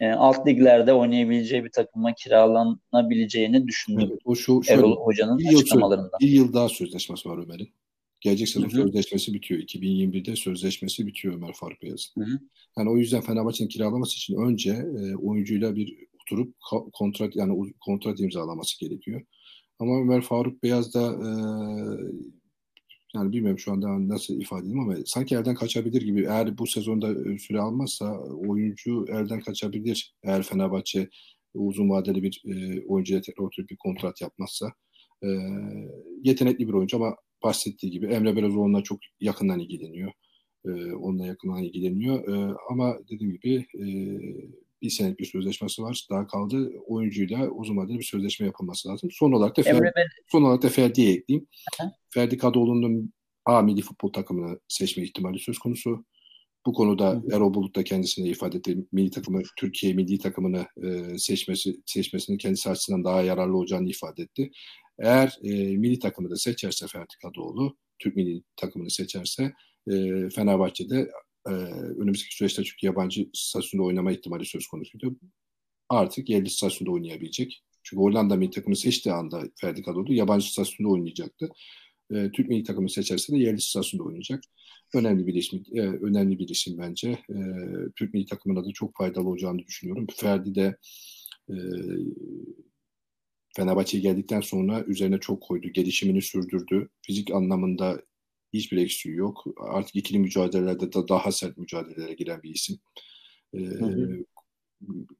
e, 0.00 0.10
alt 0.10 0.46
liglerde 0.46 0.92
oynayabileceği 0.92 1.64
bir 1.64 1.70
takıma 1.70 2.14
kiralanabileceğini 2.14 3.66
düşündüm. 3.66 4.08
Evet, 4.10 4.20
o 4.24 4.34
şu, 4.34 4.62
şöyle, 4.62 4.80
Erol 4.80 4.96
Hoca'nın 4.96 5.38
bir 5.38 5.46
açıklamalarında. 5.46 6.16
Bir 6.20 6.28
yıl 6.28 6.52
daha 6.52 6.68
sözleşmesi 6.68 7.28
var 7.28 7.38
Ömer'in. 7.38 7.68
Gelecek 8.20 8.48
sezon 8.48 8.68
sözleşmesi 8.68 9.34
bitiyor. 9.34 9.60
2021'de 9.60 10.36
sözleşmesi 10.36 11.06
bitiyor 11.06 11.34
Ömer 11.34 11.52
Faruk 11.52 11.82
Beyaz'ın. 11.82 12.40
Yani 12.78 12.90
o 12.90 12.96
yüzden 12.96 13.20
Fenerbahçe'nin 13.20 13.68
kiralaması 13.68 14.16
için 14.16 14.36
önce 14.36 14.70
e, 14.70 15.16
oyuncuyla 15.16 15.76
bir 15.76 15.96
oturup 16.22 16.54
kontrat 16.92 17.36
yani 17.36 17.72
kontrat 17.80 18.20
imzalaması 18.20 18.80
gerekiyor. 18.80 19.22
Ama 19.78 20.00
Ömer 20.00 20.20
Faruk 20.20 20.62
Beyaz 20.62 20.94
da 20.94 21.06
e, 21.06 21.30
yani 23.14 23.32
bilmiyorum 23.32 23.58
şu 23.58 23.72
anda 23.72 24.08
nasıl 24.08 24.40
ifade 24.40 24.60
edeyim 24.60 24.80
ama 24.80 24.96
sanki 25.06 25.34
elden 25.34 25.54
kaçabilir 25.54 26.02
gibi. 26.02 26.20
Eğer 26.24 26.58
bu 26.58 26.66
sezonda 26.66 27.32
e, 27.32 27.38
süre 27.38 27.60
almazsa 27.60 28.18
oyuncu 28.20 29.04
elden 29.08 29.40
kaçabilir. 29.40 30.14
Eğer 30.22 30.42
Fenerbahçe 30.42 31.08
uzun 31.54 31.90
vadeli 31.90 32.22
bir 32.22 32.42
e, 32.46 32.84
oyuncuya 32.86 33.20
tekrar 33.20 33.44
oturup 33.44 33.70
bir 33.70 33.76
kontrat 33.76 34.20
yapmazsa 34.20 34.72
e, 35.22 35.28
yetenekli 36.22 36.68
bir 36.68 36.72
oyuncu 36.72 36.96
ama 36.96 37.16
bahsettiği 37.42 37.92
gibi 37.92 38.06
Emre 38.06 38.36
Belözoğlu'na 38.36 38.82
çok 38.82 38.98
yakından 39.20 39.60
ilgileniyor. 39.60 40.12
E, 40.64 40.70
onunla 40.92 41.26
yakından 41.26 41.62
ilgileniyor. 41.62 42.28
E, 42.28 42.54
ama 42.70 42.96
dediğim 43.10 43.32
gibi 43.32 43.66
e, 43.74 43.84
bir 44.82 44.90
senelik 44.90 45.18
bir 45.18 45.24
sözleşmesi 45.24 45.82
var. 45.82 46.06
Daha 46.10 46.26
kaldı. 46.26 46.72
Oyuncuyla 46.86 47.48
uzun 47.48 47.76
vadeli 47.76 47.98
bir 47.98 48.04
sözleşme 48.04 48.46
yapılması 48.46 48.88
lazım. 48.88 49.10
Son 49.12 49.32
olarak 49.32 49.56
da 49.56 49.62
Ferdi, 49.62 49.92
son 50.28 50.42
olarak 50.42 50.62
da 50.62 50.68
Ferdi'ye 50.68 51.12
ekleyeyim. 51.12 51.46
Aha. 51.80 51.92
Ferdi 52.10 52.38
Kadıoğlu'nun 52.38 53.12
A 53.44 53.62
milli 53.62 53.82
futbol 53.82 54.12
takımını 54.12 54.60
seçme 54.68 55.02
ihtimali 55.02 55.38
söz 55.38 55.58
konusu. 55.58 56.04
Bu 56.66 56.72
konuda 56.72 57.10
hı 57.10 57.36
Erol 57.36 57.54
Bulut 57.54 57.76
da 57.76 57.84
kendisine 57.84 58.28
ifade 58.28 58.58
etti. 58.58 58.78
Milli 58.92 59.10
takımı, 59.10 59.42
Türkiye 59.56 59.92
milli 59.92 60.18
takımını 60.18 60.66
e, 60.84 61.18
seçmesi 61.18 61.76
seçmesinin 61.86 62.38
kendisi 62.38 62.70
açısından 62.70 63.04
daha 63.04 63.22
yararlı 63.22 63.56
olacağını 63.56 63.88
ifade 63.88 64.22
etti. 64.22 64.50
Eğer 64.98 65.38
e, 65.42 65.50
milli 65.76 65.98
takımı 65.98 66.30
da 66.30 66.36
seçerse 66.36 66.86
Ferdi 66.86 67.14
Kadıoğlu, 67.22 67.76
Türk 67.98 68.16
milli 68.16 68.42
takımını 68.56 68.90
seçerse 68.90 69.52
e, 69.90 70.28
Fenerbahçe'de 70.30 71.10
e, 71.48 71.50
önümüzdeki 72.00 72.36
süreçte 72.36 72.64
çünkü 72.64 72.86
yabancı 72.86 73.28
statüsünde 73.34 73.82
oynama 73.82 74.12
ihtimali 74.12 74.44
söz 74.44 74.66
konusuydu. 74.66 75.16
Artık 75.88 76.28
yerli 76.28 76.50
statüsünde 76.50 76.90
oynayabilecek. 76.90 77.62
Çünkü 77.82 78.00
Hollanda 78.00 78.36
milli 78.36 78.50
takımı 78.50 78.76
seçtiği 78.76 79.14
anda 79.14 79.42
Ferdi 79.60 79.82
Kadıoğlu 79.82 80.12
yabancı 80.12 80.52
statüsünde 80.52 80.88
oynayacaktı. 80.88 81.48
E, 82.14 82.30
Türk 82.30 82.48
milli 82.48 82.64
takımı 82.64 82.90
seçerse 82.90 83.32
de 83.32 83.38
yerli 83.38 83.60
statüsünde 83.60 84.02
oynayacak. 84.02 84.44
Önemli 84.94 85.26
bir 85.26 85.34
isim, 85.34 85.64
e, 85.74 85.80
önemli 85.80 86.38
bir 86.38 86.48
isim 86.48 86.78
bence. 86.78 87.08
E, 87.10 87.36
Türk 87.96 88.14
milli 88.14 88.26
takımına 88.26 88.64
da 88.64 88.72
çok 88.72 88.96
faydalı 88.96 89.28
olacağını 89.28 89.58
düşünüyorum. 89.58 90.06
Ferdi 90.16 90.54
de 90.54 90.76
e, 91.50 91.54
Fenerbahçe'ye 93.56 94.02
geldikten 94.02 94.40
sonra 94.40 94.84
üzerine 94.84 95.20
çok 95.20 95.42
koydu. 95.42 95.68
Gelişimini 95.68 96.22
sürdürdü. 96.22 96.88
Fizik 97.02 97.30
anlamında 97.30 98.02
hiçbir 98.52 98.76
eksiği 98.76 99.14
yok. 99.14 99.44
Artık 99.60 99.96
ikili 99.96 100.18
mücadelelerde 100.18 100.92
de 100.92 101.08
daha 101.08 101.32
sert 101.32 101.58
mücadelelere 101.58 102.14
giren 102.14 102.42
bir 102.42 102.50
isim. 102.50 102.78
E, 103.54 103.58
hı 103.58 103.84
hı. 103.84 104.24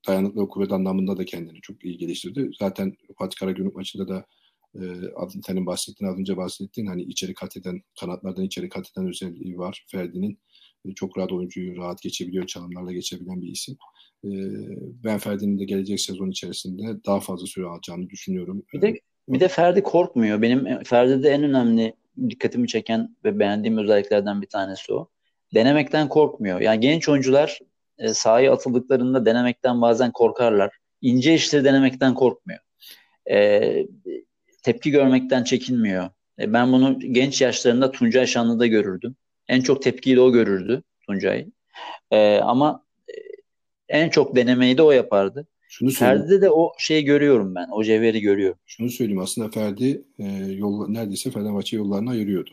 Dayanıklı 0.09 0.49
kuvvet 0.49 0.73
anlamında 0.73 1.17
da 1.17 1.25
kendini 1.25 1.61
çok 1.61 1.85
iyi 1.85 1.99
geliştirdi. 1.99 2.51
Zaten 2.59 2.97
Fatih 3.19 3.39
Karagümrük 3.39 3.77
maçında 3.77 4.09
da 4.09 4.27
e, 4.75 4.81
senin 5.47 5.67
bahsettiğin, 5.67 6.11
az 6.11 6.19
önce 6.19 6.37
bahsettiğin 6.37 6.87
hani 6.87 7.03
içeri 7.03 7.35
kat 7.35 7.57
eden, 7.57 7.83
kanatlardan 8.01 8.45
içeri 8.45 8.69
kat 8.69 8.91
eden 8.93 9.09
özelliği 9.09 9.59
var. 9.59 9.85
Ferdi'nin 9.91 10.39
e, 10.85 10.95
çok 10.95 11.19
rahat 11.19 11.33
oyuncuyu 11.33 11.77
rahat 11.77 12.03
geçebiliyor, 12.03 12.47
çalımlarla 12.47 12.93
geçebilen 12.93 13.43
bir 13.43 13.49
isim. 13.49 13.77
E, 14.25 14.31
ben 15.05 15.19
Ferdi'nin 15.19 15.59
de 15.59 15.65
gelecek 15.65 16.01
sezon 16.01 16.31
içerisinde 16.31 17.05
daha 17.07 17.21
fazla 17.21 17.47
süre 17.47 17.67
alacağını 17.67 18.11
düşünüyorum. 18.11 18.63
Bir 18.73 18.83
de, 18.83 19.01
bir 19.29 19.41
de 19.41 19.49
Ferdi 19.49 19.83
korkmuyor. 19.83 20.43
Benim 20.43 20.83
Ferdi'de 20.85 21.29
en 21.29 21.43
önemli 21.43 21.95
dikkatimi 22.31 22.69
çeken 22.69 23.17
ve 23.25 23.39
beğendiğim 23.39 23.79
özelliklerden 23.79 24.43
bir 24.43 24.47
tanesi 24.47 24.93
o. 24.93 25.09
Denemekten 25.55 26.09
korkmuyor. 26.09 26.61
Yani 26.61 26.81
genç 26.81 27.09
oyuncular 27.09 27.59
e, 27.99 28.15
sahaya 28.15 28.53
atıldıklarında 28.53 29.27
denemekten 29.27 29.83
bazen 29.83 30.13
korkarlar. 30.13 30.77
İnce 31.01 31.35
işleri 31.35 31.65
denemekten 31.65 32.15
korkmuyor. 32.15 32.61
E, 33.31 33.87
tepki 34.63 34.91
görmekten 34.91 35.45
çekinmiyor. 35.45 36.11
E, 36.39 36.53
ben 36.53 36.73
bunu 36.73 36.99
genç 37.01 37.41
yaşlarında 37.41 37.91
Tuncay 37.91 38.27
Şanlı'da 38.27 38.67
görürdüm. 38.67 39.17
En 39.49 39.61
çok 39.61 39.83
tepkiyi 39.83 40.17
de 40.17 40.21
o 40.21 40.33
görürdü 40.33 40.83
Tuncay. 41.07 41.47
E, 42.11 42.39
ama 42.39 42.85
e, 43.09 43.15
en 43.89 44.09
çok 44.09 44.37
denemeyi 44.37 44.79
de 44.79 44.83
o 44.83 44.91
yapardı. 44.91 45.47
Şunu 45.73 45.91
Ferdi'de 45.91 46.43
de 46.43 46.51
o 46.51 46.73
şeyi 46.79 47.05
görüyorum 47.05 47.55
ben. 47.55 47.69
O 47.73 47.85
cevheri 47.85 48.21
görüyorum. 48.21 48.59
Şunu 48.67 48.91
söyleyeyim 48.91 49.21
aslında 49.21 49.51
Ferdi 49.51 50.05
e, 50.19 50.25
yol, 50.57 50.89
neredeyse 50.89 51.31
Fenerbahçe 51.31 51.77
yollarına 51.77 52.11
ayırıyordu 52.11 52.51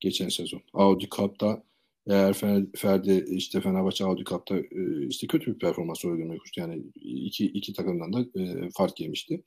geçen 0.00 0.28
sezon. 0.28 0.62
Audi 0.74 1.08
Cup'ta 1.10 1.62
eğer 2.06 2.32
Ferdi 2.76 3.24
işte 3.30 3.60
Fenerbahçe 3.60 4.04
Audi 4.04 4.24
Cup'ta 4.24 4.56
e, 4.56 5.06
işte 5.08 5.26
kötü 5.26 5.54
bir 5.54 5.58
performans 5.58 6.04
oynamıştı. 6.04 6.60
Yani 6.60 6.82
iki, 6.94 7.46
iki 7.46 7.72
takımdan 7.72 8.12
da 8.12 8.40
e, 8.40 8.70
fark 8.76 9.00
yemişti. 9.00 9.42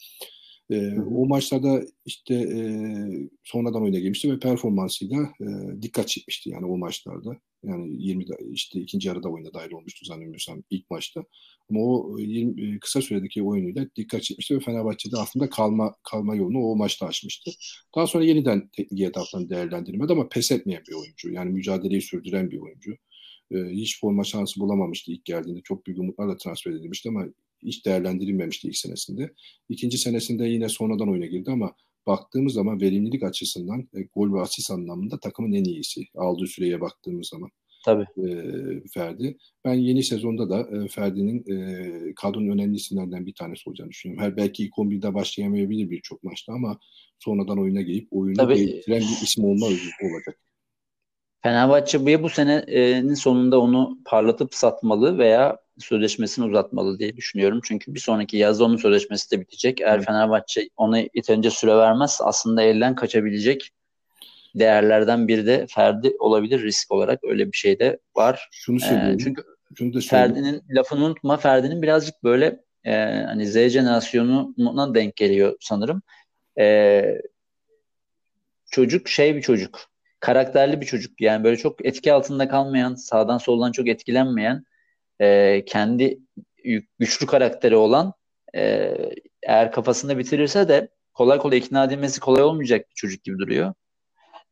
E, 0.74 1.02
o 1.02 1.26
maçlarda 1.28 1.84
işte 2.06 2.36
e, 2.36 2.60
sonradan 3.44 3.84
oyuna 3.84 4.00
girmişti 4.00 4.32
ve 4.32 4.40
performansıyla 4.40 5.18
e, 5.42 5.82
dikkat 5.82 6.08
çekmişti 6.08 6.50
yani 6.50 6.66
o 6.66 6.78
maçlarda. 6.78 7.38
Yani 7.64 8.04
20 8.04 8.26
işte 8.52 8.80
ikinci 8.80 9.08
yarıda 9.08 9.30
oyuna 9.30 9.54
dahil 9.54 9.72
olmuştu 9.72 10.06
zannediyorsam 10.06 10.64
ilk 10.70 10.90
maçta. 10.92 11.24
Ama 11.70 11.80
o 11.80 12.20
20, 12.20 12.80
kısa 12.80 13.02
süredeki 13.02 13.44
oyunuyla 13.44 13.88
dikkat 13.96 14.24
çekmişti 14.24 14.56
ve 14.56 14.60
Fenerbahçe'de 14.60 15.18
aslında 15.18 15.50
kalma 15.50 15.96
kalma 16.04 16.36
yolunu 16.36 16.60
o 16.60 16.76
maçta 16.76 17.06
açmıştı. 17.06 17.52
Daha 17.96 18.08
sonra 18.08 18.24
yeniden 18.24 18.70
teknik 18.78 19.02
etaptan 19.02 19.50
değerlendirmedi 19.50 20.14
ama 20.14 20.30
pes 20.30 20.52
etmeyen 20.52 20.84
bir 20.90 20.94
oyuncu. 20.94 21.32
Yani 21.32 21.52
mücadeleyi 21.52 22.02
sürdüren 22.02 22.52
bir 22.52 22.58
oyuncu. 22.58 22.92
hiç 23.52 24.00
forma 24.00 24.24
şansı 24.24 24.60
bulamamıştı 24.60 25.12
ilk 25.12 25.26
geldiğinde. 25.26 25.62
Çok 25.64 25.86
büyük 25.86 26.00
umutlarla 26.00 26.38
transfer 26.38 26.72
edilmişti 26.72 27.10
ama 27.10 27.26
hiç 27.66 27.86
değerlendirilmemişti 27.86 28.68
ilk 28.68 28.78
senesinde. 28.78 29.34
İkinci 29.70 29.98
senesinde 29.98 30.46
yine 30.46 30.70
sonradan 30.70 31.10
oyuna 31.10 31.26
girdi 31.26 31.52
ama 31.52 31.76
baktığımız 32.08 32.54
zaman 32.54 32.82
verimlilik 32.82 33.24
açısından 33.24 33.90
e, 33.94 34.02
gol 34.16 34.34
ve 34.34 34.42
asist 34.42 34.72
anlamında 34.72 35.20
takımın 35.20 35.54
en 35.54 35.64
iyisi. 35.64 36.02
Aldığı 36.16 36.48
süreye 36.48 36.82
baktığımız 36.82 37.28
zaman. 37.28 37.50
Tabii. 37.86 38.06
E, 38.18 38.28
Ferdi. 38.94 39.38
Ben 39.66 39.74
yeni 39.74 40.04
sezonda 40.04 40.50
da 40.50 40.78
e, 40.78 40.88
Ferdi'nin 40.88 41.44
e, 41.52 42.16
kadronun 42.16 42.50
önemli 42.50 42.76
isimlerden 42.76 43.26
bir 43.26 43.34
tanesi 43.34 43.70
olacağını 43.70 43.90
düşünüyorum. 43.90 44.24
Her 44.24 44.38
belki 44.38 44.64
ilk 44.64 44.74
11'de 44.74 45.14
başlayamayabilir 45.14 45.90
birçok 45.90 46.24
maçta 46.24 46.54
ama 46.54 46.80
sonradan 47.20 47.60
oyuna 47.60 47.82
gelip 47.82 48.08
oyunu 48.12 48.50
değiştiren 48.50 49.00
bir 49.00 49.24
isim 49.24 49.46
olma 49.46 49.66
olacak. 49.66 50.40
Fenerbahçe 51.44 52.02
bu, 52.02 52.24
bu 52.24 52.30
senenin 52.30 53.14
sonunda 53.14 53.60
onu 53.60 53.98
parlatıp 54.06 54.54
satmalı 54.54 55.18
veya 55.18 55.58
sözleşmesini 55.80 56.46
uzatmalı 56.46 57.00
diye 57.00 57.18
düşünüyorum. 57.18 57.60
Çünkü 57.64 57.94
bir 57.96 58.00
sonraki 58.00 58.38
yaz 58.38 58.62
onun 58.62 58.78
sözleşmesi 58.78 59.32
de 59.32 59.42
bitecek. 59.42 59.82
Eğer 59.82 59.96
evet. 59.96 60.06
Fenerbahçe 60.06 60.70
ona 60.78 60.98
yeterince 60.98 61.50
süre 61.50 61.78
vermez 61.78 62.20
aslında 62.24 62.62
elden 62.62 62.96
kaçabilecek 62.96 63.70
değerlerden 64.56 65.28
biri 65.28 65.46
de 65.46 65.66
Ferdi 65.70 66.16
olabilir 66.20 66.64
risk 66.64 66.92
olarak. 66.92 67.20
Öyle 67.24 67.52
bir 67.52 67.58
şey 67.58 67.80
de 67.80 68.00
var. 68.16 68.50
Şunu 68.52 68.80
söyleyeyim. 68.80 69.18
Ee, 69.20 69.24
çünkü 69.24 69.44
Şunu 69.78 69.94
da 69.94 70.00
Ferdi'nin 70.00 70.62
lafını 70.70 71.06
unutma. 71.06 71.38
Ferdi'nin 71.38 71.82
birazcık 71.82 72.24
böyle 72.24 72.60
e, 72.84 72.94
hani 73.26 73.48
Z 73.48 73.54
jenerasyonuna 73.54 74.96
denk 74.96 75.16
geliyor 75.16 75.58
sanırım. 75.60 76.02
E, 76.60 77.04
çocuk 78.72 79.08
şey 79.08 79.36
bir 79.36 79.42
çocuk. 79.42 79.80
Karakterli 80.20 80.82
bir 80.82 80.86
çocuk. 80.86 81.22
Yani 81.22 81.44
böyle 81.44 81.58
çok 81.58 81.86
etki 81.86 82.14
altında 82.14 82.48
kalmayan, 82.48 82.96
sağdan 82.96 83.38
soldan 83.38 83.72
çok 83.72 83.88
etkilenmeyen 83.88 84.64
e, 85.22 85.64
kendi 85.66 86.20
güçlü 87.00 87.26
karakteri 87.26 87.76
olan 87.76 88.14
e, 88.56 88.96
eğer 89.44 89.72
kafasında 89.72 90.18
bitirirse 90.18 90.68
de 90.68 90.90
kolay 91.14 91.40
kolay 91.40 91.58
ikna 91.58 91.84
edilmesi 91.84 92.20
kolay 92.20 92.44
olmayacak 92.44 92.90
bir 92.90 92.96
çocuk 92.96 93.24
gibi 93.24 93.38
duruyor. 93.38 93.74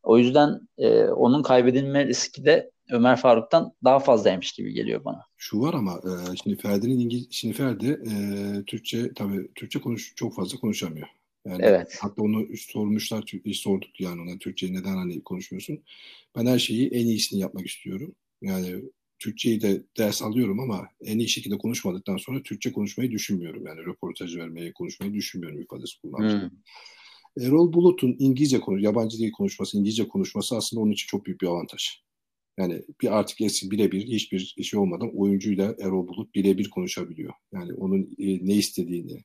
O 0.02 0.18
yüzden 0.18 0.68
e, 0.78 1.04
onun 1.04 1.42
kaybedilme 1.42 2.06
riski 2.06 2.44
de 2.44 2.70
Ömer 2.90 3.16
Faruk'tan 3.16 3.72
daha 3.84 3.98
fazlaymış 3.98 4.52
gibi 4.52 4.72
geliyor 4.72 5.04
bana. 5.04 5.24
Şu 5.36 5.60
var 5.60 5.74
ama 5.74 5.92
e, 5.92 6.36
şimdi 6.42 6.56
Ferdi'nin 6.56 6.98
İngiliz 6.98 7.26
şimdi 7.30 7.54
Ferdi 7.54 7.86
e, 7.86 8.14
Türkçe 8.64 9.14
tabii 9.14 9.54
Türkçe 9.54 9.80
konuş 9.80 10.12
çok 10.16 10.34
fazla 10.34 10.58
konuşamıyor. 10.58 11.08
Yani 11.46 11.62
evet. 11.64 11.98
Hatta 12.00 12.22
onu 12.22 12.56
sormuşlar, 12.56 13.24
sorduk 13.52 14.00
yani 14.00 14.20
ona 14.22 14.38
Türkçeyi 14.38 14.74
neden 14.74 14.96
hani 14.96 15.24
konuşmuyorsun? 15.24 15.82
Ben 16.36 16.46
her 16.46 16.58
şeyi 16.58 16.88
en 16.88 17.06
iyisini 17.06 17.40
yapmak 17.40 17.66
istiyorum. 17.66 18.14
Yani 18.42 18.82
Türkçeyi 19.22 19.60
de 19.60 19.82
ders 19.98 20.22
alıyorum 20.22 20.60
ama 20.60 20.88
en 21.00 21.18
iyi 21.18 21.28
şekilde 21.28 21.58
konuşmadıktan 21.58 22.16
sonra 22.16 22.42
Türkçe 22.42 22.72
konuşmayı 22.72 23.10
düşünmüyorum. 23.10 23.66
Yani 23.66 23.80
röportaj 23.80 24.36
vermeyi, 24.36 24.72
konuşmayı 24.72 25.12
düşünmüyorum 25.12 25.60
ifadesi 25.60 26.00
kullanmıştım. 26.00 26.50
Hmm. 26.50 27.46
Erol 27.46 27.72
Bulut'un 27.72 28.16
İngilizce 28.18 28.60
konuş, 28.60 28.82
yabancı 28.82 29.18
dil 29.18 29.32
konuşması, 29.32 29.78
İngilizce 29.78 30.08
konuşması 30.08 30.56
aslında 30.56 30.82
onun 30.82 30.92
için 30.92 31.06
çok 31.06 31.26
büyük 31.26 31.40
bir 31.40 31.46
avantaj. 31.46 32.02
Yani 32.58 32.82
bir 33.02 33.18
artık 33.18 33.40
eski 33.40 33.70
birebir 33.70 34.06
hiçbir 34.06 34.56
şey 34.62 34.80
olmadan 34.80 35.16
oyuncuyla 35.16 35.74
Erol 35.78 36.08
Bulut 36.08 36.34
birebir 36.34 36.70
konuşabiliyor. 36.70 37.32
Yani 37.52 37.72
onun 37.72 38.02
e, 38.18 38.46
ne 38.46 38.54
istediğini, 38.54 39.24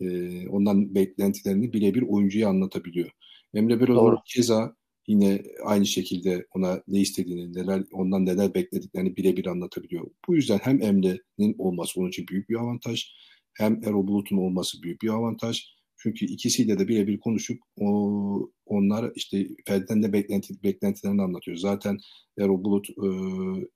e, 0.00 0.48
ondan 0.48 0.94
beklentilerini 0.94 1.72
birebir 1.72 2.02
oyuncuya 2.02 2.48
anlatabiliyor. 2.48 3.10
Emre 3.54 3.80
Belözoğlu 3.80 4.18
keza 4.26 4.76
yine 5.06 5.42
aynı 5.64 5.86
şekilde 5.86 6.46
ona 6.54 6.82
ne 6.88 7.00
istediğini, 7.00 7.54
neler 7.54 7.84
ondan 7.92 8.26
neler 8.26 8.54
beklediklerini 8.54 9.16
birebir 9.16 9.46
anlatabiliyor. 9.46 10.10
Bu 10.28 10.34
yüzden 10.34 10.58
hem 10.62 10.82
Emre'nin 10.82 11.54
olması 11.58 12.00
onun 12.00 12.08
için 12.08 12.26
büyük 12.28 12.48
bir 12.48 12.54
avantaj, 12.54 13.12
hem 13.54 13.80
Erol 13.84 14.06
Bulut'un 14.06 14.36
olması 14.36 14.82
büyük 14.82 15.02
bir 15.02 15.08
avantaj. 15.08 15.76
Çünkü 15.98 16.26
ikisiyle 16.26 16.78
de 16.78 16.88
birebir 16.88 17.20
konuşup 17.20 17.58
o, 17.80 18.50
onlar 18.66 19.12
işte 19.14 19.48
Ferdi'den 19.66 20.02
de 20.02 20.12
beklenti, 20.12 20.62
beklentilerini 20.62 21.22
anlatıyor. 21.22 21.56
Zaten 21.56 21.98
Erol 22.38 22.64
Bulut 22.64 22.88
e, 22.90 23.08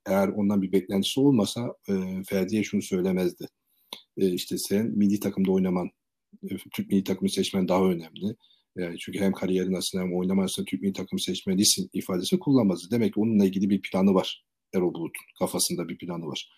eğer 0.07 0.29
ondan 0.29 0.63
bir 0.63 0.73
beklentisi 0.73 1.21
olmasa 1.21 1.75
e, 1.89 1.93
Ferdi'ye 2.29 2.63
şunu 2.63 2.83
söylemezdi. 2.83 3.47
e, 4.17 4.33
işte 4.33 4.59
sen 4.59 4.87
milli 4.87 5.21
takımda 5.21 5.53
oynaman, 5.53 5.91
e, 6.51 6.57
Türk 6.75 6.89
milli 6.91 7.05
takımı 7.05 7.29
seçmen 7.31 7.69
daha 7.69 7.85
önemli. 7.85 8.37
Yani 8.77 8.99
çünkü 8.99 9.19
hem 9.19 9.33
kariyerin 9.33 9.75
aslında 9.75 10.05
hem 10.05 10.17
oynama 10.17 10.43
arasında 10.43 10.65
Türk 10.65 10.83
milli 10.83 10.93
takımı 10.93 11.21
seçmelisin 11.21 11.91
ifadesini 11.93 12.41
kullanmaz. 12.41 12.91
Demek 12.91 13.15
ki 13.15 13.21
onunla 13.21 13.45
ilgili 13.45 13.71
bir 13.71 13.83
planı 13.83 14.15
var. 14.15 14.45
Erol 14.75 14.95
Bulut'un 14.95 15.25
kafasında 15.39 15.89
bir 15.89 15.99
planı 15.99 16.27
var. 16.27 16.51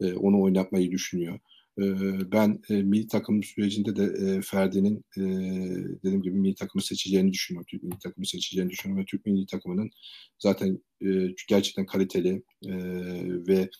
E, 0.00 0.12
onu 0.12 0.42
oynatmayı 0.42 0.90
düşünüyor. 0.90 1.38
E, 1.78 1.84
ben 2.32 2.60
e, 2.70 2.74
milli 2.74 3.06
takım 3.08 3.42
sürecinde 3.42 3.96
de 3.96 4.04
e, 4.04 4.40
Ferdi'nin 4.42 5.04
e, 5.16 5.22
dediğim 6.02 6.22
gibi 6.22 6.36
milli 6.36 6.54
takımı 6.54 6.82
seçeceğini 6.82 7.32
düşünüyorum. 7.32 7.66
Türk 7.70 7.82
milli 7.82 7.98
takımı 7.98 8.26
seçeceğini 8.26 8.70
düşünüyorum 8.70 9.02
ve 9.02 9.06
Türk 9.06 9.26
milli 9.26 9.46
takımının 9.46 9.90
zaten 10.38 10.78
e, 11.02 11.08
gerçekten 11.48 11.86
kaliteli 11.86 12.42
e, 12.66 12.72
ve 13.48 13.70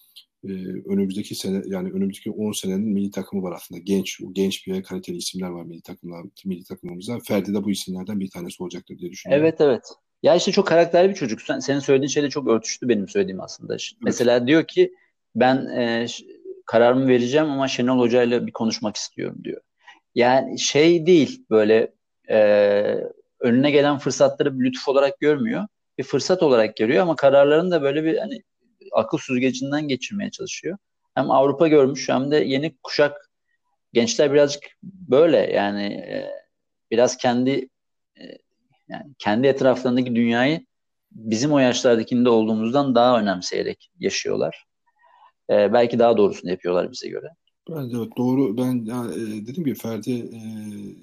e, 0.45 0.53
önümüzdeki 0.93 1.35
sene 1.35 1.63
yani 1.67 1.91
önümüzdeki 1.93 2.31
10 2.31 2.53
senenin 2.53 2.89
milli 2.89 3.11
takımı 3.11 3.43
var 3.43 3.53
aslında. 3.53 3.81
Genç 3.85 4.21
genç 4.33 4.67
bir 4.67 4.83
kaliteli 4.83 5.17
isimler 5.17 5.49
var 5.49 5.65
milli 5.65 5.83
takımlar 5.83 6.25
milli 6.45 6.65
takımımızda. 6.65 7.19
Ferdi 7.29 7.55
de 7.55 7.65
bu 7.65 7.71
isimlerden 7.71 8.21
bir 8.21 8.31
tanesi 8.31 8.63
olacaktır 8.63 8.99
diye 8.99 9.11
düşünüyorum. 9.11 9.45
Evet 9.45 9.61
evet. 9.61 9.83
Ya 10.23 10.35
işte 10.35 10.53
çok 10.53 10.67
karakterli 10.67 11.09
bir 11.09 11.15
çocuk. 11.15 11.43
Sen, 11.43 11.59
senin 11.59 11.79
söylediğin 11.79 12.09
şeyle 12.09 12.31
çok 12.31 12.49
örtüştü 12.49 12.89
benim 12.89 13.09
söylediğim 13.09 13.41
aslında. 13.41 13.73
Evet. 13.73 13.91
Mesela 14.03 14.47
diyor 14.47 14.65
ki 14.65 14.95
ben 15.35 15.67
e, 15.67 16.07
kararımı 16.67 17.09
vereceğim 17.09 17.51
ama 17.51 17.69
Şenol 17.69 17.99
Hoca 17.99 18.23
ile 18.23 18.47
bir 18.47 18.53
konuşmak 18.53 18.97
istiyorum 18.97 19.39
diyor. 19.45 19.61
Yani 20.15 20.59
şey 20.59 21.07
değil 21.07 21.45
böyle 21.51 21.93
e, 22.31 22.39
önüne 23.41 23.71
gelen 23.71 23.99
fırsatları 23.99 24.61
bir 24.61 24.65
lütuf 24.65 24.89
olarak 24.89 25.21
görmüyor. 25.21 25.67
Bir 25.99 26.05
fırsat 26.05 26.43
olarak 26.43 26.77
görüyor 26.77 27.03
ama 27.03 27.17
kararlarını 27.17 27.71
da 27.71 27.83
böyle 27.83 28.05
bir 28.05 28.19
hani 28.19 28.43
akıl 28.93 29.19
süzgecinden 29.19 29.89
geçirmeye 29.89 30.31
çalışıyor. 30.31 30.79
Hem 31.15 31.31
Avrupa 31.31 31.69
görmüş 31.69 32.09
hem 32.09 32.31
de 32.31 32.37
yeni 32.37 32.77
kuşak 32.83 33.31
gençler 33.93 34.33
birazcık 34.33 34.63
böyle 34.83 35.37
yani 35.37 35.85
e, 35.85 36.31
biraz 36.91 37.17
kendi 37.17 37.69
e, 38.21 38.23
yani 38.89 39.05
kendi 39.19 39.47
etraflarındaki 39.47 40.17
dünyayı 40.17 40.67
bizim 41.13 41.53
o 41.53 41.59
yaşlardakinde 41.59 42.29
olduğumuzdan 42.29 42.95
daha 42.95 43.21
önemseyerek 43.21 43.91
yaşıyorlar. 43.99 44.65
E, 45.51 45.73
belki 45.73 45.99
daha 45.99 46.17
doğrusunu 46.17 46.51
yapıyorlar 46.51 46.93
bize 46.93 47.09
göre. 47.09 47.29
Ben 47.71 47.91
evet 47.97 48.17
doğru. 48.17 48.57
Ben 48.57 48.85
yani, 48.85 49.15
e, 49.15 49.47
dediğim 49.47 49.65
gibi 49.65 49.75
Ferdi 49.75 50.13
e, 50.13 50.41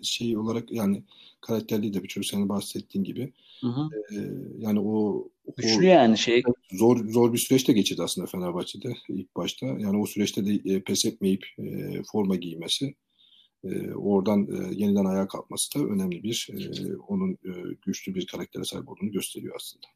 şey 0.04 0.38
olarak 0.38 0.72
yani 0.72 1.04
karakterli 1.42 1.94
de 1.94 2.04
bir 2.04 2.08
çocuk 2.08 2.30
senin 2.32 2.50
bahsettiğin 2.50 3.04
gibi. 3.04 3.34
Hı 3.62 3.68
hı. 3.68 3.90
E, 4.12 4.18
yani 4.58 4.80
o 4.80 5.28
güçlü 5.58 5.86
yani 5.86 6.18
şey 6.18 6.44
zor 6.72 7.10
zor 7.10 7.34
bir 7.34 7.38
süreçte 7.38 7.74
geçirdi 7.74 8.04
aslında 8.04 8.28
Fenerbahçe'de 8.28 8.94
ilk 9.10 9.36
başta. 9.36 9.66
Yani 9.66 10.02
o 10.02 10.06
süreçte 10.06 10.46
de 10.46 10.74
e, 10.74 10.82
pes 10.84 11.06
etmeyip 11.06 11.46
e, 11.58 12.02
forma 12.12 12.36
giymesi 12.36 12.96
e, 13.64 13.94
oradan 13.94 14.42
e, 14.42 14.76
yeniden 14.76 15.06
ayağa 15.06 15.28
kalkması 15.28 15.80
da 15.80 15.86
önemli 15.86 16.24
bir 16.24 16.50
e, 16.54 16.96
onun 16.96 17.32
e, 17.32 17.76
güçlü 17.86 18.16
bir 18.16 18.28
karaktere 18.28 18.64
sahip 18.64 18.90
olduğunu 18.90 19.12
gösteriyor 19.12 19.56
aslında. 19.56 19.88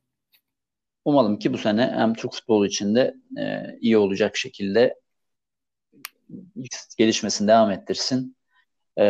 Umalım 1.06 1.39
ki 1.39 1.53
bu 1.53 1.58
sene 1.58 1.82
hem 1.95 2.14
Türk 2.14 2.34
futbolu 2.34 2.68
için 2.68 2.95
de 2.95 3.16
e, 3.38 3.78
iyi 3.82 3.97
olacak 3.97 4.38
şekilde 4.38 4.95
gelişmesini 6.97 7.47
devam 7.47 7.72
ettirsin. 7.72 8.38
E, 8.97 9.06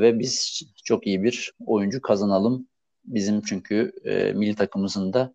ve 0.00 0.18
biz 0.18 0.62
çok 0.84 1.06
iyi 1.06 1.22
bir 1.22 1.52
oyuncu 1.66 2.02
kazanalım. 2.02 2.68
Bizim 3.04 3.42
çünkü 3.42 3.92
e, 4.04 4.32
milli 4.32 4.54
takımımızın 4.54 5.12
da 5.12 5.34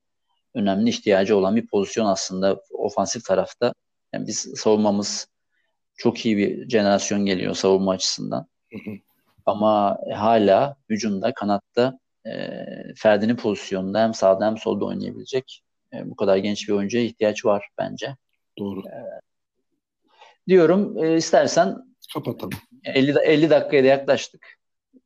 önemli 0.55 0.89
ihtiyacı 0.89 1.37
olan 1.37 1.55
bir 1.55 1.67
pozisyon 1.67 2.05
aslında 2.05 2.61
ofansif 2.71 3.25
tarafta. 3.25 3.73
Yani 4.13 4.27
biz 4.27 4.51
savunmamız 4.55 5.27
çok 5.97 6.25
iyi 6.25 6.37
bir 6.37 6.69
jenerasyon 6.69 7.25
geliyor 7.25 7.55
savunma 7.55 7.91
açısından. 7.91 8.47
Ama 9.45 9.97
hala 10.13 10.75
hücumda, 10.89 11.33
kanatta 11.33 11.99
e, 12.25 12.31
Ferdi'nin 12.95 13.35
pozisyonunda 13.35 14.03
hem 14.03 14.13
sağda 14.13 14.45
hem 14.45 14.57
solda 14.57 14.85
oynayabilecek 14.85 15.61
e, 15.93 16.09
bu 16.09 16.15
kadar 16.15 16.37
genç 16.37 16.67
bir 16.69 16.73
oyuncuya 16.73 17.03
ihtiyaç 17.03 17.45
var 17.45 17.69
bence. 17.77 18.15
Doğru. 18.59 18.79
E, 18.79 18.99
diyorum 20.47 21.03
e, 21.03 21.17
istersen 21.17 21.77
kapatalım. 22.13 22.59
50 22.83 23.19
50 23.19 23.49
dakikaya 23.49 23.83
da 23.83 23.87
yaklaştık. 23.87 24.54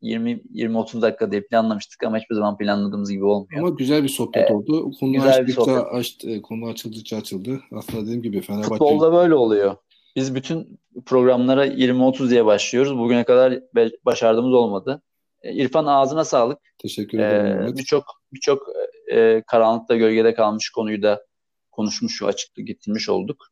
20 0.02 0.44
20 0.54 0.78
30 0.78 1.02
dakika 1.02 1.32
diye 1.32 1.42
planlamıştık 1.42 2.04
ama 2.04 2.18
hiçbir 2.18 2.36
zaman 2.36 2.58
planladığımız 2.58 3.12
gibi 3.12 3.26
olmuyor. 3.26 3.62
Ama 3.62 3.70
güzel 3.70 4.04
bir 4.04 4.10
sohbet 4.10 4.52
ee, 4.52 4.54
oldu. 4.54 4.92
Konu 5.00 5.14
güzel 5.14 5.30
açtıkça 5.30 5.62
bir 5.62 5.66
sohbet. 5.66 5.94
açtı, 5.94 6.30
e, 6.30 6.42
konu 6.42 6.66
açıldıkça 6.66 7.18
açıldı. 7.18 7.60
Aslında 7.72 8.02
dediğim 8.02 8.22
gibi 8.22 8.42
Fenerbahçe 8.42 8.70
Futbolda 8.70 9.14
böyle 9.14 9.36
oluyor. 9.36 9.76
Biz 10.16 10.36
bütün 10.36 10.80
programlara 11.06 11.66
20-30 11.66 12.30
diye 12.30 12.46
başlıyoruz. 12.46 12.98
Bugüne 12.98 13.24
kadar 13.24 13.60
başardığımız 14.06 14.54
olmadı. 14.54 15.02
E, 15.42 15.54
İrfan 15.54 15.86
ağzına 15.86 16.26
sağlık. 16.26 16.60
Teşekkür 16.78 17.20
ederim. 17.20 17.62
Ee, 17.62 17.78
birçok 17.78 18.04
birçok 18.34 18.68
e, 19.12 19.44
karanlıkta 19.48 19.96
gölgede 19.96 20.34
kalmış 20.34 20.70
konuyu 20.70 21.02
da 21.02 21.26
konuşmuş 21.72 22.24
açıklık 22.24 22.68
getirmiş 22.68 23.10
olduk. 23.10 23.46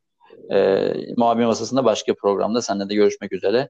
E, 0.52 0.92
muhabir 1.18 1.46
masasında 1.46 1.86
başka 1.86 2.14
programda 2.14 2.62
seninle 2.62 2.90
de 2.90 2.96
görüşmek 2.96 3.34
üzere. 3.34 3.70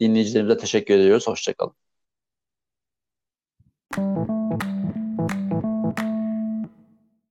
Dinleyicilerimize 0.00 0.56
teşekkür 0.56 0.94
ediyoruz. 0.94 1.26
Hoşçakalın. 1.26 1.72
Thank 3.94 4.28
you. 4.28 4.45